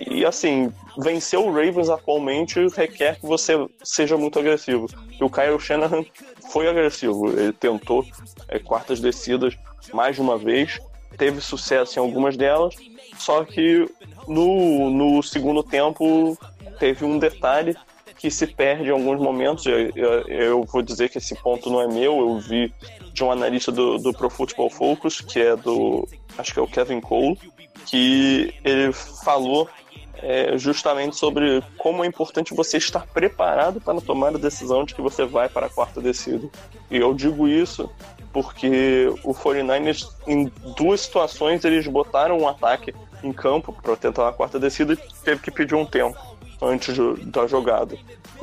E 0.01 0.25
assim, 0.25 0.73
vencer 0.99 1.39
o 1.39 1.53
Ravens 1.53 1.89
atualmente 1.89 2.59
requer 2.75 3.21
que 3.21 3.25
você 3.25 3.55
seja 3.85 4.17
muito 4.17 4.37
agressivo. 4.41 4.87
E 5.13 5.23
o 5.23 5.31
Kyle 5.31 5.61
Shanahan 5.61 6.05
foi 6.51 6.69
agressivo, 6.69 7.29
ele 7.29 7.53
tentou 7.53 8.05
é, 8.49 8.59
quartas 8.59 8.99
descidas 8.99 9.57
mais 9.93 10.17
de 10.17 10.23
uma 10.23 10.37
vez, 10.37 10.81
teve 11.17 11.41
sucesso 11.41 12.01
em 12.01 12.03
algumas 12.03 12.37
delas, 12.37 12.75
só 13.17 13.45
que 13.45 13.89
no, 14.27 14.91
no 14.91 15.23
segundo 15.23 15.63
tempo 15.63 16.37
teve 16.81 17.05
um 17.05 17.17
detalhe 17.17 17.77
que 18.19 18.29
se 18.29 18.47
perde 18.47 18.89
em 18.89 18.93
alguns 18.93 19.21
momentos. 19.21 19.65
Eu, 19.67 19.93
eu, 19.95 20.13
eu, 20.27 20.65
vou 20.65 20.83
dizer 20.83 21.11
que 21.11 21.19
esse 21.19 21.35
ponto 21.37 21.71
não 21.71 21.81
é 21.81 21.87
meu, 21.87 22.19
eu 22.19 22.39
vi 22.41 22.73
de 23.13 23.25
um 23.25 23.31
analista 23.31 23.71
do, 23.73 23.99
do 23.99 24.13
Pro 24.13 24.31
Football 24.31 24.71
Focus, 24.71 25.21
que 25.21 25.41
é 25.41 25.57
do. 25.57 26.09
acho 26.39 26.53
que 26.53 26.59
é 26.59 26.63
o 26.63 26.67
Kevin 26.67 27.01
Cole, 27.01 27.39
que 27.87 28.55
ele 28.65 28.93
falou 28.93 29.69
é, 30.17 30.57
justamente 30.59 31.17
sobre 31.17 31.63
como 31.79 32.05
é 32.05 32.07
importante 32.07 32.55
você 32.55 32.77
estar 32.77 33.07
preparado 33.07 33.81
para 33.81 34.01
tomar 34.01 34.35
a 34.35 34.39
decisão 34.39 34.85
de 34.85 34.95
que 34.95 35.03
você 35.03 35.25
vai 35.25 35.49
para 35.49 35.67
a 35.67 35.71
quarta 35.71 36.01
descida. 36.01 36.49
E 36.91 36.97
eu 36.97 37.15
digo 37.15 37.49
isso 37.49 37.91
porque 38.33 39.13
o 39.25 39.35
49ers, 39.35 40.09
em 40.27 40.51
duas 40.77 41.01
situações, 41.01 41.65
eles 41.65 41.87
botaram 41.87 42.39
um 42.39 42.47
ataque 42.47 42.95
em 43.23 43.33
campo 43.33 43.73
para 43.73 43.97
tentar 43.97 44.29
a 44.29 44.33
quarta 44.33 44.59
descida 44.59 44.93
e 44.93 44.97
teve 45.25 45.43
que 45.43 45.51
pedir 45.51 45.75
um 45.75 45.85
tempo 45.85 46.30
antes 46.63 46.97
da 47.27 47.47
jogada. 47.47 47.97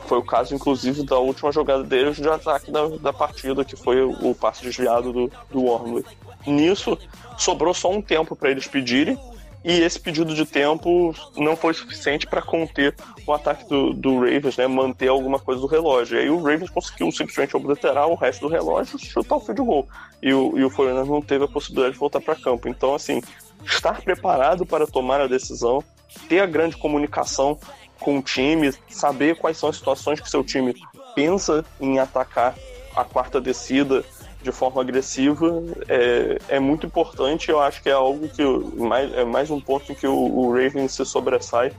Foi 0.07 0.18
o 0.20 0.24
caso, 0.24 0.55
inclusive, 0.55 1.03
da 1.03 1.18
última 1.18 1.51
jogada 1.51 1.84
deles 1.84 2.15
de 2.15 2.30
ataque 2.30 2.72
da, 2.72 2.88
da 2.88 3.13
partida, 3.13 3.65
que 3.65 3.76
foi 3.76 4.01
o, 4.01 4.34
passe 4.34 4.63
desviado 4.63 5.11
do, 5.11 5.32
do 5.51 5.63
Wormley. 5.63 6.05
Nisso, 6.45 6.97
sobrou 7.38 7.74
só 7.74 7.91
um 7.91 8.01
tempo 8.01 8.36
para 8.36 8.49
eles 8.49 8.68
pedirem, 8.68 9.20
e 9.63 9.82
esse 9.82 9.99
pedido 9.99 10.34
de 10.34 10.45
tempo 10.45 11.13
não 11.36 11.55
foi 11.55 11.74
suficiente 11.74 12.26
para 12.26 12.41
conter 12.41 12.95
o 13.26 13.34
ataque 13.34 13.68
do, 13.68 13.93
do, 13.93 14.20
Ravens, 14.20 14.55
né? 14.55 14.65
Manter 14.65 15.09
alguma 15.09 15.39
coisa 15.39 15.59
do 15.59 15.68
relógio. 15.68 16.18
E 16.18 16.22
aí 16.22 16.30
o 16.30 16.38
Ravens 16.38 16.70
conseguiu 16.70 17.11
simplesmente 17.11 17.57
obliterar 17.57 18.07
o 18.07 18.15
resto 18.15 18.47
do 18.47 18.53
relógio 18.53 18.95
e 18.95 19.05
chutar 19.05 19.36
o 19.36 19.39
field 19.41 19.61
goal. 19.61 19.88
E 20.22 20.34
o, 20.34 20.57
e 20.57 20.63
o 20.63 20.70
Foreigners 20.70 21.09
não 21.09 21.22
teve 21.22 21.43
a 21.43 21.47
possibilidade 21.49 21.95
de 21.95 21.99
voltar 21.99 22.22
para 22.22 22.36
campo. 22.36 22.70
Então, 22.70 22.95
assim, 22.95 23.22
estar 23.65 24.01
preparado 24.01 24.65
para 24.65 24.88
tomar 24.88 25.20
a 25.20 25.28
decisão, 25.28 25.84
ter 26.30 26.39
a 26.39 26.45
grande 26.45 26.78
comunicação 26.78 27.59
com 28.00 28.20
o 28.20 28.22
time, 28.22 28.74
saber 28.89 29.36
quais 29.38 29.58
são 29.58 29.70
as 29.70 29.78
situações 29.78 30.20
que 30.20 30.30
seu 30.30 30.43
time 30.43 30.76
pensa 31.16 31.66
em 31.80 32.00
atacar 32.00 32.56
a 32.95 33.04
quarta 33.04 33.39
descida 33.39 34.04
de 34.41 34.52
forma 34.52 34.82
agressiva 34.82 35.64
é, 35.88 36.38
é 36.50 36.60
muito 36.60 36.86
importante. 36.86 37.50
Eu 37.50 37.60
acho 37.60 37.82
que 37.82 37.89
é 37.89 37.93
algo 37.93 38.28
que 38.30 38.43
mais, 38.78 39.14
é 39.14 39.26
mais 39.26 39.50
um 39.50 39.60
ponto 39.60 39.93
que 39.95 40.08
o, 40.08 40.14
o 40.14 40.52
Ravens 40.52 40.93
se 40.93 41.06
sobressai 41.06 41.72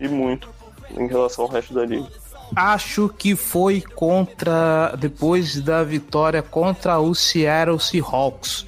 e 0.00 0.08
muito 0.08 0.48
em 0.96 1.06
relação 1.06 1.44
ao 1.44 1.50
resto 1.50 1.74
da 1.74 1.84
liga. 1.84 2.08
Acho 2.54 3.08
que 3.08 3.34
foi 3.34 3.80
contra 3.80 4.94
depois 4.96 5.60
da 5.60 5.82
vitória 5.82 6.42
contra 6.42 6.98
o 6.98 7.14
Seattle 7.14 7.80
Seahawks 7.80 8.66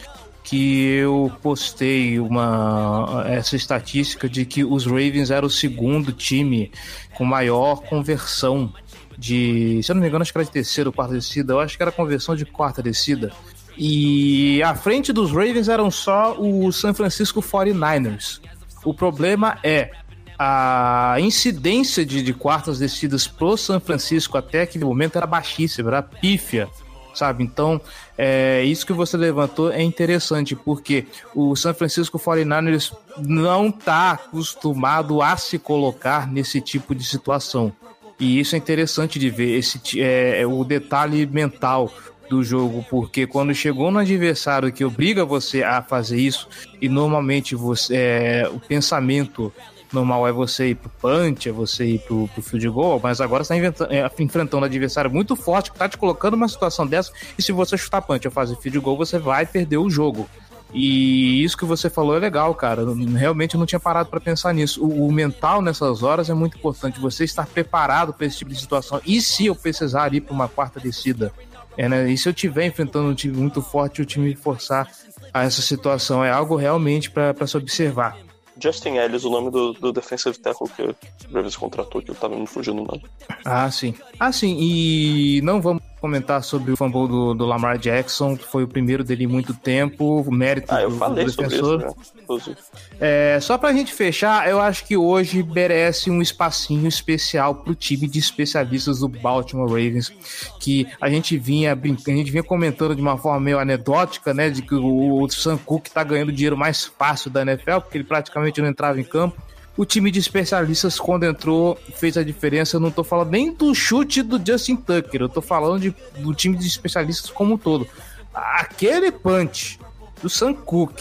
que 0.48 0.86
eu 0.94 1.30
postei 1.42 2.18
uma 2.18 3.22
essa 3.26 3.54
estatística 3.54 4.26
de 4.26 4.46
que 4.46 4.64
os 4.64 4.86
Ravens 4.86 5.30
eram 5.30 5.46
o 5.46 5.50
segundo 5.50 6.10
time 6.10 6.72
com 7.14 7.22
maior 7.22 7.82
conversão 7.82 8.72
de, 9.18 9.82
se 9.82 9.90
eu 9.90 9.94
não 9.94 10.00
me 10.00 10.08
engano, 10.08 10.22
acho 10.22 10.32
que 10.32 10.38
era 10.38 10.46
de 10.46 10.50
terceira 10.50 10.88
ou 10.88 10.92
quarta 10.92 11.12
descida, 11.12 11.52
eu 11.52 11.60
acho 11.60 11.76
que 11.76 11.82
era 11.82 11.92
conversão 11.92 12.34
de 12.34 12.46
quarta 12.46 12.82
descida. 12.82 13.30
E 13.76 14.62
à 14.62 14.74
frente 14.74 15.12
dos 15.12 15.30
Ravens 15.32 15.68
eram 15.68 15.90
só 15.90 16.40
o 16.40 16.72
San 16.72 16.94
Francisco 16.94 17.42
49ers. 17.42 18.40
O 18.82 18.94
problema 18.94 19.58
é 19.62 19.90
a 20.38 21.16
incidência 21.18 22.06
de, 22.06 22.22
de 22.22 22.32
quartas 22.32 22.78
descidas 22.78 23.26
pro 23.26 23.54
San 23.58 23.80
Francisco 23.80 24.38
até 24.38 24.62
aquele 24.62 24.86
momento 24.86 25.16
era 25.16 25.26
baixíssima, 25.26 25.90
era 25.90 26.02
pífia 26.02 26.70
sabe? 27.18 27.44
Então, 27.44 27.80
é, 28.16 28.62
isso 28.64 28.86
que 28.86 28.92
você 28.92 29.16
levantou 29.16 29.70
é 29.72 29.82
interessante, 29.82 30.54
porque 30.54 31.06
o 31.34 31.54
San 31.56 31.74
Francisco 31.74 32.18
49ers 32.18 32.94
não 33.18 33.68
está 33.68 34.12
acostumado 34.12 35.20
a 35.20 35.36
se 35.36 35.58
colocar 35.58 36.30
nesse 36.30 36.60
tipo 36.60 36.94
de 36.94 37.04
situação. 37.04 37.72
E 38.18 38.40
isso 38.40 38.54
é 38.54 38.58
interessante 38.58 39.18
de 39.18 39.30
ver, 39.30 39.58
esse, 39.58 40.00
é, 40.00 40.40
é 40.40 40.46
o 40.46 40.64
detalhe 40.64 41.26
mental 41.26 41.92
do 42.28 42.42
jogo, 42.42 42.84
porque 42.90 43.26
quando 43.26 43.54
chegou 43.54 43.90
no 43.90 43.98
adversário 43.98 44.72
que 44.72 44.84
obriga 44.84 45.24
você 45.24 45.62
a 45.62 45.82
fazer 45.82 46.18
isso, 46.18 46.48
e 46.80 46.88
normalmente 46.88 47.54
você 47.54 47.96
é, 47.96 48.50
o 48.52 48.60
pensamento 48.60 49.52
normal 49.92 50.26
é 50.26 50.32
você 50.32 50.68
ir 50.68 50.74
pro 50.74 50.90
punch, 50.90 51.48
é 51.48 51.52
você 51.52 51.84
ir 51.84 51.98
pro, 52.00 52.28
pro 52.28 52.42
field 52.42 52.68
goal, 52.68 53.00
mas 53.02 53.20
agora 53.20 53.44
você 53.44 53.70
tá 53.72 53.86
é, 53.90 54.10
enfrentando 54.18 54.62
um 54.62 54.66
adversário 54.66 55.10
muito 55.10 55.34
forte 55.34 55.72
que 55.72 55.78
tá 55.78 55.88
te 55.88 55.96
colocando 55.96 56.36
numa 56.36 56.48
situação 56.48 56.86
dessa, 56.86 57.12
e 57.38 57.42
se 57.42 57.52
você 57.52 57.76
chutar 57.76 58.02
punch 58.02 58.26
ou 58.26 58.32
fazer 58.32 58.56
field 58.56 58.78
goal, 58.80 58.96
você 58.96 59.18
vai 59.18 59.46
perder 59.46 59.78
o 59.78 59.88
jogo. 59.88 60.28
E 60.72 61.42
isso 61.42 61.56
que 61.56 61.64
você 61.64 61.88
falou 61.88 62.14
é 62.16 62.18
legal, 62.18 62.54
cara. 62.54 62.82
Realmente 63.16 63.54
eu 63.54 63.58
não 63.58 63.66
tinha 63.66 63.80
parado 63.80 64.10
para 64.10 64.20
pensar 64.20 64.52
nisso. 64.52 64.84
O, 64.84 65.06
o, 65.06 65.12
mental 65.12 65.62
nessas 65.62 66.02
horas 66.02 66.28
é 66.28 66.34
muito 66.34 66.58
importante. 66.58 67.00
Você 67.00 67.24
estar 67.24 67.46
preparado 67.46 68.12
para 68.12 68.26
esse 68.26 68.38
tipo 68.38 68.50
de 68.50 68.60
situação. 68.60 69.00
E 69.06 69.20
se 69.22 69.46
eu 69.46 69.56
precisar 69.56 70.12
ir 70.12 70.20
para 70.20 70.34
uma 70.34 70.46
quarta 70.46 70.78
descida? 70.78 71.32
É, 71.76 71.88
né? 71.88 72.10
E 72.10 72.18
se 72.18 72.28
eu 72.28 72.32
estiver 72.32 72.66
enfrentando 72.66 73.08
um 73.08 73.14
time 73.14 73.34
muito 73.34 73.62
forte, 73.62 74.02
o 74.02 74.04
time 74.04 74.34
forçar 74.34 74.90
a 75.32 75.44
essa 75.44 75.62
situação? 75.62 76.22
É 76.22 76.30
algo 76.30 76.54
realmente 76.54 77.10
para 77.10 77.46
se 77.46 77.56
observar. 77.56 78.27
Justin 78.60 78.96
Ellis, 78.96 79.24
o 79.24 79.30
nome 79.30 79.50
do, 79.50 79.72
do 79.74 79.92
defensive 79.92 80.38
tackle 80.38 80.68
que 80.68 80.82
o 80.82 80.96
Ravens 81.32 81.56
contratou, 81.56 82.02
que 82.02 82.10
eu 82.10 82.14
tava 82.14 82.36
me 82.36 82.46
fugindo 82.46 82.82
o 82.82 82.84
nome. 82.84 83.04
Ah, 83.44 83.70
sim. 83.70 83.94
Ah, 84.18 84.32
sim. 84.32 84.56
E 84.60 85.40
não 85.42 85.60
vamos 85.60 85.82
comentar 86.00 86.42
sobre 86.42 86.72
o 86.72 86.76
fumble 86.76 87.08
do, 87.08 87.34
do 87.34 87.46
Lamar 87.46 87.78
Jackson, 87.78 88.36
que 88.36 88.44
foi 88.44 88.64
o 88.64 88.68
primeiro 88.68 89.04
dele 89.04 89.24
em 89.24 89.26
muito 89.26 89.52
tempo, 89.54 90.20
o 90.20 90.32
mérito 90.32 90.72
Ah, 90.74 90.82
eu 90.82 90.90
do, 90.90 90.96
falei 90.96 91.24
do 91.24 91.30
defensor. 91.30 91.78
isso, 91.80 91.86
né? 91.86 91.94
Inclusive. 92.22 92.56
É, 93.00 93.38
só 93.40 93.56
pra 93.58 93.72
gente 93.72 93.92
fechar, 93.92 94.48
eu 94.48 94.60
acho 94.60 94.84
que 94.84 94.96
hoje 94.96 95.42
merece 95.42 96.10
um 96.10 96.20
espacinho 96.20 96.86
especial 96.88 97.54
pro 97.54 97.74
time 97.74 98.08
de 98.08 98.18
especialistas 98.18 99.00
do 99.00 99.08
Baltimore 99.08 99.68
Ravens, 99.68 100.12
que 100.60 100.86
a 101.00 101.08
gente 101.08 101.36
vinha 101.38 101.74
brincando, 101.74 102.12
a 102.12 102.20
gente 102.20 102.30
vinha 102.30 102.42
comentando 102.42 102.94
de 102.94 103.02
uma 103.02 103.16
forma 103.16 103.40
meio 103.40 103.58
anedótica, 103.58 104.34
né, 104.34 104.50
de 104.50 104.62
que 104.62 104.74
o, 104.74 105.22
o 105.22 105.30
Sam 105.30 105.56
Cook 105.58 105.88
tá 105.88 106.02
ganhando 106.04 106.32
dinheiro 106.32 106.56
mais 106.56 106.84
fácil 106.84 107.30
da 107.30 107.42
NFL, 107.42 107.80
porque 107.80 107.98
ele 107.98 108.04
praticamente 108.04 108.60
não 108.60 108.68
entrava 108.68 109.00
em 109.00 109.04
campo. 109.04 109.40
O 109.78 109.86
time 109.86 110.10
de 110.10 110.18
especialistas, 110.18 110.98
quando 110.98 111.22
entrou, 111.22 111.78
fez 111.94 112.16
a 112.16 112.24
diferença. 112.24 112.76
Eu 112.76 112.80
não 112.80 112.90
tô 112.90 113.04
falando 113.04 113.30
nem 113.30 113.52
do 113.52 113.72
chute 113.72 114.24
do 114.24 114.44
Justin 114.44 114.74
Tucker, 114.74 115.20
eu 115.22 115.28
tô 115.28 115.40
falando 115.40 115.80
de, 115.80 115.94
do 116.18 116.34
time 116.34 116.56
de 116.56 116.66
especialistas 116.66 117.30
como 117.30 117.54
um 117.54 117.56
todo. 117.56 117.86
Aquele 118.34 119.12
punch 119.12 119.78
do 120.20 120.28
Sam 120.28 120.52
Cook, 120.52 120.98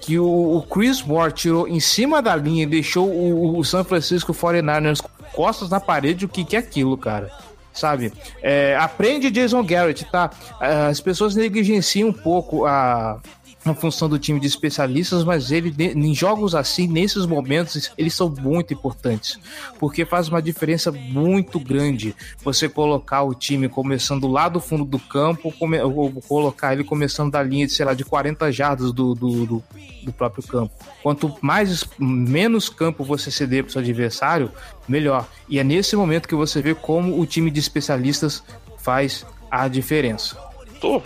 que 0.00 0.20
o, 0.20 0.56
o 0.56 0.62
Chris 0.62 1.02
Moore 1.02 1.32
tirou 1.32 1.66
em 1.66 1.80
cima 1.80 2.22
da 2.22 2.36
linha 2.36 2.62
e 2.62 2.66
deixou 2.66 3.08
o, 3.08 3.58
o 3.58 3.64
San 3.64 3.82
Francisco 3.82 4.32
49ers 4.32 5.02
com 5.02 5.24
costas 5.32 5.68
na 5.68 5.80
parede, 5.80 6.24
o 6.24 6.28
que, 6.28 6.44
que 6.44 6.54
é 6.54 6.60
aquilo, 6.60 6.96
cara? 6.96 7.28
Sabe? 7.72 8.12
É, 8.40 8.76
aprende 8.76 9.32
Jason 9.32 9.64
Garrett, 9.64 10.04
tá? 10.04 10.30
As 10.60 11.00
pessoas 11.00 11.34
negligenciam 11.34 12.10
um 12.10 12.12
pouco 12.12 12.66
a, 12.66 13.20
a 13.64 13.74
função 13.74 14.08
do 14.08 14.18
time 14.18 14.40
de 14.40 14.46
especialistas, 14.46 15.22
mas 15.22 15.52
ele 15.52 15.72
em 15.78 16.14
jogos 16.14 16.54
assim, 16.54 16.88
nesses 16.88 17.26
momentos, 17.26 17.92
eles 17.96 18.14
são 18.14 18.28
muito 18.28 18.74
importantes, 18.74 19.38
porque 19.78 20.04
faz 20.04 20.28
uma 20.28 20.42
diferença 20.42 20.90
muito 20.90 21.60
grande 21.60 22.14
você 22.42 22.68
colocar 22.68 23.22
o 23.22 23.34
time 23.34 23.68
começando 23.68 24.26
lá 24.26 24.48
do 24.48 24.60
fundo 24.60 24.84
do 24.84 24.98
campo, 24.98 25.54
ou 25.84 26.12
colocar 26.22 26.72
ele 26.72 26.82
começando 26.82 27.30
da 27.30 27.42
linha 27.42 27.66
de, 27.66 27.72
sei 27.72 27.86
lá, 27.86 27.94
de 27.94 28.04
40 28.04 28.50
jardas 28.50 28.92
do, 28.92 29.14
do, 29.14 29.46
do, 29.46 29.64
do 30.02 30.12
próprio 30.12 30.42
campo. 30.42 30.72
Quanto 31.02 31.34
mais 31.40 31.84
menos 31.98 32.68
campo 32.68 33.04
você 33.04 33.30
ceder 33.30 33.62
para 33.62 33.70
o 33.70 33.72
seu 33.72 33.80
adversário, 33.80 34.50
melhor. 34.88 35.28
E 35.48 35.58
é 35.58 35.64
nesse 35.64 35.94
momento 35.94 36.28
que 36.28 36.34
você 36.34 36.60
vê 36.60 36.74
como 36.74 37.20
o 37.20 37.26
time 37.26 37.50
de 37.50 37.60
especialistas 37.60 38.42
faz 38.78 39.24
a 39.50 39.68
diferença. 39.68 40.36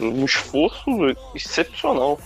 Um 0.01 0.25
esforço 0.25 0.91
excepcional. 1.35 2.19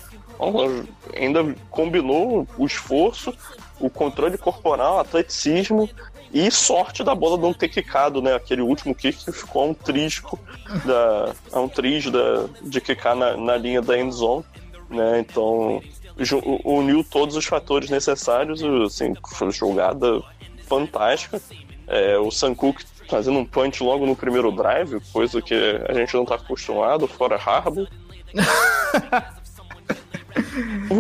Ainda 1.14 1.55
combinou 1.70 2.47
o 2.57 2.66
esforço, 2.66 3.34
o 3.78 3.91
controle 3.91 4.38
corporal, 4.38 4.99
atleticismo 4.99 5.88
e 6.32 6.51
sorte 6.51 7.03
da 7.03 7.14
bola 7.14 7.36
não 7.36 7.53
ter 7.53 7.68
quicado, 7.68 8.22
né? 8.22 8.34
Aquele 8.34 8.62
último 8.62 8.95
kick 8.95 9.24
que 9.24 9.32
ficou 9.32 9.62
a 9.62 9.66
um 9.66 9.74
trisco 9.74 10.38
da, 10.84 11.34
a 11.53 11.61
um 11.61 11.68
tris 11.68 12.07
da, 12.11 12.47
de 12.62 12.80
quicar 12.80 13.16
na, 13.16 13.36
na 13.36 13.57
linha 13.57 13.82
da 13.82 13.99
end 13.99 14.14
zone, 14.14 14.45
né? 14.88 15.20
Então 15.20 15.82
uniu 16.64 17.03
todos 17.03 17.34
os 17.34 17.47
fatores 17.47 17.88
necessários, 17.88 18.62
assim, 18.62 19.14
foi 19.34 19.51
jogada 19.51 20.22
fantástica. 20.66 21.41
É, 21.86 22.18
o 22.18 22.30
Sankook 22.30 22.84
fazendo 23.09 23.38
um 23.38 23.45
punch 23.45 23.82
logo 23.82 24.07
no 24.07 24.14
primeiro 24.14 24.53
drive, 24.53 25.01
coisa 25.12 25.43
que 25.43 25.55
a 25.88 25.93
gente 25.93 26.14
não 26.14 26.22
está 26.22 26.36
acostumado, 26.36 27.09
fora 27.09 27.36
Harbour. 27.36 27.88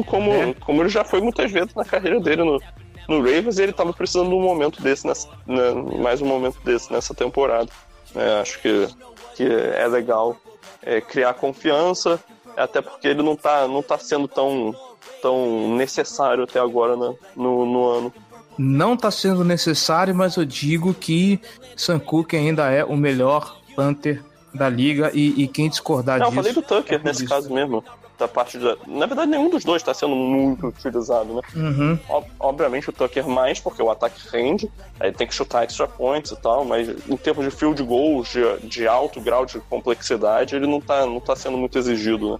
como, 0.06 0.32
é. 0.32 0.54
como 0.54 0.82
ele 0.82 0.88
já 0.88 1.04
foi 1.04 1.20
muitas 1.20 1.50
vezes 1.50 1.74
na 1.74 1.84
carreira 1.84 2.20
dele 2.20 2.44
no, 2.44 2.60
no 3.08 3.18
Ravens, 3.18 3.58
ele 3.58 3.72
estava 3.72 3.92
precisando 3.92 4.28
de 4.28 4.34
um 4.34 4.40
momento 4.40 4.80
desse, 4.82 5.06
nessa, 5.06 5.28
né, 5.46 5.72
mais 6.00 6.22
um 6.22 6.26
momento 6.26 6.58
desse 6.64 6.92
nessa 6.92 7.12
temporada. 7.14 7.68
É, 8.14 8.40
acho 8.40 8.60
que, 8.60 8.88
que 9.34 9.44
é 9.44 9.86
legal 9.88 10.36
é, 10.82 11.00
criar 11.00 11.34
confiança, 11.34 12.22
até 12.56 12.80
porque 12.80 13.08
ele 13.08 13.22
não 13.22 13.32
está 13.34 13.66
não 13.66 13.82
tá 13.82 13.98
sendo 13.98 14.28
tão, 14.28 14.74
tão 15.20 15.74
necessário 15.76 16.44
até 16.44 16.60
agora 16.60 16.96
né, 16.96 17.14
no, 17.36 17.66
no 17.66 17.88
ano. 17.88 18.14
Não 18.58 18.94
está 18.94 19.10
sendo 19.10 19.42
necessário, 19.42 20.14
mas 20.14 20.36
eu 20.36 20.44
digo 20.44 20.92
que 20.92 21.40
Sam 21.76 21.98
Cook 21.98 22.34
ainda 22.34 22.70
é 22.70 22.84
o 22.84 22.96
melhor 22.96 23.58
Panther 23.74 24.22
da 24.52 24.68
liga 24.68 25.10
e, 25.14 25.44
e 25.44 25.48
quem 25.48 25.68
discordar 25.68 26.18
não, 26.18 26.26
disso... 26.26 26.38
Eu 26.38 26.42
falei 26.42 26.52
do 26.52 26.62
Tucker 26.62 27.00
é 27.00 27.04
nesse 27.04 27.24
isso. 27.24 27.32
caso 27.32 27.52
mesmo 27.52 27.84
da 28.20 28.28
parte 28.28 28.58
da. 28.58 28.76
Na 28.86 29.06
verdade, 29.06 29.30
nenhum 29.30 29.50
dos 29.50 29.64
dois 29.64 29.82
está 29.82 29.92
sendo 29.92 30.14
muito 30.14 30.68
utilizado, 30.68 31.34
né? 31.34 31.40
Uhum. 31.56 31.98
Ob 32.08 32.26
obviamente 32.38 32.88
o 32.90 32.92
Tucker 32.92 33.26
mais, 33.26 33.58
porque 33.58 33.82
o 33.82 33.90
ataque 33.90 34.20
rende, 34.30 34.70
aí 35.00 35.10
tem 35.10 35.26
que 35.26 35.34
chutar 35.34 35.64
extra 35.64 35.88
points 35.88 36.30
e 36.30 36.36
tal, 36.36 36.64
mas 36.64 36.88
em 36.88 37.16
termos 37.16 37.44
de 37.44 37.50
field 37.50 37.82
goals, 37.82 38.28
de, 38.28 38.68
de 38.68 38.86
alto 38.86 39.20
grau 39.20 39.44
de 39.44 39.58
complexidade, 39.60 40.54
ele 40.54 40.66
não 40.66 40.80
tá, 40.80 41.06
não 41.06 41.18
tá 41.18 41.34
sendo 41.34 41.56
muito 41.56 41.76
exigido, 41.78 42.32
né? 42.32 42.38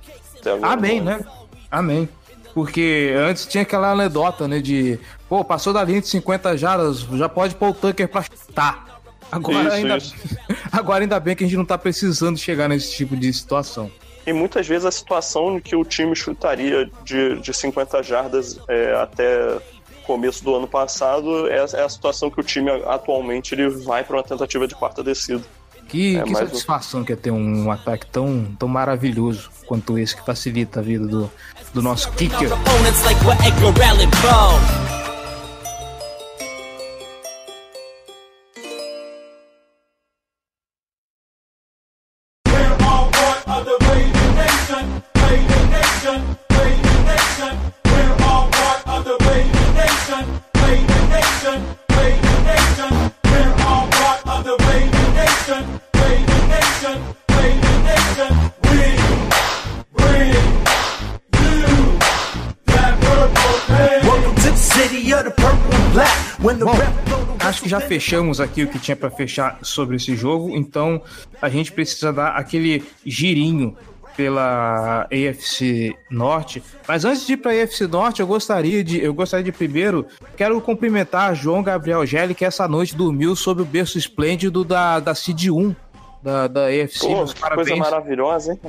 Amém, 0.63 1.01
né? 1.01 1.21
Amém. 1.71 2.09
Porque 2.55 3.15
antes 3.17 3.47
tinha 3.47 3.63
aquela 3.63 3.93
anedota, 3.93 4.47
né? 4.47 4.61
De, 4.61 4.99
pô, 5.29 5.45
passou 5.45 5.73
da 5.73 5.83
linha 5.83 6.01
de 6.01 6.09
50 6.09 6.57
jardas, 6.57 7.01
já 7.01 7.29
pode 7.29 7.55
pôr 7.55 7.71
o 7.71 7.75
Tucker 7.75 8.09
pra 8.09 8.23
chutar. 8.23 9.01
Agora, 9.31 9.63
isso, 9.63 9.73
ainda... 9.73 9.97
Isso. 9.97 10.15
Agora 10.73 11.05
ainda 11.05 11.21
bem 11.21 11.37
que 11.37 11.45
a 11.45 11.47
gente 11.47 11.57
não 11.57 11.65
tá 11.65 11.79
precisando 11.79 12.37
chegar 12.37 12.69
nesse 12.69 12.93
tipo 12.93 13.17
de 13.17 13.33
situação. 13.33 13.91
E 14.27 14.33
muitas 14.33 14.67
vezes 14.67 14.85
a 14.85 14.91
situação 14.91 15.57
em 15.57 15.61
que 15.61 15.75
o 15.75 15.85
time 15.85 16.15
chutaria 16.15 16.91
de, 17.05 17.41
de 17.41 17.55
50 17.55 18.03
jardas 18.03 18.59
é, 18.69 18.95
até 18.95 19.59
começo 20.07 20.43
do 20.43 20.55
ano 20.57 20.67
passado 20.67 21.49
é, 21.49 21.57
é, 21.57 21.83
a 21.85 21.89
situação 21.89 22.31
que 22.31 22.41
o 22.41 22.43
time 22.43 22.71
atualmente 22.87 23.55
ele 23.55 23.69
vai 23.69 24.03
para 24.03 24.17
uma 24.17 24.23
tentativa 24.23 24.67
de 24.67 24.75
quarta 24.75 25.03
descida. 25.03 25.43
Que, 25.89 26.19
é 26.19 26.23
que 26.23 26.35
satisfação 26.35 27.01
um... 27.01 27.05
que 27.05 27.13
é 27.13 27.17
ter 27.17 27.31
um 27.31 27.71
ataque 27.71 28.07
tão, 28.07 28.47
tão 28.59 28.69
maravilhoso 28.69 29.51
quanto 29.67 29.99
esse 29.99 30.15
que 30.17 30.25
facilita 30.25 30.81
a 30.81 30.83
vida 30.83 31.07
do, 31.07 31.31
do 31.75 31.83
nosso 31.83 32.11
kicker. 32.13 32.49
Bom, 66.41 66.73
acho 67.41 67.63
que 67.63 67.69
já 67.69 67.81
fechamos 67.81 68.41
aqui 68.41 68.63
o 68.63 68.69
que 68.69 68.79
tinha 68.79 68.97
para 68.97 69.11
fechar 69.11 69.59
sobre 69.63 69.97
esse 69.97 70.17
jogo, 70.17 70.57
então 70.57 71.03
a 71.41 71.49
gente 71.49 71.73
precisa 71.73 72.13
dar 72.13 72.31
aquele 72.31 72.85
girinho 73.05 73.77
pela 74.17 75.03
AFC 75.05 75.95
Norte. 76.11 76.63
Mas 76.87 77.05
antes 77.05 77.27
de 77.27 77.35
ir 77.35 77.37
para 77.39 77.53
a 77.53 77.63
AFC 77.63 77.87
Norte, 77.87 78.21
eu 78.21 78.27
gostaria 78.27 78.85
de, 78.85 79.03
eu 79.03 79.15
gostaria 79.15 79.45
de 79.45 79.53
primeiro, 79.53 80.07
quero 80.37 80.61
cumprimentar 80.61 81.35
João 81.35 81.63
Gabriel 81.63 82.05
Gelli, 82.05 82.35
que 82.35 82.45
essa 82.45 82.69
noite 82.69 82.95
dormiu 82.95 83.35
sob 83.35 83.63
o 83.63 83.65
berço 83.65 83.97
esplêndido 83.97 84.65
da, 84.65 85.01
da 85.01 85.15
Cid 85.15 85.51
1 85.51 85.75
da, 86.23 86.47
da 86.47 86.67
AFC. 86.67 87.07
Pô, 87.07 87.25
coisa 87.55 87.77
maravilhosa, 87.77 88.53
hein? 88.53 88.61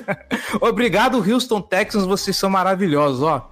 Obrigado, 0.60 1.18
Houston 1.18 1.60
Texans, 1.60 2.06
vocês 2.06 2.36
são 2.36 2.48
maravilhosos, 2.48 3.22
ó. 3.22 3.48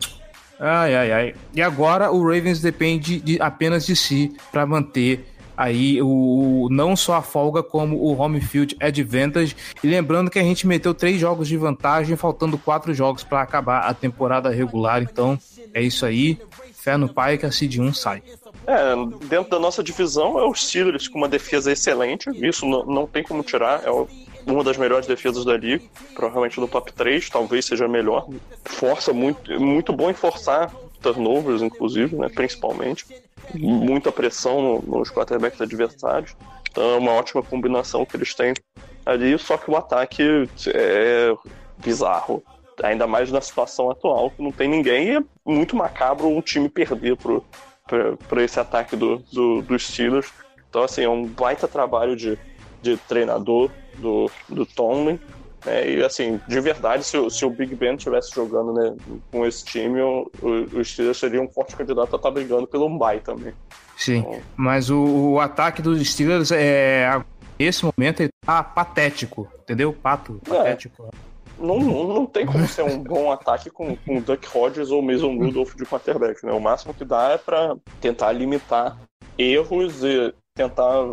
Ai, 0.65 0.95
ai, 0.95 1.13
ai. 1.13 1.35
E 1.53 1.61
agora 1.61 2.13
o 2.13 2.23
Ravens 2.23 2.61
depende 2.61 3.19
de, 3.21 3.43
apenas 3.43 3.85
de 3.85 3.97
si 3.97 4.33
para 4.53 4.65
manter 4.65 5.27
aí 5.57 6.01
o, 6.01 6.69
não 6.71 6.95
só 6.95 7.17
a 7.17 7.23
folga 7.23 7.65
como 7.65 7.97
o 7.97 8.17
home 8.17 8.41
field 8.41 8.77
advantage. 8.81 9.57
E 9.83 9.89
lembrando 9.89 10.31
que 10.31 10.39
a 10.39 10.43
gente 10.43 10.65
meteu 10.65 10.95
três 10.95 11.21
jogos 11.21 11.49
de 11.49 11.57
vantagem, 11.57 12.15
faltando 12.15 12.57
quatro 12.57 12.95
jogos 12.95 13.25
para 13.25 13.43
acabar 13.43 13.81
a 13.81 13.93
temporada 13.93 14.51
regular. 14.51 15.03
Então 15.03 15.37
é 15.75 15.83
isso 15.83 16.07
aí. 16.07 16.39
Fé 16.75 16.97
no 16.97 17.09
pai 17.09 17.39
que 17.39 17.47
a 17.47 17.51
Cid 17.51 17.81
1 17.81 17.95
sai. 17.95 18.23
É, 18.65 18.95
dentro 19.27 19.51
da 19.51 19.59
nossa 19.59 19.83
divisão 19.83 20.39
é 20.39 20.47
os 20.47 20.65
Steelers 20.65 21.09
com 21.09 21.19
uma 21.19 21.29
defesa 21.29 21.73
excelente. 21.73 22.31
Isso 22.35 22.65
não, 22.67 22.87
não 22.87 23.07
tem 23.07 23.25
como 23.25 23.43
tirar. 23.43 23.83
É 23.85 23.91
o 23.91 24.07
uma 24.47 24.65
das 24.65 24.77
melhores 24.77 25.07
defesas 25.07 25.45
da 25.45 25.57
liga, 25.57 25.85
provavelmente 26.15 26.61
no 26.61 26.69
top 26.69 26.93
3, 26.93 27.29
talvez 27.31 27.65
seja 27.65 27.87
melhor. 27.87 28.29
Força 28.65 29.13
muito, 29.13 29.61
muito 29.61 29.93
bom 29.93 30.11
em 30.11 30.15
forçar 30.15 30.73
turnovers, 31.01 31.63
inclusive, 31.63 32.17
né, 32.17 32.29
principalmente. 32.29 33.05
Muita 33.55 34.13
pressão 34.13 34.81
nos 34.87 35.11
quarterbacks 35.11 35.61
adversários. 35.61 36.37
Então 36.71 36.95
é 36.95 36.97
uma 36.97 37.13
ótima 37.13 37.43
combinação 37.43 38.07
que 38.07 38.17
eles 38.17 38.35
têm 38.35 38.55
ali, 39.05 39.39
só 39.39 39.57
que 39.57 39.71
o 39.71 39.77
ataque 39.77 40.49
é 40.69 41.35
bizarro. 41.79 42.43
Ainda 42.83 43.07
mais 43.07 43.31
na 43.31 43.41
situação 43.41 43.91
atual, 43.91 44.31
que 44.31 44.43
não 44.43 44.51
tem 44.51 44.69
ninguém, 44.69 45.09
e 45.09 45.17
é 45.17 45.23
muito 45.45 45.77
macabro 45.77 46.29
um 46.29 46.41
time 46.41 46.69
perder 46.69 47.17
para 47.17 48.43
esse 48.43 48.59
ataque 48.59 48.97
do, 48.97 49.19
do, 49.33 49.61
dos 49.63 49.87
Steelers. 49.87 50.33
Então, 50.71 50.83
assim, 50.83 51.03
é 51.03 51.09
um 51.09 51.27
baita 51.27 51.69
trabalho 51.69 52.17
de, 52.17 52.39
de 52.81 52.97
treinador, 52.97 53.71
do, 53.99 54.31
do 54.49 54.67
Tomlin. 54.67 55.19
É, 55.65 55.89
e 55.89 56.03
assim, 56.03 56.41
de 56.49 56.61
verdade, 56.61 57.05
se, 57.05 57.31
se 57.31 57.45
o 57.45 57.51
Big 57.51 57.75
Ben 57.77 57.95
estivesse 57.95 58.35
jogando 58.35 58.73
né, 58.73 58.97
com 59.31 59.47
esse 59.47 59.65
time, 59.65 60.01
o, 60.01 60.29
o, 60.43 60.79
o 60.79 60.85
Steelers 60.85 61.19
seria 61.19 61.41
um 61.41 61.49
forte 61.49 61.77
candidato 61.77 62.15
a 62.15 62.17
estar 62.17 62.19
tá 62.19 62.31
brigando 62.31 62.67
pelo 62.67 62.89
bye 62.99 63.21
também. 63.21 63.55
Sim, 63.97 64.19
então, 64.19 64.41
mas 64.57 64.91
o, 64.91 65.05
o, 65.05 65.41
ataque 65.41 65.81
dos 65.81 66.05
Steelers 66.11 66.51
é. 66.51 67.23
Nesse 67.59 67.85
momento 67.85 68.21
ele 68.21 68.31
tá 68.45 68.61
patético, 68.65 69.49
entendeu? 69.61 69.93
Pato, 69.93 70.41
é. 70.47 70.49
patético. 70.49 71.11
Não, 71.57 71.79
não, 71.79 72.09
não, 72.09 72.27
tem 72.27 72.45
como 72.45 72.67
ser 72.67 72.83
um 72.83 72.99
bom 72.99 73.31
ataque 73.31 73.71
com, 73.71 73.95
com 73.95 74.21
Duck 74.21 74.49
Hodges 74.53 74.91
ou 74.91 75.01
Mason 75.01 75.37
Rudolph 75.37 75.77
de 75.77 75.85
quarterback, 75.85 76.45
né? 76.45 76.51
O 76.51 76.59
máximo 76.59 76.93
que 76.93 77.05
dá 77.05 77.31
é 77.31 77.39
para 77.39 77.77
tentar 78.01 78.33
limitar 78.33 78.99
erros 79.39 80.03
e 80.03 80.35
tentar 80.57 81.05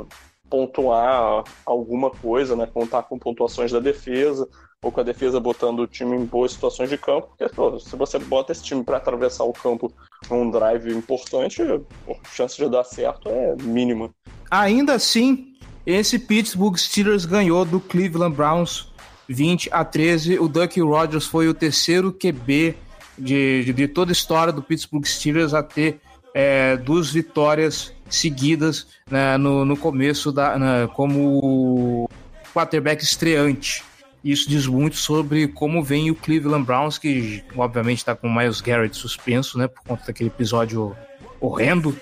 pontuar 0.49 1.43
alguma 1.65 2.09
coisa, 2.09 2.55
né? 2.55 2.67
Contar 2.71 3.03
com 3.03 3.19
pontuações 3.19 3.71
da 3.71 3.79
defesa, 3.79 4.47
ou 4.81 4.91
com 4.91 5.01
a 5.01 5.03
defesa 5.03 5.39
botando 5.39 5.79
o 5.79 5.87
time 5.87 6.15
em 6.15 6.25
boas 6.25 6.53
situações 6.53 6.89
de 6.89 6.97
campo, 6.97 7.27
porque 7.29 7.53
pô, 7.53 7.77
se 7.79 7.95
você 7.95 8.17
bota 8.17 8.51
esse 8.51 8.63
time 8.63 8.83
para 8.83 8.97
atravessar 8.97 9.43
o 9.43 9.53
campo 9.53 9.91
num 10.29 10.49
drive 10.49 10.91
importante, 10.93 11.61
a 11.61 12.29
chance 12.31 12.55
de 12.55 12.69
dar 12.69 12.83
certo 12.83 13.29
é 13.29 13.55
mínima. 13.61 14.09
Ainda 14.49 14.93
assim, 14.93 15.53
esse 15.85 16.17
Pittsburgh 16.17 16.77
Steelers 16.77 17.25
ganhou 17.25 17.65
do 17.65 17.79
Cleveland 17.79 18.35
Browns 18.35 18.91
20 19.27 19.69
a 19.71 19.83
13. 19.83 20.39
O 20.39 20.47
Duck 20.47 20.79
Rodgers 20.81 21.25
foi 21.25 21.47
o 21.47 21.53
terceiro 21.53 22.11
QB 22.11 22.75
de, 23.17 23.65
de, 23.65 23.73
de 23.73 23.87
toda 23.87 24.11
a 24.11 24.13
história 24.13 24.53
do 24.53 24.63
Pittsburgh 24.63 25.05
Steelers 25.05 25.53
a 25.53 25.61
ter 25.61 25.99
é, 26.33 26.77
duas 26.77 27.11
vitórias 27.11 27.93
seguidas 28.09 28.87
né, 29.09 29.37
no, 29.37 29.65
no 29.65 29.77
começo 29.77 30.31
da, 30.31 30.57
né, 30.57 30.89
como 30.93 32.09
quarterback 32.53 33.03
estreante. 33.03 33.83
Isso 34.23 34.49
diz 34.49 34.67
muito 34.67 34.97
sobre 34.97 35.47
como 35.47 35.81
vem 35.83 36.11
o 36.11 36.15
Cleveland 36.15 36.65
Browns, 36.65 36.97
que 36.97 37.43
obviamente 37.55 37.99
está 37.99 38.15
com 38.15 38.27
o 38.27 38.35
Miles 38.35 38.59
Garrett 38.59 38.95
suspenso, 38.95 39.57
né, 39.57 39.67
por 39.67 39.81
conta 39.83 40.07
daquele 40.07 40.29
episódio 40.29 40.95
horrendo. 41.39 41.95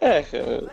É, 0.00 0.24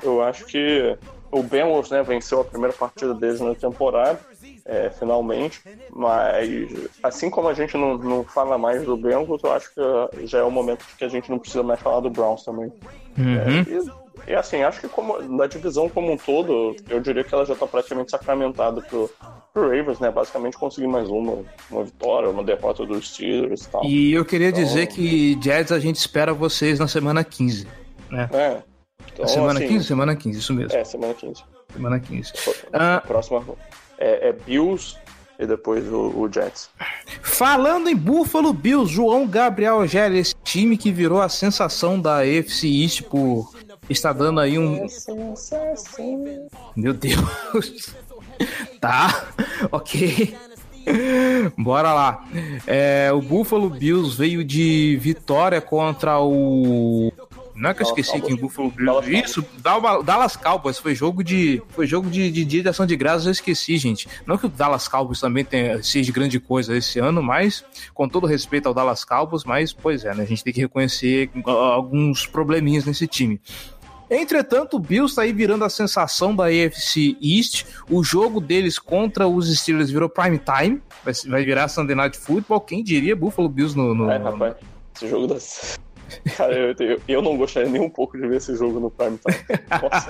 eu 0.01 0.23
acho 0.23 0.45
que 0.45 0.97
o 1.31 1.43
Bengals, 1.43 1.89
né, 1.89 2.01
venceu 2.01 2.41
a 2.41 2.45
primeira 2.45 2.73
partida 2.73 3.13
deles 3.13 3.41
na 3.41 3.53
temporada, 3.53 4.19
é, 4.65 4.89
finalmente, 4.89 5.61
mas 5.91 6.89
assim 7.03 7.29
como 7.29 7.47
a 7.47 7.53
gente 7.53 7.77
não, 7.77 7.97
não 7.97 8.23
fala 8.23 8.57
mais 8.57 8.83
do 8.83 8.97
Bengals, 8.97 9.41
eu 9.43 9.51
acho 9.51 9.71
que 9.73 10.27
já 10.27 10.39
é 10.39 10.43
o 10.43 10.51
momento 10.51 10.85
que 10.97 11.05
a 11.05 11.09
gente 11.09 11.29
não 11.29 11.39
precisa 11.39 11.63
mais 11.63 11.79
falar 11.79 11.99
do 11.99 12.09
Browns 12.09 12.43
também. 12.43 12.71
Uhum. 13.17 13.37
É, 13.37 13.61
e 13.69 14.06
assim, 14.35 14.61
acho 14.61 14.81
que 14.81 14.87
como, 14.87 15.21
na 15.21 15.47
divisão 15.47 15.89
como 15.89 16.11
um 16.11 16.17
todo, 16.17 16.75
eu 16.89 16.99
diria 16.99 17.23
que 17.23 17.33
ela 17.33 17.45
já 17.45 17.53
está 17.53 17.65
praticamente 17.65 18.11
sacramentada 18.11 18.81
pro, 18.81 19.09
pro 19.53 19.69
Ravens, 19.69 19.99
né? 19.99 20.11
Basicamente 20.11 20.57
conseguir 20.57 20.87
mais 20.87 21.09
uma, 21.09 21.43
uma 21.69 21.83
vitória, 21.83 22.29
uma 22.29 22.43
derrota 22.43 22.85
dos 22.85 23.13
Steelers 23.13 23.65
e 23.65 23.69
tal. 23.69 23.85
E 23.85 24.13
eu 24.13 24.25
queria 24.25 24.49
então, 24.49 24.63
dizer 24.63 24.87
que 24.87 25.37
Jets 25.41 25.71
a 25.71 25.79
gente 25.79 25.95
espera 25.95 26.33
vocês 26.33 26.79
na 26.79 26.87
semana 26.87 27.23
15, 27.23 27.67
né? 28.09 28.29
É. 28.33 28.61
Então, 29.13 29.27
semana 29.27 29.59
assim, 29.59 29.67
15? 29.67 29.85
Semana 29.85 30.15
15, 30.15 30.39
isso 30.39 30.53
mesmo. 30.53 30.77
É, 30.77 30.83
semana 30.83 31.13
15. 31.13 31.43
Semana 31.73 31.99
15. 31.99 32.33
Ah, 32.73 33.01
Próxima 33.05 33.43
é, 33.97 34.29
é 34.29 34.31
Bills, 34.31 34.95
e 35.39 35.45
depois 35.45 35.87
o, 35.87 36.19
o, 36.19 36.31
Jets. 36.31 36.69
Falando 37.21 37.89
em 37.89 37.95
Buffalo 37.95 38.51
Bills, 38.53 38.91
João 38.91 39.27
Gabriel 39.27 39.85
Gélia, 39.87 40.19
esse 40.19 40.35
time 40.43 40.77
que 40.77 40.91
virou 40.91 41.21
a 41.21 41.29
sensação 41.29 41.99
da 41.99 42.19
AFC 42.19 42.67
East 42.67 43.03
por 43.03 43.53
está 43.89 44.13
dando 44.13 44.39
aí 44.39 44.57
um. 44.57 44.85
Meu 46.75 46.93
Deus. 46.93 47.95
tá, 48.79 49.27
ok. 49.71 50.35
Bora 51.57 51.93
lá. 51.93 52.25
É, 52.65 53.11
o 53.13 53.21
Buffalo 53.21 53.69
Bills 53.69 54.17
veio 54.17 54.43
de 54.43 54.97
vitória 55.01 55.61
contra 55.61 56.19
o. 56.19 57.11
Não 57.55 57.71
é 57.71 57.73
que 57.73 57.81
eu 57.81 57.87
esqueci 57.87 58.21
quem 58.21 58.35
o 58.35 58.37
Buffalo 58.37 58.69
Bills. 58.69 59.11
Isso, 59.11 59.45
Dallas 60.05 60.35
Cowboys. 60.35 60.77
Foi 60.77 60.93
jogo 60.93 61.23
de. 61.23 61.61
Foi 61.69 61.87
jogo 61.87 62.07
de, 62.07 62.29
de 62.29 62.45
dia 62.45 62.61
de 62.61 62.69
ação 62.69 62.85
de 62.85 62.95
graças, 62.95 63.25
eu 63.25 63.31
esqueci, 63.31 63.77
gente. 63.77 64.07
Não 64.27 64.37
que 64.37 64.45
o 64.45 64.49
Dallas 64.49 64.87
Cowboys 64.87 65.19
também 65.19 65.43
tenha, 65.43 65.81
seja 65.81 66.11
grande 66.11 66.39
coisa 66.39 66.77
esse 66.77 66.99
ano, 66.99 67.21
mas, 67.23 67.65
com 67.95 68.07
todo 68.07 68.27
respeito 68.27 68.67
ao 68.67 68.75
Dallas 68.75 69.03
Cowboys, 69.03 69.43
mas, 69.43 69.73
pois 69.73 70.05
é, 70.05 70.13
né? 70.13 70.23
A 70.23 70.27
gente 70.27 70.43
tem 70.43 70.53
que 70.53 70.61
reconhecer 70.61 71.31
alguns 71.45 72.27
probleminhas 72.27 72.85
nesse 72.85 73.07
time. 73.07 73.41
Entretanto, 74.09 74.77
o 74.77 74.79
Bills 74.79 75.11
está 75.11 75.23
aí 75.23 75.33
virando 75.33 75.65
a 75.65 75.69
sensação 75.69 76.35
da 76.35 76.45
AFC 76.45 77.17
East. 77.21 77.65
O 77.89 78.03
jogo 78.03 78.39
deles 78.39 78.79
contra 78.79 79.27
os 79.27 79.53
Steelers 79.57 79.91
virou 79.91 80.09
prime 80.09 80.39
time. 80.39 80.81
Vai, 81.03 81.13
vai 81.27 81.45
virar 81.45 81.67
Sunday 81.67 81.95
Night 81.95 82.17
Football. 82.17 82.61
Quem 82.61 82.83
diria 82.83 83.15
Buffalo 83.15 83.49
Bills 83.49 83.77
no. 83.77 83.93
no... 83.93 84.09
É, 84.09 84.17
rapaz, 84.17 84.55
esse 84.95 85.07
jogo 85.07 85.27
das. 85.27 85.77
Cara, 86.37 86.53
eu, 86.53 86.73
eu, 86.79 87.01
eu, 87.05 87.21
não 87.21 87.35
gostaria 87.35 87.69
nem 87.69 87.81
um 87.81 87.89
pouco 87.89 88.17
de 88.17 88.25
ver 88.27 88.37
esse 88.37 88.55
jogo 88.55 88.79
no 88.79 88.89
Prime 88.89 89.17
Time. 89.17 89.37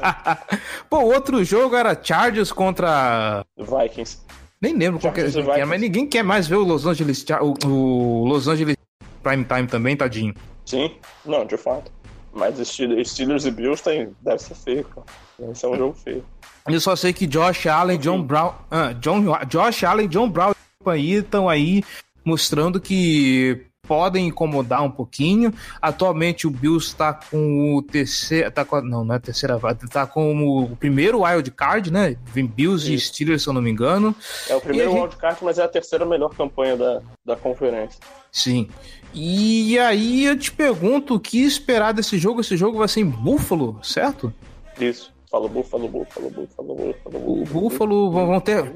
Pô, 0.88 1.00
outro 1.00 1.44
jogo 1.44 1.76
era 1.76 2.00
Chargers 2.02 2.52
contra. 2.52 3.44
Vikings. 3.58 4.20
Nem 4.62 4.76
lembro 4.76 5.00
qual 5.00 5.14
que 5.14 5.22
era, 5.22 5.66
mas 5.66 5.82
ninguém 5.82 6.08
quer 6.08 6.24
mais 6.24 6.48
ver 6.48 6.56
o 6.56 6.64
Los 6.64 6.86
Angeles, 6.86 7.24
o, 7.42 7.68
o 7.68 8.26
Los 8.26 8.48
Angeles 8.48 8.76
Prime 9.22 9.44
Time 9.44 9.68
também, 9.68 9.96
tadinho. 9.96 10.34
Sim, 10.66 10.92
não, 11.26 11.46
de 11.46 11.58
fato. 11.58 11.92
Mas 12.38 12.56
Steelers 12.68 13.46
e 13.46 13.52
Bills 13.52 13.84
tem, 13.84 14.16
deve 14.22 14.40
ser 14.40 14.56
feio, 14.56 14.86
cara. 14.86 15.08
Deve 15.40 15.56
ser 15.56 15.68
um 15.68 15.76
jogo 15.76 15.96
feio. 15.96 16.24
Eu 16.68 16.80
só 16.80 16.96
sei 16.96 17.12
que 17.12 17.26
Josh 17.26 17.66
Allen, 17.66 17.98
John 17.98 18.22
Brown. 18.22 18.54
Ah, 18.70 18.94
John, 18.94 19.24
Josh 19.48 19.84
Allen, 19.84 20.08
John 20.08 20.30
Brown 20.30 20.54
aí 20.86 21.14
estão 21.14 21.50
aí 21.50 21.84
mostrando 22.24 22.80
que 22.80 23.66
podem 23.88 24.28
incomodar 24.28 24.84
um 24.84 24.92
pouquinho. 24.92 25.52
Atualmente 25.82 26.46
o 26.46 26.52
Bills 26.52 26.88
está 26.88 27.14
com 27.14 27.76
o 27.76 27.82
terceiro. 27.82 28.52
Tá 28.52 28.66
com, 28.66 28.82
não, 28.82 29.04
não 29.04 29.16
é 29.16 29.18
a 29.18 29.22
terceira 29.22 29.58
vaga. 29.58 29.86
Está 29.86 30.06
com 30.06 30.64
o 30.64 30.76
primeiro 30.76 31.24
wild 31.24 31.50
card, 31.52 31.92
né? 31.92 32.18
Vem 32.26 32.46
Bills 32.46 32.94
Isso. 32.94 32.94
e 32.94 33.00
Steelers, 33.00 33.44
se 33.44 33.50
eu 33.50 33.54
não 33.54 33.62
me 33.62 33.72
engano. 33.72 34.14
É 34.50 34.56
o 34.56 34.62
primeiro 34.62 34.92
gente... 34.92 35.02
wild 35.02 35.16
card, 35.16 35.40
mas 35.42 35.58
é 35.58 35.64
a 35.64 35.68
terceira 35.68 36.06
melhor 36.06 36.36
campanha 36.36 36.76
da, 36.76 37.02
da 37.26 37.36
conferência. 37.36 38.00
Sim. 38.32 38.70
E 39.14 39.78
aí 39.80 40.26
eu 40.26 40.38
te 40.38 40.52
pergunto 40.52 41.16
o 41.16 41.20
que 41.20 41.44
esperar 41.44 41.94
desse 41.94 42.18
jogo. 42.18 42.42
Esse 42.42 42.56
jogo 42.56 42.78
vai 42.78 42.88
ser 42.88 43.02
em 43.02 43.10
Buffalo, 43.10 43.80
certo? 43.82 44.34
Isso. 44.80 45.14
Fala 45.30 45.48
Buffalo, 45.48 45.88
Buffalo, 45.88 46.30
Buffalo, 46.30 46.76
Buffalo. 46.76 47.42
O 47.42 47.46
Buffalo 47.46 48.12
vão 48.12 48.40
ter. 48.40 48.74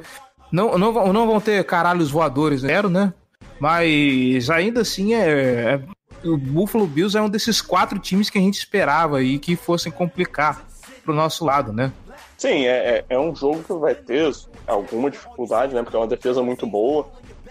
Não, 0.52 0.78
não, 0.78 1.14
não 1.14 1.28
vão 1.28 1.40
ter 1.40 1.64
caralhos 1.64 2.12
voadores, 2.12 2.62
zero, 2.62 2.90
né? 2.90 3.14
Mas 3.60 4.50
ainda 4.50 4.82
assim 4.82 5.14
é, 5.14 5.80
é, 6.26 6.28
o 6.28 6.36
Buffalo 6.36 6.88
Bills 6.88 7.16
é 7.16 7.22
um 7.22 7.30
desses 7.30 7.62
quatro 7.62 8.00
times 8.00 8.30
que 8.30 8.38
a 8.38 8.42
gente 8.42 8.58
esperava 8.58 9.20
aí 9.20 9.40
que 9.40 9.56
fossem 9.56 9.92
complicar 9.92 10.66
pro 11.06 11.14
nosso 11.14 11.46
lado, 11.46 11.72
né? 11.72 11.92
Sim, 12.38 12.66
é, 12.66 12.98
é, 12.98 13.06
é 13.10 13.20
um 13.20 13.36
jogo 13.36 13.64
que 13.64 13.74
vai 13.74 13.94
ter 13.94 14.32
alguma 14.66 15.12
dificuldade, 15.12 15.76
né? 15.76 15.84
Porque 15.84 15.96
é 15.96 16.00
uma 16.00 16.08
defesa 16.08 16.42
muito 16.42 16.66
boa. 16.66 17.08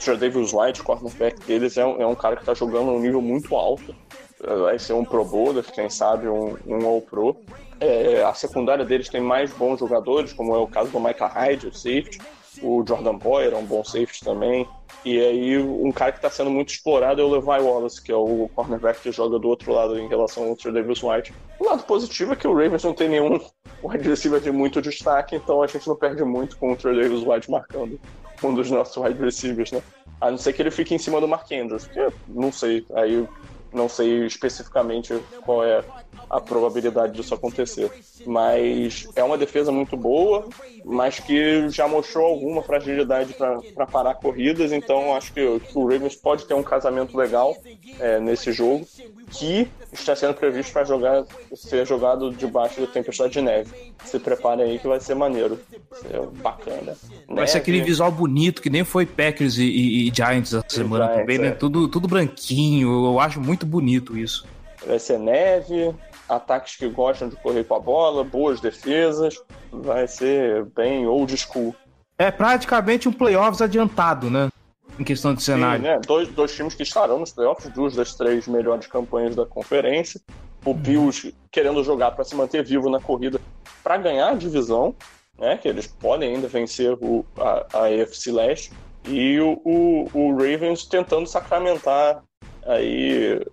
Davis 0.07 0.53
White, 0.53 0.83
cornerback 0.83 1.41
deles, 1.45 1.77
é 1.77 1.85
um, 1.85 2.01
é 2.01 2.07
um 2.07 2.15
cara 2.15 2.37
que 2.37 2.43
está 2.43 2.55
jogando 2.55 2.91
um 2.91 3.01
nível 3.01 3.21
muito 3.21 3.55
alto. 3.55 3.95
Vai 4.63 4.79
ser 4.79 4.95
um 4.95 5.05
Pro 5.05 5.25
Bowler, 5.25 5.65
quem 5.65 5.91
sabe 5.91 6.27
um, 6.27 6.57
um 6.67 6.87
All-Pro. 6.87 7.37
É, 7.79 8.23
a 8.23 8.33
secundária 8.33 8.85
deles 8.85 9.09
tem 9.09 9.21
mais 9.21 9.53
bons 9.53 9.79
jogadores, 9.79 10.33
como 10.33 10.55
é 10.55 10.59
o 10.59 10.67
caso 10.67 10.91
do 10.91 10.99
Micah 10.99 11.27
Hyde, 11.27 11.67
o 11.67 11.75
safety. 11.75 12.19
O 12.63 12.85
Jordan 12.87 13.17
Boyer 13.17 13.53
é 13.53 13.57
um 13.57 13.65
bom 13.65 13.83
safety 13.83 14.23
também. 14.23 14.69
E 15.05 15.19
aí, 15.19 15.59
um 15.59 15.91
cara 15.91 16.13
que 16.13 16.19
está 16.19 16.29
sendo 16.29 16.51
muito 16.51 16.71
explorado 16.71 17.23
é 17.23 17.25
o 17.25 17.31
Levi 17.31 17.47
Wallace, 17.47 18.03
que 18.03 18.13
é 18.13 18.17
o 18.17 18.51
cornerback 18.55 19.01
que 19.01 19.11
joga 19.11 19.39
do 19.39 19.49
outro 19.49 19.73
lado 19.73 19.99
em 19.99 20.09
relação 20.09 20.49
ao 20.49 20.59
Sir 20.59 20.73
Davis 20.73 21.03
White. 21.03 21.33
O 21.59 21.65
lado 21.65 21.85
positivo 21.85 22.35
é 22.35 22.37
que 22.37 22.47
o 22.47 22.55
Ravens 22.55 22.85
não 22.85 22.93
tem 22.93 23.09
nenhum 23.09 23.41
wide 23.83 24.07
receiver 24.07 24.41
de 24.41 24.51
muito 24.51 24.83
destaque, 24.83 25.37
então 25.37 25.63
a 25.63 25.67
gente 25.67 25.89
não 25.89 25.97
perde 25.97 26.23
muito 26.23 26.59
com 26.59 26.73
o 26.73 26.79
Sir 26.79 26.95
Davis 26.95 27.27
White 27.27 27.51
marcando 27.51 27.99
um 28.43 28.55
dos 28.55 28.71
nossos 28.71 28.97
wide 28.97 29.21
receivers, 29.23 29.73
né? 29.73 29.83
A 30.21 30.31
não 30.31 30.39
ser 30.39 30.53
que 30.53 30.61
ele 30.61 30.71
fique 30.71 30.95
em 30.95 30.99
cima 30.99 31.21
do 31.21 31.29
Mark 31.29 31.51
Andrews, 31.51 31.87
que 31.87 32.09
não 32.29 32.53
sei, 32.53 32.85
aí 32.95 33.27
não 33.73 33.89
sei 33.89 34.27
especificamente 34.27 35.19
qual 35.45 35.65
é 35.65 35.85
a 36.29 36.41
probabilidade 36.41 37.15
disso 37.15 37.35
acontecer. 37.35 37.91
Mas 38.27 39.09
é 39.17 39.25
uma 39.25 39.39
defesa 39.39 39.73
muito 39.73 39.97
boa, 39.97 40.47
mas 40.85 41.19
que 41.19 41.69
já 41.71 41.89
mostrou 41.89 42.27
alguma 42.27 42.63
fragilidade 42.63 43.35
para 43.35 43.87
parar 43.87 44.15
corridas, 44.15 44.73
então 44.73 45.15
acho 45.15 45.33
que, 45.33 45.61
que, 45.61 45.79
o 45.79 45.87
Ravens 45.87 46.15
pode 46.15 46.45
ter 46.45 46.55
um 46.55 46.63
casamento 46.63 47.17
legal 47.17 47.57
é, 47.99 48.21
nesse 48.21 48.53
jogo, 48.53 48.87
que 49.31 49.69
está 49.93 50.15
sendo 50.15 50.35
previsto 50.35 50.73
para 50.73 50.85
jogar, 50.85 51.25
ser 51.55 51.87
jogado 51.87 52.31
debaixo 52.33 52.81
da 52.81 52.87
tempestade 52.87 53.33
de 53.33 53.41
neve. 53.41 53.71
Se 54.05 54.19
preparem 54.19 54.65
aí 54.65 54.79
que 54.79 54.87
vai 54.87 55.01
ser 55.01 55.15
maneiro, 55.15 55.59
ser 55.95 56.21
bacana. 56.43 56.97
Vai 57.27 57.37
neve. 57.37 57.47
ser 57.49 57.59
aquele 57.59 57.81
visual 57.83 58.11
bonito, 58.11 58.61
que 58.61 58.71
nem 58.71 58.85
foi 58.85 59.07
Packers 59.07 59.57
e, 59.57 59.65
e, 59.65 60.09
e 60.09 60.15
Giants 60.15 60.53
essa 60.55 60.65
semana 60.69 61.07
Giants, 61.07 61.21
também, 61.21 61.39
né? 61.39 61.49
É. 61.49 61.53
Tudo, 61.53 61.89
tudo 61.89 62.09
branquinho, 62.09 63.07
eu 63.07 63.21
acho 63.21 63.41
muito 63.41 63.60
bonito 63.67 64.17
isso. 64.17 64.47
Vai 64.87 64.99
ser 64.99 65.19
neve, 65.19 65.95
ataques 66.29 66.77
que 66.77 66.89
gostam 66.89 67.29
de 67.29 67.37
correr 67.37 67.65
com 67.65 67.75
a 67.75 67.81
bola, 67.81 68.25
boas 68.25 68.61
defesas, 68.61 69.37
vai 69.71 70.07
ser 70.07 70.65
bem 70.67 71.07
old 71.07 71.37
school. 71.37 71.75
é 72.17 72.31
praticamente 72.31 73.09
um 73.09 73.13
playoffs 73.13 73.61
adiantado, 73.61 74.31
né? 74.31 74.49
Em 74.99 75.05
questão 75.05 75.35
de 75.35 75.43
cenário. 75.43 75.83
Sim, 75.83 75.89
né? 75.89 76.01
dois, 76.07 76.29
dois 76.29 76.55
times 76.55 76.75
que 76.75 76.83
estarão 76.83 77.19
nos 77.19 77.33
playoffs, 77.33 77.73
duas 77.73 77.95
das 77.95 78.15
três 78.15 78.47
melhores 78.47 78.87
campanhas 78.87 79.35
da 79.35 79.47
conferência. 79.47 80.21
O 80.65 80.75
Bills 80.75 81.35
querendo 81.51 81.83
jogar 81.83 82.11
para 82.11 82.25
se 82.25 82.35
manter 82.35 82.63
vivo 82.63 82.91
na 82.91 83.01
corrida 83.01 83.41
para 83.83 83.97
ganhar 83.97 84.29
a 84.29 84.35
divisão, 84.35 84.95
né? 85.39 85.57
Que 85.57 85.69
eles 85.69 85.87
podem 85.87 86.35
ainda 86.35 86.49
vencer 86.49 86.93
o, 87.01 87.25
a, 87.39 87.67
a 87.73 87.87
AFC 87.87 88.31
Leste. 88.31 88.73
E 89.07 89.41
o, 89.41 89.59
o, 89.65 90.11
o 90.13 90.33
Ravens 90.33 90.85
tentando 90.85 91.27
sacramentar 91.27 92.23
aí 92.65 93.45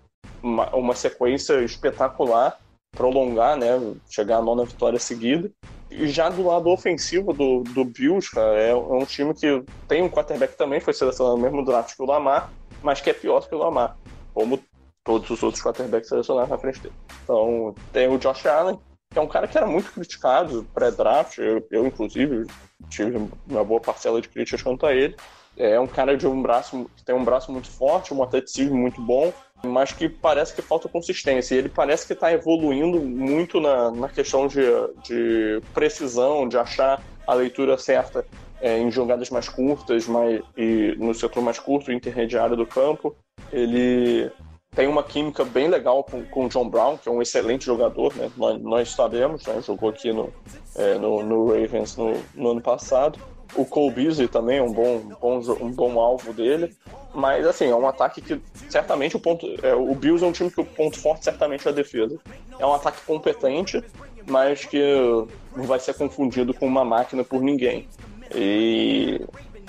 uma, 0.41 0.73
uma 0.75 0.95
sequência 0.95 1.63
espetacular, 1.63 2.59
prolongar, 2.91 3.57
né? 3.57 3.79
Chegar 4.09 4.37
à 4.37 4.41
nona 4.41 4.65
vitória 4.65 4.99
seguida. 4.99 5.51
E 5.89 6.07
já 6.07 6.29
do 6.29 6.45
lado 6.45 6.69
ofensivo 6.69 7.31
do, 7.31 7.63
do 7.63 7.85
Bills, 7.85 8.29
cara, 8.29 8.57
é, 8.59 8.71
é 8.71 8.75
um 8.75 9.05
time 9.05 9.33
que 9.33 9.63
tem 9.87 10.01
um 10.01 10.09
quarterback 10.09 10.57
também, 10.57 10.81
foi 10.81 10.93
selecionado 10.93 11.37
no 11.37 11.43
mesmo 11.43 11.63
draft 11.63 11.95
que 11.95 12.01
o 12.01 12.05
Lamar, 12.05 12.51
mas 12.83 12.99
que 12.99 13.09
é 13.09 13.13
pior 13.13 13.47
que 13.47 13.55
o 13.55 13.57
Lamar, 13.57 13.95
como 14.33 14.59
todos 15.03 15.29
os 15.29 15.41
outros 15.41 15.63
quarterbacks 15.63 16.09
selecionados 16.09 16.49
na 16.49 16.57
frente 16.57 16.81
dele. 16.81 16.95
Então, 17.23 17.73
tem 17.93 18.09
o 18.09 18.17
Josh 18.17 18.45
Allen, 18.45 18.77
que 19.09 19.17
é 19.17 19.21
um 19.21 19.27
cara 19.27 19.47
que 19.47 19.57
era 19.57 19.65
muito 19.65 19.91
criticado 19.93 20.67
pré-draft, 20.73 21.37
eu, 21.37 21.65
eu, 21.71 21.87
inclusive 21.87 22.45
tive 22.89 23.17
uma 23.47 23.63
boa 23.63 23.79
parcela 23.79 24.21
de 24.21 24.27
críticas 24.27 24.61
quanto 24.61 24.85
a 24.85 24.93
ele. 24.93 25.15
É 25.57 25.79
um 25.79 25.87
cara 25.87 26.15
de 26.15 26.27
um 26.27 26.41
braço 26.41 26.89
que 26.95 27.03
tem 27.03 27.15
um 27.15 27.23
braço 27.23 27.51
muito 27.51 27.69
forte, 27.69 28.13
um 28.13 28.21
atleticismo 28.21 28.77
muito 28.77 29.01
bom, 29.01 29.33
mas 29.65 29.91
que 29.91 30.07
parece 30.07 30.53
que 30.53 30.61
falta 30.61 30.87
consistência. 30.87 31.55
E 31.55 31.57
ele 31.57 31.69
parece 31.69 32.05
que 32.05 32.13
está 32.13 32.31
evoluindo 32.31 32.99
muito 32.99 33.59
na, 33.59 33.89
na 33.91 34.07
questão 34.07 34.47
de, 34.47 34.61
de 35.03 35.61
precisão, 35.73 36.47
de 36.47 36.57
achar 36.57 37.01
a 37.25 37.33
leitura 37.33 37.77
certa 37.77 38.23
é, 38.61 38.77
em 38.77 38.91
jogadas 38.91 39.29
mais 39.29 39.49
curtas 39.49 40.07
mais, 40.07 40.41
e 40.55 40.95
no 40.97 41.13
setor 41.13 41.41
mais 41.41 41.59
curto, 41.59 41.91
intermediário 41.91 42.55
do 42.55 42.65
campo. 42.65 43.15
Ele 43.51 44.31
tem 44.75 44.87
uma 44.87 45.03
química 45.03 45.43
bem 45.43 45.67
legal 45.67 46.03
com, 46.03 46.23
com 46.25 46.45
o 46.45 46.49
John 46.49 46.69
Brown, 46.69 46.97
que 46.97 47.09
é 47.09 47.11
um 47.11 47.21
excelente 47.21 47.65
jogador, 47.65 48.15
né? 48.15 48.29
nós, 48.37 48.61
nós 48.61 48.91
sabemos, 48.91 49.45
né? 49.45 49.61
jogou 49.61 49.89
aqui 49.89 50.11
no, 50.11 50.31
é, 50.75 50.95
no, 50.95 51.23
no, 51.23 51.47
Ravens 51.47 51.95
no, 51.97 52.13
no 52.35 52.51
ano 52.51 52.61
passado. 52.61 53.19
O 53.57 53.65
Cole 53.65 53.91
Beasley 53.91 54.27
também 54.27 54.59
é 54.59 54.63
um 54.63 54.71
bom, 54.71 54.99
bom, 55.19 55.39
um 55.59 55.71
bom 55.71 55.99
alvo 55.99 56.31
dele. 56.31 56.75
Mas, 57.13 57.45
assim, 57.47 57.65
é 57.65 57.75
um 57.75 57.87
ataque 57.87 58.21
que 58.21 58.39
certamente 58.69 59.15
o 59.15 59.19
ponto. 59.19 59.47
É, 59.63 59.73
o 59.73 59.95
Bills 59.95 60.23
é 60.23 60.27
um 60.27 60.31
time 60.31 60.51
que 60.51 60.61
o 60.61 60.65
ponto 60.65 60.99
forte 60.99 61.23
certamente 61.23 61.67
é 61.67 61.71
a 61.71 61.73
defesa. 61.73 62.19
É 62.59 62.65
um 62.65 62.73
ataque 62.73 63.01
competente, 63.05 63.83
mas 64.27 64.63
que 64.63 64.79
não 65.55 65.63
vai 65.63 65.79
ser 65.79 65.95
confundido 65.95 66.53
com 66.53 66.67
uma 66.67 66.85
máquina 66.85 67.23
por 67.23 67.41
ninguém. 67.41 67.87
E 68.35 69.19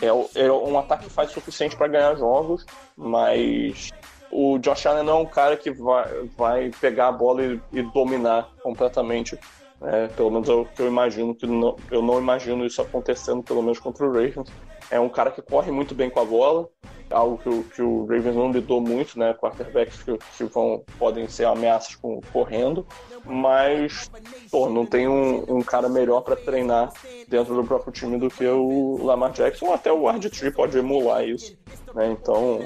é, 0.03 0.09
é 0.45 0.53
um 0.53 0.79
ataque 0.79 1.05
que 1.05 1.11
faz 1.11 1.31
o 1.31 1.35
suficiente 1.35 1.77
para 1.77 1.89
ganhar 1.89 2.15
jogos, 2.17 2.67
mas 2.97 3.91
o 4.31 4.59
Josh 4.59 4.87
Allen 4.87 5.05
não 5.05 5.19
é 5.19 5.21
um 5.23 5.27
cara 5.27 5.57
que 5.57 5.71
vai, 5.71 6.29
vai 6.37 6.71
pegar 6.81 7.09
a 7.09 7.13
bola 7.13 7.43
e, 7.43 7.61
e 7.73 7.83
dominar 7.83 8.49
completamente. 8.63 9.39
É, 9.83 10.09
pelo 10.09 10.31
menos 10.31 10.49
é 10.49 10.53
eu 10.79 10.89
imagino, 10.89 11.35
que 11.37 11.47
não, 11.47 11.81
eu 11.91 12.03
não 12.03 12.19
imagino 12.19 12.67
isso 12.67 12.83
acontecendo, 12.83 13.45
pelo 13.45 13.63
menos 13.63 13.79
contra 13.79 14.05
o 14.07 14.13
Ravens. 14.13 14.53
É 14.91 14.99
um 14.99 15.09
cara 15.09 15.31
que 15.31 15.43
corre 15.43 15.71
muito 15.71 15.95
bem 15.95 16.09
com 16.09 16.21
a 16.21 16.25
bola, 16.25 16.69
algo 17.11 17.39
que 17.39 17.49
o, 17.49 17.65
que 17.65 17.83
o 17.83 18.05
Ravens 18.07 18.37
não 18.37 18.53
lidou 18.53 18.81
muito, 18.81 19.19
né? 19.19 19.35
Quarterbacks 19.35 20.03
que, 20.03 20.19
que 20.37 20.45
vão, 20.45 20.83
podem 20.99 21.29
ser 21.29 21.47
ameaças 21.47 21.95
com, 21.97 22.21
correndo, 22.33 22.87
mas 23.25 24.11
pô, 24.51 24.69
não 24.69 24.85
tem 24.87 25.09
um, 25.09 25.45
um 25.49 25.63
cara 25.63 25.89
melhor 25.89 26.23
para 26.23 26.37
treinar 26.37 26.93
dentro 27.29 27.55
do 27.55 27.65
próprio 27.65 27.93
time 27.93 28.19
do 28.19 28.31
que 28.31 28.47
o 28.47 28.99
Lamar 29.03 29.33
Jackson, 29.33 29.73
até 29.73 29.93
o 29.93 30.03
RG3 30.03 30.53
pode 30.53 30.79
emular 30.79 31.25
isso. 31.27 31.57
Né? 31.95 32.11
Então 32.11 32.61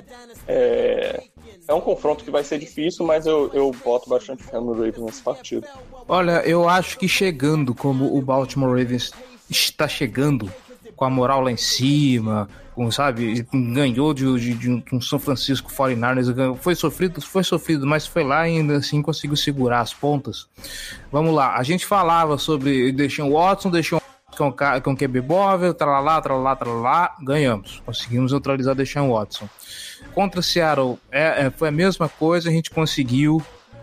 é, 0.47 1.23
é 1.69 1.75
um 1.75 1.81
confronto 1.81 2.25
que 2.25 2.31
vai 2.31 2.45
ser 2.45 2.59
difícil, 2.59 3.05
mas 3.05 3.27
eu, 3.27 3.51
eu 3.53 3.71
boto 3.85 4.09
bastante 4.09 4.43
fé 4.43 4.59
no 4.59 4.73
Ravens 4.73 4.99
nesse 4.99 5.23
partido. 5.23 5.67
Olha, 6.09 6.43
eu 6.47 6.69
acho 6.69 6.99
que 6.99 7.09
chegando 7.09 7.75
como 7.75 8.17
o 8.17 8.21
Baltimore 8.21 8.71
Ravens 8.71 9.13
está 9.49 9.87
chegando 9.87 10.51
com 11.03 11.07
a 11.07 11.11
moral 11.11 11.41
lá 11.41 11.51
em 11.51 11.57
cima, 11.57 12.49
com, 12.77 12.89
sabe, 12.93 13.45
ganhou 13.53 14.15
de, 14.15 14.39
de, 14.39 14.55
de 14.55 14.95
um 14.95 15.01
São 15.01 15.19
Francisco 15.19 15.69
49ers, 15.69 16.57
foi 16.59 16.77
sofrido, 16.77 17.21
foi 17.21 17.43
sofrido, 17.43 17.85
mas 17.85 18.07
foi 18.07 18.23
lá 18.23 18.49
e 18.49 18.59
ainda 18.59 18.77
assim 18.77 19.03
conseguiu 19.03 19.37
segurar 19.37 19.81
as 19.81 19.93
pontas. 19.93 20.47
Vamos 21.11 21.35
lá, 21.35 21.57
a 21.57 21.63
gente 21.65 21.85
falava 21.85 22.39
sobre 22.39 22.93
deixar 22.93 23.25
o 23.25 23.33
Watson, 23.33 23.69
deixou 23.69 24.01
com, 24.39 24.55
com 24.81 24.97
QB 24.97 25.23
Bovel, 25.23 25.75
tralalá, 25.75 26.21
tralalá, 26.21 26.55
tralalá, 26.55 27.17
ganhamos. 27.21 27.83
Conseguimos 27.85 28.31
neutralizar 28.31 28.77
o 28.77 29.13
Watson. 29.13 29.49
Contra 30.15 30.41
Seattle 30.41 31.01
é, 31.11 31.47
é, 31.47 31.51
foi 31.51 31.67
a 31.67 31.73
mesma 31.73 32.09
coisa, 32.09 32.49
a 32.49 32.53
gente 32.53 32.71
conseguiu 32.71 33.43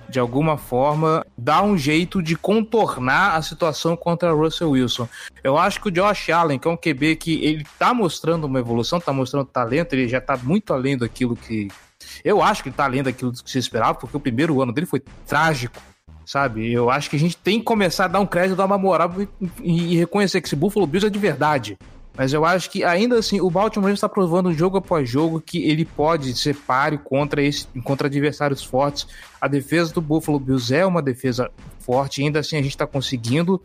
de 0.09 0.19
alguma 0.19 0.57
forma, 0.57 1.25
dar 1.37 1.61
um 1.61 1.77
jeito 1.77 2.21
de 2.21 2.35
contornar 2.35 3.35
a 3.35 3.41
situação 3.41 3.95
contra 3.95 4.31
Russell 4.31 4.71
Wilson. 4.71 5.07
Eu 5.43 5.57
acho 5.57 5.79
que 5.79 5.87
o 5.87 5.91
Josh 5.91 6.29
Allen, 6.29 6.57
que 6.57 6.67
é 6.67 6.71
um 6.71 6.77
QB 6.77 7.15
que 7.17 7.43
ele 7.43 7.65
tá 7.77 7.93
mostrando 7.93 8.45
uma 8.45 8.59
evolução, 8.59 8.99
tá 8.99 9.13
mostrando 9.13 9.45
talento, 9.45 9.93
ele 9.93 10.07
já 10.07 10.19
tá 10.19 10.35
muito 10.37 10.73
além 10.73 10.97
daquilo 10.97 11.35
que. 11.35 11.67
Eu 12.23 12.41
acho 12.41 12.63
que 12.63 12.69
ele 12.69 12.75
tá 12.75 12.85
além 12.85 13.03
daquilo 13.03 13.31
que 13.31 13.49
se 13.49 13.59
esperava, 13.59 13.93
porque 13.95 14.17
o 14.17 14.19
primeiro 14.19 14.61
ano 14.61 14.73
dele 14.73 14.87
foi 14.87 15.01
trágico 15.27 15.79
sabe? 16.25 16.71
Eu 16.71 16.91
acho 16.91 17.09
que 17.09 17.15
a 17.15 17.19
gente 17.19 17.35
tem 17.35 17.57
que 17.57 17.65
começar 17.65 18.05
a 18.05 18.07
dar 18.07 18.19
um 18.19 18.25
crédito, 18.25 18.55
dar 18.55 18.65
uma 18.65 18.77
moral 18.77 19.11
e, 19.63 19.93
e 19.93 19.97
reconhecer 19.97 20.39
que 20.39 20.47
esse 20.47 20.55
Buffalo 20.55 20.85
Bills 20.85 21.07
é 21.07 21.09
de 21.09 21.17
verdade. 21.17 21.75
Mas 22.19 22.33
eu 22.33 22.43
acho 22.43 22.69
que 22.69 22.83
ainda 22.83 23.17
assim 23.17 23.39
o 23.39 23.49
Baltimore 23.49 23.93
está 23.93 24.09
provando 24.09 24.51
jogo 24.51 24.75
após 24.75 25.09
jogo 25.09 25.39
que 25.39 25.63
ele 25.63 25.85
pode 25.85 26.37
ser 26.37 26.53
páreo 26.53 26.99
contra, 26.99 27.41
contra 27.81 28.07
adversários 28.07 28.61
fortes. 28.61 29.07
A 29.39 29.47
defesa 29.47 29.93
do 29.93 30.01
Buffalo 30.01 30.37
Bills 30.37 30.75
é 30.75 30.85
uma 30.85 31.01
defesa 31.01 31.49
forte, 31.79 32.21
ainda 32.21 32.41
assim 32.41 32.57
a 32.57 32.61
gente 32.61 32.71
está 32.71 32.85
conseguindo, 32.85 33.63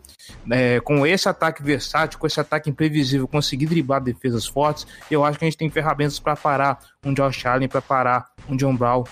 é, 0.49 0.79
com 0.79 1.05
esse 1.05 1.29
ataque 1.29 1.65
versátil, 1.65 2.17
com 2.17 2.29
esse 2.29 2.39
ataque 2.39 2.71
imprevisível, 2.71 3.27
conseguir 3.27 3.67
driblar 3.67 4.01
defesas 4.01 4.47
fortes. 4.47 4.87
Eu 5.11 5.25
acho 5.25 5.37
que 5.37 5.45
a 5.45 5.49
gente 5.49 5.59
tem 5.59 5.69
ferramentas 5.69 6.21
para 6.21 6.37
parar 6.37 6.79
um 7.05 7.13
Josh 7.13 7.45
Allen, 7.47 7.67
para 7.67 7.83
parar 7.83 8.27
um 8.49 8.55
John 8.55 8.77
Brown. 8.77 9.03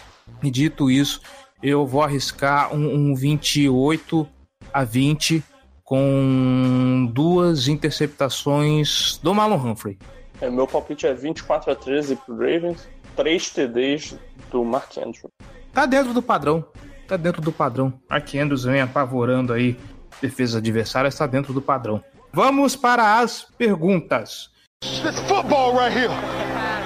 E 0.41 0.53
dito 0.53 0.89
isso, 0.89 1.21
eu 1.61 1.85
vou 1.85 2.05
arriscar 2.05 2.73
um, 2.73 3.11
um 3.11 3.15
28 3.17 4.25
a 4.73 4.85
20 4.85 5.43
com 5.93 7.07
duas 7.13 7.69
interceptações 7.69 9.21
do 9.23 9.35
Marlon 9.35 9.59
Humphrey. 9.59 9.99
É, 10.41 10.49
meu 10.49 10.67
palpite 10.67 11.07
é 11.07 11.13
24 11.13 11.71
a 11.71 11.75
13 11.75 12.17
pro 12.17 12.35
Ravens, 12.35 12.89
3 13.15 13.51
TDs 13.51 14.17
do 14.51 14.65
Mark 14.65 14.97
Andrews. 14.97 15.31
Tá 15.71 15.85
dentro 15.85 16.15
do 16.15 16.23
padrão. 16.23 16.65
Tá 17.07 17.19
dentro 17.19 17.43
do 17.43 17.53
padrão. 17.53 17.93
Mark 18.09 18.27
Andrews 18.35 18.65
vem 18.65 18.81
apavorando 18.81 19.53
aí 19.53 19.77
defesas 20.19 20.57
adversárias, 20.57 21.15
tá 21.15 21.27
dentro 21.27 21.53
do 21.53 21.61
padrão. 21.61 22.03
Vamos 22.33 22.75
para 22.75 23.19
as 23.19 23.43
perguntas. 23.59 24.49
This 24.81 25.19
football 25.29 25.77
right 25.77 25.95
here. 25.95 26.09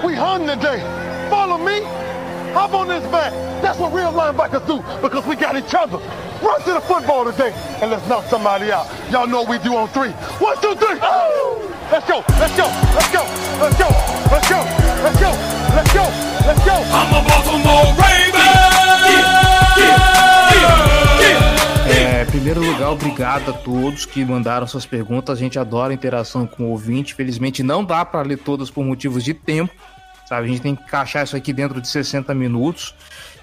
We 0.03 0.15
hung 0.19 0.45
today. 0.45 0.81
Follow 1.29 1.57
me. 1.57 2.06
Hop 2.53 2.73
on 2.73 2.87
this 2.87 3.03
back. 3.11 3.31
That's 3.61 3.79
what 3.79 3.93
real 3.93 4.11
linebackers 4.11 4.65
do 4.67 4.81
because 5.01 5.25
we 5.25 5.35
got 5.35 5.55
each 5.55 5.73
other. 5.73 5.97
Run 6.41 6.61
to 6.61 6.73
the 6.73 6.81
football 6.81 7.25
today 7.25 7.51
and 7.81 7.91
let's 7.91 8.07
knock 8.07 8.25
somebody 8.25 8.71
out. 8.71 8.87
Y'all 9.11 9.27
know 9.27 9.41
what 9.41 9.49
we 9.49 9.57
do 9.59 9.75
on 9.75 9.87
three. 9.89 10.11
One, 10.39 10.55
two, 10.61 10.75
three. 10.75 10.99
Oh! 11.01 11.73
Let's 11.89 12.05
go, 12.05 12.23
let's 12.37 12.55
go, 12.57 12.67
let's 12.93 13.09
go, 13.11 13.23
let's 13.61 13.77
go, 13.77 13.87
let's 14.29 14.49
go, 14.49 14.59
let's 15.03 15.19
go, 15.21 15.31
let's 15.73 15.93
go, 15.93 16.03
let's 16.45 16.65
go. 16.65 16.73
I'm 16.73 17.13
a 17.15 17.21
Baltimore 17.27 17.95
Raven. 17.95 18.47
É, 21.89 22.25
primeiro 22.25 22.59
lugar, 22.59 22.91
obrigado 22.91 23.51
a 23.51 23.53
todos 23.53 24.05
que 24.05 24.25
mandaram 24.25 24.67
suas 24.67 24.85
perguntas. 24.85 25.37
A 25.37 25.39
gente 25.39 25.57
adora 25.57 25.93
a 25.93 25.95
interação 25.95 26.45
com 26.45 26.65
o 26.65 26.71
ouvinte. 26.71 27.13
Felizmente 27.13 27.63
não 27.63 27.85
dá 27.85 28.03
para 28.03 28.21
ler 28.21 28.37
todas 28.37 28.69
por 28.69 28.83
motivos 28.83 29.23
de 29.23 29.33
tempo, 29.33 29.73
sabe? 30.27 30.47
A 30.47 30.49
gente 30.49 30.61
tem 30.61 30.75
que 30.75 30.83
encaixar 30.83 31.23
isso 31.23 31.35
aqui 31.35 31.53
dentro 31.53 31.81
de 31.81 31.87
60 31.87 32.33
minutos. 32.33 32.93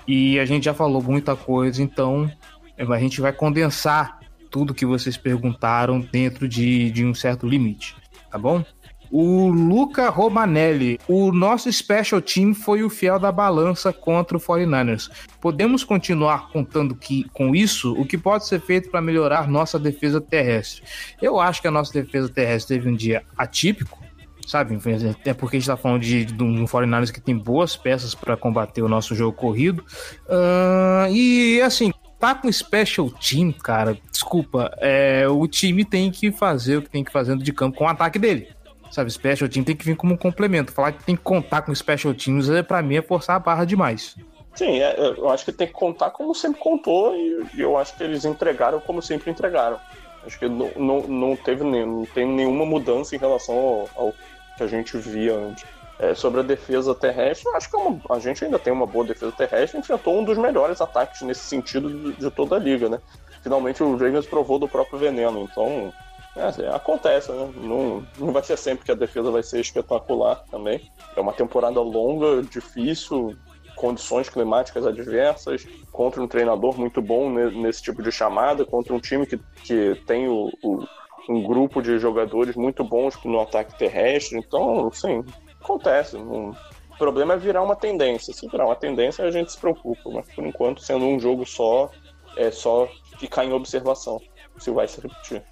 E 0.06 0.38
a 0.38 0.44
gente 0.44 0.64
já 0.64 0.74
falou 0.74 1.02
muita 1.02 1.34
coisa, 1.34 1.82
então 1.82 2.30
a 2.76 2.98
gente 2.98 3.20
vai 3.20 3.32
condensar 3.32 4.18
tudo 4.50 4.74
que 4.74 4.84
vocês 4.84 5.16
perguntaram 5.16 5.98
dentro 5.98 6.46
de, 6.46 6.90
de 6.90 7.04
um 7.04 7.14
certo 7.14 7.46
limite, 7.46 7.96
tá 8.30 8.38
bom? 8.38 8.64
O 9.10 9.48
Luca 9.48 10.10
Romanelli, 10.10 10.98
o 11.06 11.30
nosso 11.32 11.72
special 11.72 12.20
team 12.20 12.52
foi 12.52 12.82
o 12.82 12.90
fiel 12.90 13.18
da 13.18 13.30
balança 13.30 13.92
contra 13.92 14.36
o 14.36 14.40
49ers. 14.40 15.10
Podemos 15.40 15.84
continuar 15.84 16.48
contando 16.50 16.94
que, 16.96 17.24
com 17.32 17.54
isso, 17.54 17.92
o 17.92 18.04
que 18.04 18.18
pode 18.18 18.46
ser 18.46 18.60
feito 18.60 18.90
para 18.90 19.00
melhorar 19.00 19.48
nossa 19.48 19.78
defesa 19.78 20.20
terrestre? 20.20 20.82
Eu 21.22 21.38
acho 21.38 21.62
que 21.62 21.68
a 21.68 21.70
nossa 21.70 21.92
defesa 21.92 22.28
terrestre 22.28 22.76
teve 22.76 22.90
um 22.90 22.96
dia 22.96 23.22
atípico, 23.36 24.03
sabe? 24.46 24.78
Até 25.10 25.34
porque 25.34 25.56
a 25.56 25.60
gente 25.60 25.68
está 25.68 25.76
falando 25.76 26.02
de, 26.02 26.24
de 26.24 26.42
um 26.42 26.64
49ers 26.64 27.12
que 27.12 27.20
tem 27.20 27.36
boas 27.36 27.76
peças 27.76 28.14
para 28.14 28.36
combater 28.36 28.82
o 28.82 28.88
nosso 28.88 29.14
jogo 29.14 29.36
corrido. 29.36 29.84
Uh, 30.26 31.12
e 31.12 31.60
assim, 31.62 31.92
tá 32.18 32.34
com 32.34 32.50
special 32.50 33.10
team, 33.10 33.52
cara, 33.52 33.98
desculpa, 34.10 34.74
é, 34.80 35.28
o 35.28 35.46
time 35.46 35.84
tem 35.84 36.10
que 36.10 36.32
fazer 36.32 36.78
o 36.78 36.82
que 36.82 36.88
tem 36.88 37.04
que 37.04 37.12
fazer 37.12 37.36
de 37.36 37.52
campo 37.52 37.78
com 37.78 37.84
o 37.84 37.88
ataque 37.88 38.18
dele. 38.18 38.48
Sabe, 38.90 39.10
special 39.10 39.48
team 39.48 39.64
tem 39.64 39.74
que 39.74 39.84
vir 39.84 39.96
como 39.96 40.14
um 40.14 40.16
complemento. 40.16 40.72
Falar 40.72 40.92
que 40.92 41.04
tem 41.04 41.16
que 41.16 41.22
contar 41.22 41.62
com 41.62 41.74
special 41.74 42.14
teams, 42.14 42.48
é, 42.48 42.62
pra 42.62 42.80
mim, 42.80 42.96
é 42.96 43.02
forçar 43.02 43.36
a 43.36 43.40
barra 43.40 43.64
demais. 43.64 44.16
Sim, 44.54 44.78
é, 44.78 44.96
eu 44.98 45.28
acho 45.28 45.44
que 45.44 45.52
tem 45.52 45.66
que 45.66 45.72
contar 45.72 46.10
como 46.10 46.34
sempre 46.34 46.60
contou 46.60 47.14
e, 47.16 47.60
eu 47.60 47.76
acho 47.76 47.96
que 47.96 48.04
eles 48.04 48.24
entregaram 48.24 48.80
como 48.80 49.02
sempre 49.02 49.30
entregaram. 49.30 49.78
Acho 50.24 50.38
que 50.38 50.48
não, 50.48 50.70
não, 50.76 51.00
não 51.02 51.36
teve 51.36 51.64
não 51.64 52.06
tem 52.06 52.26
nenhuma 52.26 52.64
mudança 52.64 53.14
em 53.14 53.18
relação 53.18 53.54
ao, 53.54 53.88
ao 53.96 54.14
que 54.56 54.62
a 54.62 54.66
gente 54.66 54.96
via 54.98 55.34
antes. 55.34 55.64
É, 55.96 56.12
sobre 56.12 56.40
a 56.40 56.42
defesa 56.42 56.92
terrestre, 56.92 57.48
acho 57.54 57.70
que 57.70 57.76
é 57.76 57.78
uma, 57.78 58.00
a 58.10 58.18
gente 58.18 58.44
ainda 58.44 58.58
tem 58.58 58.72
uma 58.72 58.84
boa 58.84 59.04
defesa 59.04 59.30
terrestre, 59.30 59.78
enfrentou 59.78 60.18
um 60.18 60.24
dos 60.24 60.36
melhores 60.36 60.80
ataques 60.80 61.22
nesse 61.22 61.42
sentido 61.42 61.88
de, 61.88 62.12
de 62.14 62.30
toda 62.32 62.56
a 62.56 62.58
liga, 62.58 62.88
né? 62.88 62.98
Finalmente 63.44 63.80
o 63.80 63.92
Ravens 63.92 64.26
provou 64.26 64.58
do 64.58 64.66
próprio 64.66 64.98
veneno, 64.98 65.42
então 65.42 65.92
é, 66.36 66.74
acontece, 66.74 67.30
né? 67.30 67.48
Não, 67.58 68.04
não 68.18 68.32
vai 68.32 68.42
ser 68.42 68.58
sempre 68.58 68.84
que 68.84 68.90
a 68.90 68.96
defesa 68.96 69.30
vai 69.30 69.42
ser 69.42 69.60
espetacular 69.60 70.42
também. 70.50 70.90
É 71.16 71.20
uma 71.20 71.32
temporada 71.32 71.80
longa, 71.80 72.42
difícil, 72.42 73.36
condições 73.76 74.28
climáticas 74.28 74.84
adversas, 74.86 75.66
contra 75.92 76.22
um 76.22 76.26
treinador 76.26 76.78
muito 76.78 77.00
bom 77.00 77.30
nesse 77.30 77.82
tipo 77.82 78.02
de 78.02 78.10
chamada, 78.10 78.64
contra 78.64 78.92
um 78.94 79.00
time 79.00 79.26
que, 79.26 79.38
que 79.62 80.00
tem 80.06 80.26
o, 80.26 80.50
o, 80.62 80.84
um 81.28 81.42
grupo 81.42 81.80
de 81.82 81.98
jogadores 81.98 82.56
muito 82.56 82.84
bons 82.84 83.18
no 83.24 83.40
ataque 83.40 83.78
terrestre. 83.78 84.38
Então, 84.38 84.90
sim, 84.92 85.24
acontece. 85.60 86.16
Não... 86.16 86.50
O 86.90 86.96
problema 86.96 87.34
é 87.34 87.36
virar 87.36 87.62
uma 87.62 87.74
tendência. 87.74 88.32
Se 88.32 88.46
virar 88.48 88.66
uma 88.66 88.76
tendência, 88.76 89.24
a 89.24 89.30
gente 89.30 89.50
se 89.50 89.58
preocupa, 89.58 90.10
mas 90.10 90.26
por 90.32 90.46
enquanto, 90.46 90.80
sendo 90.80 91.04
um 91.06 91.18
jogo 91.18 91.44
só, 91.44 91.90
é 92.36 92.50
só 92.52 92.88
ficar 93.18 93.44
em 93.44 93.52
observação 93.52 94.20
se 94.58 94.70
vai 94.70 94.86
se 94.86 95.00
repetir. 95.00 95.42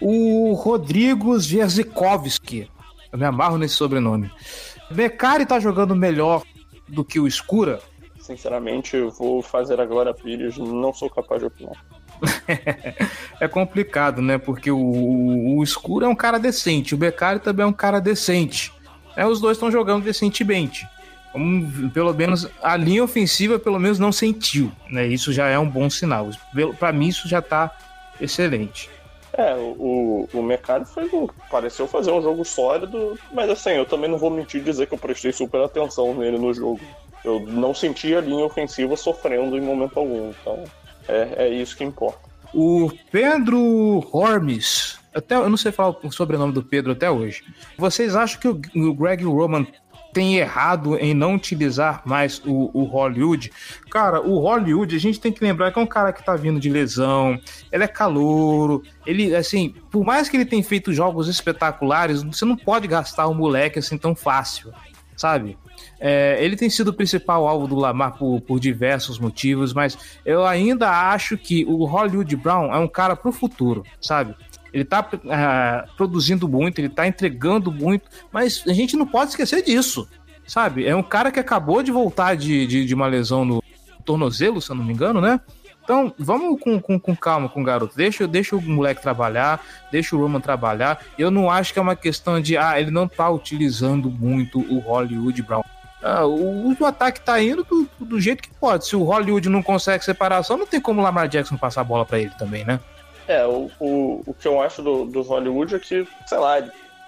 O 0.00 0.52
Rodrigo 0.54 1.38
Zierzikovski, 1.38 2.70
eu 3.12 3.18
me 3.18 3.24
amarro 3.24 3.58
nesse 3.58 3.74
sobrenome. 3.74 4.30
Becari 4.90 5.44
tá 5.44 5.60
jogando 5.60 5.94
melhor 5.94 6.42
do 6.88 7.04
que 7.04 7.20
o 7.20 7.26
Escura? 7.26 7.80
Sinceramente, 8.18 8.96
eu 8.96 9.10
vou 9.10 9.42
fazer 9.42 9.80
agora 9.80 10.14
Pires, 10.14 10.56
não 10.58 10.92
sou 10.92 11.10
capaz 11.10 11.40
de 11.40 11.46
opinar. 11.46 11.84
é 13.40 13.48
complicado, 13.48 14.20
né? 14.20 14.38
Porque 14.38 14.70
o, 14.70 15.56
o, 15.56 15.62
Escuro 15.62 16.04
é 16.04 16.08
um 16.08 16.14
cara 16.14 16.38
decente, 16.38 16.94
o 16.94 16.98
Becari 16.98 17.40
também 17.40 17.64
é 17.64 17.66
um 17.66 17.72
cara 17.72 18.00
decente. 18.00 18.72
É, 19.16 19.26
os 19.26 19.40
dois 19.40 19.56
estão 19.56 19.70
jogando 19.70 20.04
decentemente. 20.04 20.86
Um, 21.34 21.90
pelo 21.90 22.14
menos 22.14 22.48
a 22.62 22.76
linha 22.76 23.04
ofensiva 23.04 23.58
pelo 23.58 23.78
menos 23.78 23.98
não 23.98 24.10
sentiu, 24.10 24.72
né? 24.90 25.06
Isso 25.06 25.32
já 25.32 25.48
é 25.48 25.58
um 25.58 25.68
bom 25.68 25.90
sinal. 25.90 26.30
Para 26.78 26.92
mim 26.92 27.08
isso 27.08 27.28
já 27.28 27.42
tá 27.42 27.76
excelente. 28.20 28.90
É, 29.32 29.54
o, 29.54 30.28
o 30.32 30.40
um, 30.40 31.28
pareceu 31.50 31.86
fazer 31.86 32.10
um 32.10 32.20
jogo 32.20 32.44
sólido, 32.44 33.16
mas 33.32 33.48
assim, 33.48 33.70
eu 33.70 33.86
também 33.86 34.10
não 34.10 34.18
vou 34.18 34.30
mentir 34.30 34.62
dizer 34.62 34.86
que 34.86 34.94
eu 34.94 34.98
prestei 34.98 35.32
super 35.32 35.62
atenção 35.62 36.14
nele 36.14 36.38
no 36.38 36.52
jogo. 36.52 36.80
Eu 37.24 37.40
não 37.40 37.74
senti 37.74 38.14
a 38.14 38.20
linha 38.20 38.44
ofensiva 38.44 38.96
sofrendo 38.96 39.56
em 39.56 39.60
momento 39.60 39.98
algum, 39.98 40.30
então 40.30 40.64
é, 41.08 41.46
é 41.46 41.48
isso 41.48 41.76
que 41.76 41.84
importa. 41.84 42.28
O 42.52 42.90
Pedro 43.10 44.06
Hormes, 44.12 44.98
até 45.14 45.34
eu 45.34 45.50
não 45.50 45.56
sei 45.56 45.72
falar 45.72 45.96
o 46.02 46.12
sobrenome 46.12 46.52
do 46.52 46.62
Pedro 46.62 46.92
até 46.92 47.10
hoje. 47.10 47.42
Vocês 47.76 48.16
acham 48.16 48.40
que 48.40 48.48
o, 48.48 48.94
Greg 48.94 49.24
Roman 49.24 49.66
tem 50.12 50.36
errado 50.36 50.96
em 50.96 51.12
não 51.12 51.34
utilizar 51.34 52.02
mais 52.06 52.40
o, 52.44 52.70
o, 52.72 52.84
Hollywood. 52.84 53.52
Cara, 53.90 54.20
o 54.20 54.38
Hollywood, 54.38 54.96
a 54.96 54.98
gente 54.98 55.20
tem 55.20 55.30
que 55.30 55.44
lembrar 55.44 55.70
que 55.70 55.78
é 55.78 55.82
um 55.82 55.86
cara 55.86 56.12
que 56.12 56.24
tá 56.24 56.34
vindo 56.34 56.58
de 56.58 56.70
lesão, 56.70 57.38
ele 57.70 57.84
é 57.84 57.88
calouro, 57.88 58.82
ele, 59.06 59.36
assim, 59.36 59.74
por 59.90 60.04
mais 60.04 60.28
que 60.28 60.36
ele 60.36 60.46
tenha 60.46 60.64
feito 60.64 60.92
jogos 60.92 61.28
espetaculares, 61.28 62.22
você 62.22 62.44
não 62.46 62.56
pode 62.56 62.88
gastar 62.88 63.26
o 63.26 63.34
moleque 63.34 63.78
assim 63.78 63.98
tão 63.98 64.14
fácil, 64.14 64.72
sabe? 65.14 65.58
É, 66.00 66.36
ele 66.40 66.56
tem 66.56 66.70
sido 66.70 66.88
o 66.88 66.92
principal 66.92 67.46
alvo 67.46 67.66
do 67.66 67.76
Lamar 67.76 68.16
por, 68.16 68.40
por, 68.40 68.60
diversos 68.60 69.18
motivos, 69.18 69.72
mas 69.72 69.98
eu 70.24 70.46
ainda 70.46 70.90
acho 71.10 71.36
que 71.36 71.64
o 71.64 71.84
Hollywood 71.84 72.36
Brown 72.36 72.72
é 72.72 72.78
um 72.78 72.88
cara 72.88 73.16
pro 73.16 73.32
futuro, 73.32 73.84
sabe? 74.00 74.34
Ele 74.72 74.84
tá 74.84 75.00
uh, 75.00 75.96
produzindo 75.96 76.48
muito, 76.48 76.78
ele 76.78 76.88
tá 76.88 77.06
entregando 77.06 77.72
muito, 77.72 78.08
mas 78.30 78.62
a 78.66 78.72
gente 78.72 78.96
não 78.96 79.06
pode 79.06 79.30
esquecer 79.30 79.62
disso, 79.62 80.08
sabe? 80.46 80.86
É 80.86 80.94
um 80.94 81.02
cara 81.02 81.32
que 81.32 81.40
acabou 81.40 81.82
de 81.82 81.90
voltar 81.90 82.36
de, 82.36 82.66
de, 82.66 82.84
de 82.84 82.94
uma 82.94 83.06
lesão 83.06 83.44
no 83.44 83.62
tornozelo, 84.04 84.60
se 84.60 84.70
eu 84.70 84.76
não 84.76 84.84
me 84.84 84.92
engano, 84.92 85.20
né? 85.20 85.40
Então, 85.88 86.12
vamos 86.18 86.60
com, 86.60 86.78
com, 86.78 87.00
com, 87.00 87.16
calma 87.16 87.48
com 87.48 87.62
o 87.62 87.64
garoto. 87.64 87.96
Deixa, 87.96 88.26
deixa 88.28 88.54
o 88.54 88.60
moleque 88.60 89.00
trabalhar, 89.00 89.64
deixa 89.90 90.14
o 90.14 90.20
Roman 90.20 90.38
trabalhar. 90.38 91.02
Eu 91.18 91.30
não 91.30 91.50
acho 91.50 91.72
que 91.72 91.78
é 91.78 91.82
uma 91.82 91.96
questão 91.96 92.38
de, 92.42 92.58
ah, 92.58 92.78
ele 92.78 92.90
não 92.90 93.08
tá 93.08 93.30
utilizando 93.30 94.10
muito 94.10 94.60
o 94.70 94.80
Hollywood 94.80 95.40
Brown. 95.42 95.62
Ah, 96.02 96.24
o, 96.24 96.74
o, 96.78 96.86
ataque 96.86 97.20
tá 97.20 97.42
indo 97.42 97.64
do, 97.64 97.88
do, 97.98 98.20
jeito 98.20 98.42
que 98.42 98.50
pode. 98.50 98.86
Se 98.86 98.94
o 98.94 99.02
Hollywood 99.02 99.48
não 99.48 99.62
consegue 99.62 100.04
separação, 100.04 100.56
não 100.56 100.66
tem 100.66 100.80
como 100.80 101.00
o 101.00 101.04
Lamar 101.04 101.28
Jackson 101.28 101.56
passar 101.56 101.80
a 101.80 101.84
bola 101.84 102.06
para 102.06 102.20
ele 102.20 102.30
também, 102.38 102.64
né? 102.64 102.78
É, 103.26 103.44
o, 103.44 103.70
o, 103.80 104.22
o 104.24 104.34
que 104.34 104.46
eu 104.46 104.62
acho 104.62 104.80
do, 104.80 105.04
do 105.04 105.22
Hollywood 105.22 105.74
é 105.74 105.78
que, 105.78 106.06
sei 106.26 106.38
lá, 106.38 106.58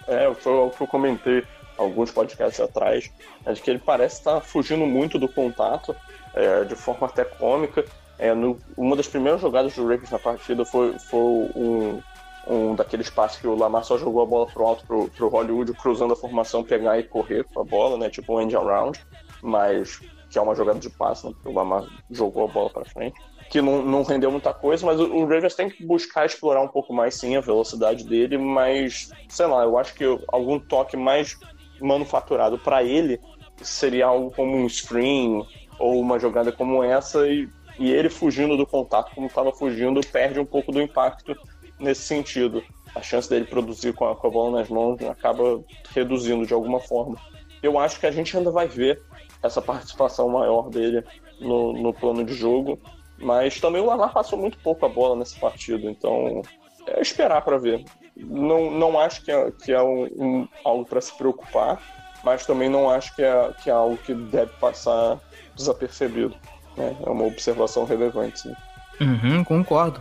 é, 0.09 0.35
foi 0.35 0.53
o 0.53 0.71
que 0.71 0.83
eu 0.83 0.87
comentei 0.87 1.45
alguns 1.79 2.11
podcasts 2.11 2.61
atrás, 2.61 3.11
é 3.47 3.53
de 3.53 3.63
que 3.63 3.71
ele 3.71 3.79
parece 3.79 4.19
estar 4.19 4.41
fugindo 4.41 4.85
muito 4.85 5.19
do 5.19 5.29
contato, 5.29 5.97
é, 6.35 6.65
de 6.65 6.75
forma 6.75 7.07
até 7.07 7.25
cômica. 7.25 7.85
É, 8.19 8.35
no, 8.35 8.59
uma 8.77 8.97
das 8.97 9.09
primeiras 9.09 9.41
jogadas 9.41 9.75
do 9.75 9.83
Ravens 9.83 10.11
na 10.11 10.19
partida 10.19 10.63
foi, 10.65 10.99
foi 10.99 11.51
um, 11.57 12.03
um 12.47 12.75
daqueles 12.75 13.11
passes 13.11 13.41
que 13.41 13.47
o 13.47 13.55
Lamar 13.55 13.85
só 13.85 13.99
jogou 13.99 14.23
a 14.23 14.27
bola 14.27 14.47
pro 14.47 14.67
alto 14.67 14.87
pro, 14.87 15.09
pro 15.09 15.29
Hollywood, 15.29 15.73
cruzando 15.75 16.13
a 16.13 16.17
formação, 16.17 16.65
pegar 16.65 16.99
e 16.99 17.05
correr 17.05 17.45
com 17.45 17.61
a 17.61 17.65
bola, 17.65 17.97
né? 17.99 18.11
Tipo 18.11 18.37
um 18.37 18.41
end 18.41 18.57
around, 18.57 18.99
mas 19.43 20.01
que 20.31 20.39
é 20.39 20.43
uma 20.43 20.55
jogada 20.55 20.79
de 20.79 20.91
passe, 20.91 21.27
né? 21.27 21.35
O 21.45 21.53
Lamar 21.53 21.85
jogou 22.11 22.45
a 22.45 22.49
bola 22.49 22.71
para 22.71 22.85
frente 22.85 23.21
que 23.51 23.61
não, 23.61 23.83
não 23.83 24.05
rendeu 24.05 24.31
muita 24.31 24.55
coisa, 24.55 24.87
mas 24.87 25.01
o, 25.01 25.13
o 25.13 25.27
Ravens 25.27 25.57
tem 25.57 25.69
que 25.69 25.85
buscar 25.85 26.25
explorar 26.25 26.63
um 26.63 26.69
pouco 26.69 26.95
mais 26.95 27.17
sim 27.17 27.37
a 27.37 27.41
velocidade 27.41 28.05
dele, 28.05 28.39
mas 28.39 29.11
sei 29.29 29.47
lá, 29.47 29.65
eu 29.65 29.77
acho 29.77 29.93
que 29.93 30.05
algum 30.29 30.59
toque 30.59 30.97
mais 30.97 31.37
manufaturado 31.81 32.57
para 32.59 32.85
ele 32.85 33.21
seria 33.61 34.07
algo 34.07 34.31
como 34.31 34.57
um 34.57 34.69
screen 34.69 35.45
ou 35.81 36.01
uma 36.01 36.19
jogada 36.19 36.53
como 36.53 36.83
essa 36.83 37.27
e, 37.27 37.49
e 37.77 37.91
ele 37.91 38.09
fugindo 38.09 38.57
do 38.57 38.65
contato 38.65 39.13
como 39.15 39.27
estava 39.27 39.53
fugindo 39.53 40.01
perde 40.01 40.39
um 40.39 40.47
pouco 40.47 40.71
do 40.71 40.81
impacto 40.81 41.37
nesse 41.81 42.03
sentido. 42.03 42.63
A 42.95 43.03
chance 43.03 43.29
dele 43.29 43.45
produzir 43.45 43.93
com 43.93 44.09
a, 44.09 44.17
com 44.17 44.27
a 44.27 44.31
bola 44.31 44.59
nas 44.59 44.69
mãos 44.69 45.01
acaba 45.03 45.63
reduzindo 45.95 46.47
de 46.47 46.53
alguma 46.53 46.81
forma. 46.81 47.17
Eu 47.63 47.79
acho 47.79 48.01
que 48.01 48.07
a 48.07 48.11
gente 48.11 48.37
ainda 48.37 48.51
vai 48.51 48.67
ver 48.67 49.01
essa 49.43 49.63
participação 49.63 50.29
maior 50.29 50.69
dele 50.69 51.05
no, 51.41 51.73
no 51.73 51.93
plano 51.95 52.25
de 52.25 52.35
jogo 52.35 52.79
mas 53.21 53.61
também 53.61 53.83
o 53.83 53.87
Lamar 53.87 54.13
passou 54.13 54.39
muito 54.39 54.59
pouco 54.59 54.85
a 54.87 54.89
bola 54.89 55.15
nesse 55.17 55.39
partido, 55.39 55.89
então 55.89 56.43
é 56.87 57.01
esperar 57.01 57.43
para 57.43 57.59
ver. 57.59 57.85
Não, 58.17 58.71
não 58.71 58.99
acho 58.99 59.23
que 59.23 59.31
é, 59.31 59.51
que 59.51 59.73
é 59.73 59.83
um, 59.83 60.05
um 60.17 60.49
algo 60.65 60.85
para 60.87 61.01
se 61.01 61.13
preocupar, 61.17 61.81
mas 62.25 62.47
também 62.47 62.69
não 62.69 62.89
acho 62.89 63.15
que 63.15 63.23
é, 63.23 63.53
que 63.63 63.71
é 63.71 63.73
algo 63.73 63.97
que 63.99 64.15
deve 64.15 64.53
passar 64.59 65.19
desapercebido. 65.55 66.35
Né? 66.77 66.97
É 67.05 67.11
uma 67.11 67.25
observação 67.25 67.85
relevante. 67.85 68.41
Sim. 68.41 68.55
Uhum, 69.01 69.45
concordo. 69.45 70.01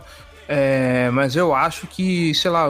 É, 0.52 1.08
mas 1.12 1.36
eu 1.36 1.54
acho 1.54 1.86
que, 1.86 2.34
sei 2.34 2.50
lá, 2.50 2.66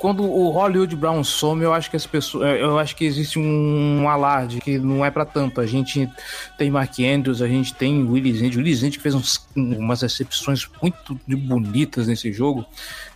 quando 0.00 0.24
o 0.24 0.50
Hollywood 0.50 0.96
Brown 0.96 1.22
some, 1.22 1.62
eu 1.62 1.72
acho 1.72 1.88
que 1.88 1.94
as 1.96 2.04
pessoas, 2.04 2.48
é, 2.48 2.60
eu 2.60 2.76
acho 2.76 2.96
que 2.96 3.04
existe 3.04 3.38
um 3.38 4.08
alarde 4.08 4.60
que 4.60 4.78
não 4.78 5.04
é 5.04 5.12
para 5.12 5.24
tanto. 5.24 5.60
A 5.60 5.66
gente 5.66 6.10
tem 6.58 6.72
Mark 6.72 6.98
Andrews, 6.98 7.40
a 7.40 7.46
gente 7.46 7.72
tem 7.72 8.02
Willis 8.02 8.38
Zend, 8.38 8.58
Willis 8.58 8.80
Zend 8.80 8.96
que 8.96 9.02
fez 9.02 9.14
uns, 9.14 9.46
umas 9.54 10.02
recepções 10.02 10.68
muito 10.82 11.16
bonitas 11.38 12.08
nesse 12.08 12.32
jogo, 12.32 12.66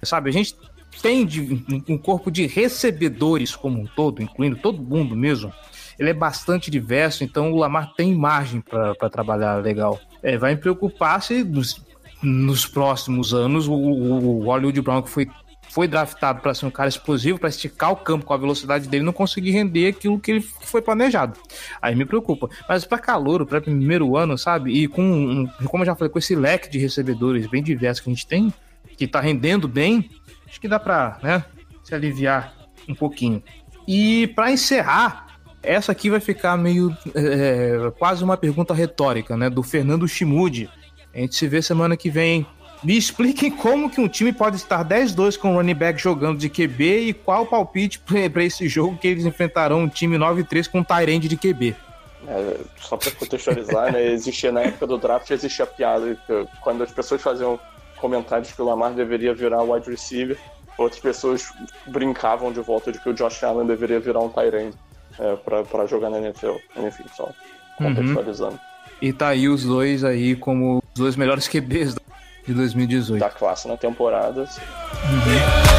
sabe? 0.00 0.30
A 0.30 0.32
gente 0.32 0.54
tem 1.02 1.26
de, 1.26 1.64
um 1.88 1.98
corpo 1.98 2.30
de 2.30 2.46
recebedores 2.46 3.56
como 3.56 3.80
um 3.80 3.86
todo, 3.86 4.22
incluindo 4.22 4.54
todo 4.54 4.80
mundo 4.80 5.16
mesmo. 5.16 5.52
Ele 5.98 6.10
é 6.10 6.14
bastante 6.14 6.70
diverso, 6.70 7.24
então 7.24 7.52
o 7.52 7.56
Lamar 7.56 7.94
tem 7.94 8.14
margem 8.14 8.60
para 8.60 9.10
trabalhar 9.10 9.56
legal. 9.56 9.98
É, 10.22 10.38
vai 10.38 10.54
me 10.54 10.60
preocupar 10.60 11.20
se 11.20 11.42
nos, 12.22 12.66
próximos 12.66 13.32
anos 13.32 13.68
o, 13.68 13.72
o 13.72 14.44
Hollywood 14.44 14.80
Brown, 14.80 15.02
que 15.02 15.10
foi 15.10 15.28
foi 15.70 15.86
draftado 15.86 16.40
para 16.40 16.54
ser 16.54 16.66
um 16.66 16.70
cara 16.70 16.88
explosivo, 16.88 17.38
para 17.38 17.48
esticar 17.48 17.92
o 17.92 17.96
campo 17.96 18.24
com 18.24 18.32
a 18.32 18.38
velocidade 18.38 18.88
dele, 18.88 19.04
não 19.04 19.12
conseguir 19.12 19.50
render 19.50 19.88
aquilo 19.88 20.18
que 20.18 20.30
ele 20.30 20.40
foi 20.40 20.80
planejado. 20.80 21.38
Aí 21.80 21.94
me 21.94 22.04
preocupa. 22.04 22.48
Mas 22.68 22.84
para 22.84 22.98
calor, 22.98 23.46
para 23.46 23.60
primeiro 23.60 24.16
ano, 24.16 24.36
sabe? 24.38 24.72
E 24.72 24.88
com, 24.88 25.46
como 25.66 25.82
eu 25.82 25.86
já 25.86 25.94
falei, 25.94 26.10
com 26.10 26.18
esse 26.18 26.34
leque 26.34 26.70
de 26.70 26.78
recebedores 26.78 27.46
bem 27.46 27.62
diversos 27.62 28.02
que 28.02 28.10
a 28.10 28.14
gente 28.14 28.26
tem, 28.26 28.52
que 28.96 29.06
tá 29.06 29.20
rendendo 29.20 29.68
bem, 29.68 30.10
acho 30.48 30.60
que 30.60 30.68
dá 30.68 30.78
para, 30.80 31.18
né, 31.22 31.44
se 31.84 31.94
aliviar 31.94 32.54
um 32.88 32.94
pouquinho. 32.94 33.42
E 33.86 34.26
para 34.28 34.50
encerrar, 34.50 35.26
essa 35.62 35.92
aqui 35.92 36.10
vai 36.10 36.20
ficar 36.20 36.56
meio 36.56 36.96
é, 37.14 37.92
quase 37.98 38.24
uma 38.24 38.36
pergunta 38.36 38.74
retórica, 38.74 39.36
né, 39.36 39.48
do 39.50 39.62
Fernando 39.62 40.08
Chimude. 40.08 40.68
A 41.14 41.18
gente 41.18 41.34
se 41.34 41.46
vê 41.46 41.62
semana 41.62 41.96
que 41.96 42.10
vem. 42.10 42.46
Me 42.82 42.96
expliquem 42.96 43.50
como 43.50 43.90
que 43.90 44.00
um 44.00 44.06
time 44.06 44.32
pode 44.32 44.56
estar 44.56 44.84
10-2 44.84 45.36
com 45.36 45.52
o 45.52 45.56
running 45.56 45.74
back 45.74 46.00
jogando 46.00 46.38
de 46.38 46.48
QB 46.48 47.08
e 47.08 47.12
qual 47.12 47.42
o 47.42 47.46
palpite 47.46 47.98
para 47.98 48.44
esse 48.44 48.68
jogo 48.68 48.96
que 48.96 49.08
eles 49.08 49.24
enfrentarão 49.24 49.80
um 49.80 49.88
time 49.88 50.16
9-3 50.16 50.70
com 50.70 50.78
um 50.78 50.84
Tyrande 50.84 51.28
de 51.28 51.36
QB. 51.36 51.74
É, 52.26 52.56
só 52.80 52.96
para 52.96 53.10
contextualizar, 53.12 53.92
né, 53.92 54.12
existia 54.12 54.52
na 54.52 54.62
época 54.62 54.86
do 54.86 54.98
draft 54.98 55.30
existia 55.30 55.64
a 55.64 55.68
piada 55.68 56.18
que 56.26 56.46
quando 56.60 56.82
as 56.82 56.92
pessoas 56.92 57.22
faziam 57.22 57.58
comentários 57.96 58.52
que 58.52 58.60
o 58.60 58.64
Lamar 58.64 58.92
deveria 58.92 59.34
virar 59.34 59.62
wide 59.62 59.88
receiver, 59.90 60.36
outras 60.76 61.00
pessoas 61.00 61.52
brincavam 61.86 62.52
de 62.52 62.60
volta 62.60 62.92
de 62.92 63.00
que 63.00 63.08
o 63.08 63.14
Josh 63.14 63.42
Allen 63.42 63.66
deveria 63.66 63.98
virar 63.98 64.20
um 64.20 64.28
Tyrande 64.28 64.76
é, 65.18 65.36
para 65.36 65.86
jogar 65.86 66.10
na 66.10 66.18
NFL. 66.18 66.56
Enfim, 66.76 67.04
só 67.16 67.24
uhum. 67.80 67.94
contextualizando. 67.94 68.52
Uhum. 68.52 68.58
E 69.00 69.12
tá 69.12 69.28
aí 69.28 69.48
os 69.48 69.64
dois 69.64 70.02
aí 70.04 70.34
como 70.34 70.82
dois 70.98 71.16
melhores 71.16 71.48
QBs 71.48 71.94
de 72.46 72.54
2018. 72.54 73.20
Da 73.20 73.30
classe 73.30 73.66
na 73.66 73.76
temporada. 73.76 74.40
Uhum. 74.42 75.78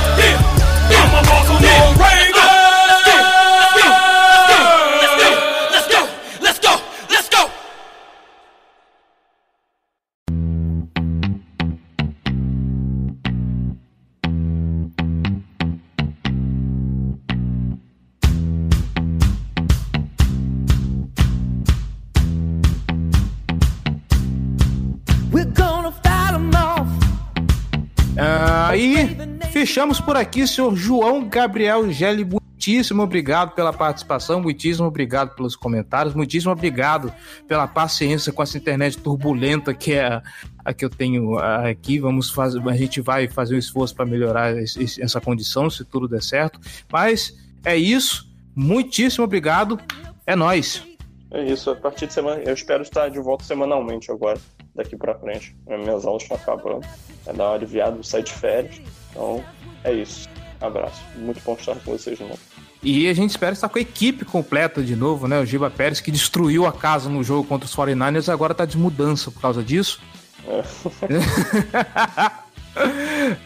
Fechamos 29.80 30.01
por 30.01 30.17
aqui, 30.17 30.45
senhor 30.45 30.75
João 30.75 31.25
Gabriel 31.25 31.89
Gelli. 31.89 32.25
Muitíssimo 32.25 33.01
obrigado 33.01 33.55
pela 33.55 33.71
participação, 33.71 34.41
muitíssimo 34.41 34.86
obrigado 34.86 35.34
pelos 35.36 35.55
comentários, 35.55 36.13
muitíssimo 36.13 36.51
obrigado 36.51 37.13
pela 37.47 37.65
paciência 37.65 38.34
com 38.34 38.43
essa 38.43 38.57
internet 38.57 38.97
turbulenta 38.97 39.73
que 39.73 39.93
é 39.93 40.21
a, 40.65 40.73
que 40.73 40.84
eu 40.84 40.89
tenho 40.89 41.38
aqui. 41.39 41.97
Vamos 41.97 42.30
fazer, 42.30 42.61
a 42.67 42.75
gente 42.75 42.99
vai 42.99 43.30
fazer 43.30 43.55
um 43.55 43.57
esforço 43.57 43.95
para 43.95 44.05
melhorar 44.05 44.53
essa 44.57 45.21
condição, 45.21 45.69
se 45.69 45.86
tudo 45.86 46.09
der 46.09 46.23
certo. 46.23 46.59
Mas 46.91 47.34
é 47.63 47.77
isso. 47.77 48.30
Muitíssimo 48.53 49.23
obrigado. 49.23 49.80
É 50.27 50.36
nós. 50.36 50.86
É 51.32 51.41
isso. 51.45 51.69
A 51.69 51.75
partir 51.77 52.05
de 52.05 52.13
semana, 52.13 52.41
eu 52.43 52.53
espero 52.53 52.84
estar 52.84 53.07
de 53.07 53.19
volta 53.19 53.45
semanalmente 53.45 54.11
agora, 54.11 54.41
daqui 54.75 54.97
para 54.97 55.15
frente. 55.15 55.55
Minhas 55.65 56.03
aulas 56.05 56.23
estão 56.23 56.36
acabando. 56.36 56.86
É 57.25 57.32
dar 57.32 57.45
uma 57.45 57.55
aliviada, 57.55 58.03
sair 58.03 58.23
de 58.23 58.34
férias. 58.34 58.82
Então, 59.11 59.41
é 59.84 59.93
isso. 59.93 60.27
Abraço. 60.61 61.01
Muito 61.15 61.41
bom 61.43 61.53
estar 61.53 61.75
com 61.75 61.91
vocês 61.91 62.17
de 62.17 62.23
novo. 62.23 62.39
E 62.82 63.09
a 63.09 63.13
gente 63.13 63.32
espera 63.32 63.51
estar 63.51 63.67
com 63.67 63.77
a 63.77 63.82
equipe 63.82 64.23
completa 64.23 64.82
de 64.82 64.95
novo, 64.95 65.27
né? 65.27 65.39
O 65.39 65.45
Giba 65.45 65.69
Pérez, 65.69 65.99
que 65.99 66.11
destruiu 66.11 66.65
a 66.65 66.71
casa 66.71 67.09
no 67.09 67.23
jogo 67.23 67.47
contra 67.47 67.65
os 67.65 67.75
49ers, 67.75 68.32
agora 68.32 68.53
tá 68.53 68.65
de 68.65 68.77
mudança 68.77 69.30
por 69.32 69.41
causa 69.41 69.61
disso. 69.61 70.01
É. 70.47 70.63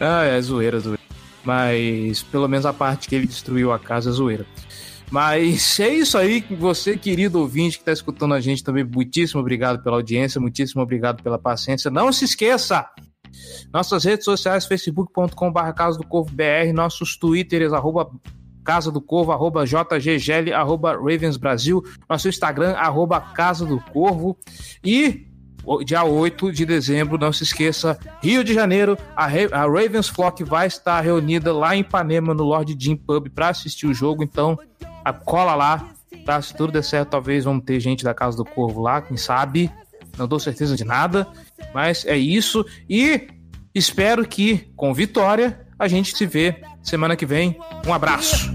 ah, 0.00 0.24
é 0.24 0.40
zoeira, 0.40 0.78
zoeira. 0.78 1.02
Mas 1.44 2.22
pelo 2.22 2.48
menos 2.48 2.64
a 2.64 2.72
parte 2.72 3.08
que 3.08 3.14
ele 3.14 3.26
destruiu 3.26 3.72
a 3.72 3.78
casa 3.78 4.10
é 4.10 4.12
zoeira. 4.12 4.46
Mas 5.10 5.78
é 5.80 5.88
isso 5.88 6.16
aí, 6.16 6.44
você, 6.50 6.96
querido 6.96 7.38
ouvinte 7.40 7.76
que 7.76 7.82
está 7.82 7.92
escutando 7.92 8.34
a 8.34 8.40
gente 8.40 8.64
também, 8.64 8.84
muitíssimo 8.84 9.40
obrigado 9.40 9.82
pela 9.82 9.96
audiência, 9.96 10.40
muitíssimo 10.40 10.82
obrigado 10.82 11.22
pela 11.22 11.38
paciência. 11.38 11.90
Não 11.90 12.12
se 12.12 12.24
esqueça, 12.24 12.88
nossas 13.72 14.04
redes 14.04 14.24
sociais, 14.24 14.66
facebook.com.br 14.66 15.72
Casa 15.74 15.98
do 15.98 16.06
Corvo 16.06 16.30
BR, 16.30 16.72
nossos 16.72 17.16
twitters, 17.16 17.72
arroba 17.72 18.10
Casa 18.64 18.90
do 18.90 19.00
Corvo, 19.00 19.32
arroba 19.32 19.66
JGGL, 19.66 20.52
arroba 20.54 20.92
Ravens 20.92 21.36
Brasil, 21.36 21.82
nosso 22.08 22.28
Instagram, 22.28 22.72
arroba 22.72 23.20
Casa 23.20 23.66
do 23.66 23.78
Corvo. 23.92 24.36
E 24.82 25.26
dia 25.84 26.04
8 26.04 26.52
de 26.52 26.66
dezembro, 26.66 27.18
não 27.18 27.32
se 27.32 27.42
esqueça, 27.42 27.98
Rio 28.22 28.44
de 28.44 28.52
Janeiro, 28.52 28.98
a, 29.16 29.24
a 29.24 29.62
Ravens 29.62 30.08
Flock 30.08 30.44
vai 30.44 30.66
estar 30.66 31.00
reunida 31.00 31.52
lá 31.52 31.74
em 31.74 31.80
Ipanema, 31.80 32.34
no 32.34 32.44
Lord 32.44 32.76
Jim 32.78 32.96
Pub, 32.96 33.28
para 33.30 33.48
assistir 33.48 33.86
o 33.86 33.94
jogo. 33.94 34.22
Então, 34.22 34.58
a 35.04 35.12
cola 35.12 35.54
lá, 35.54 35.90
tá? 36.24 36.40
Se 36.40 36.54
tudo 36.54 36.72
der 36.72 36.84
certo, 36.84 37.10
talvez 37.10 37.44
vamos 37.44 37.64
ter 37.64 37.80
gente 37.80 38.04
da 38.04 38.14
Casa 38.14 38.36
do 38.36 38.44
Corvo 38.44 38.80
lá, 38.80 39.00
quem 39.00 39.16
sabe. 39.16 39.70
Não 40.18 40.28
dou 40.28 40.38
certeza 40.38 40.76
de 40.76 40.84
nada, 40.84 41.26
mas 41.72 42.04
é 42.06 42.16
isso. 42.16 42.64
E 42.88 43.28
Espero 43.74 44.24
que, 44.24 44.70
com 44.76 44.94
vitória, 44.94 45.66
a 45.76 45.88
gente 45.88 46.16
se 46.16 46.24
vê 46.24 46.62
semana 46.80 47.16
que 47.16 47.26
vem. 47.26 47.58
Um 47.84 47.92
abraço. 47.92 48.54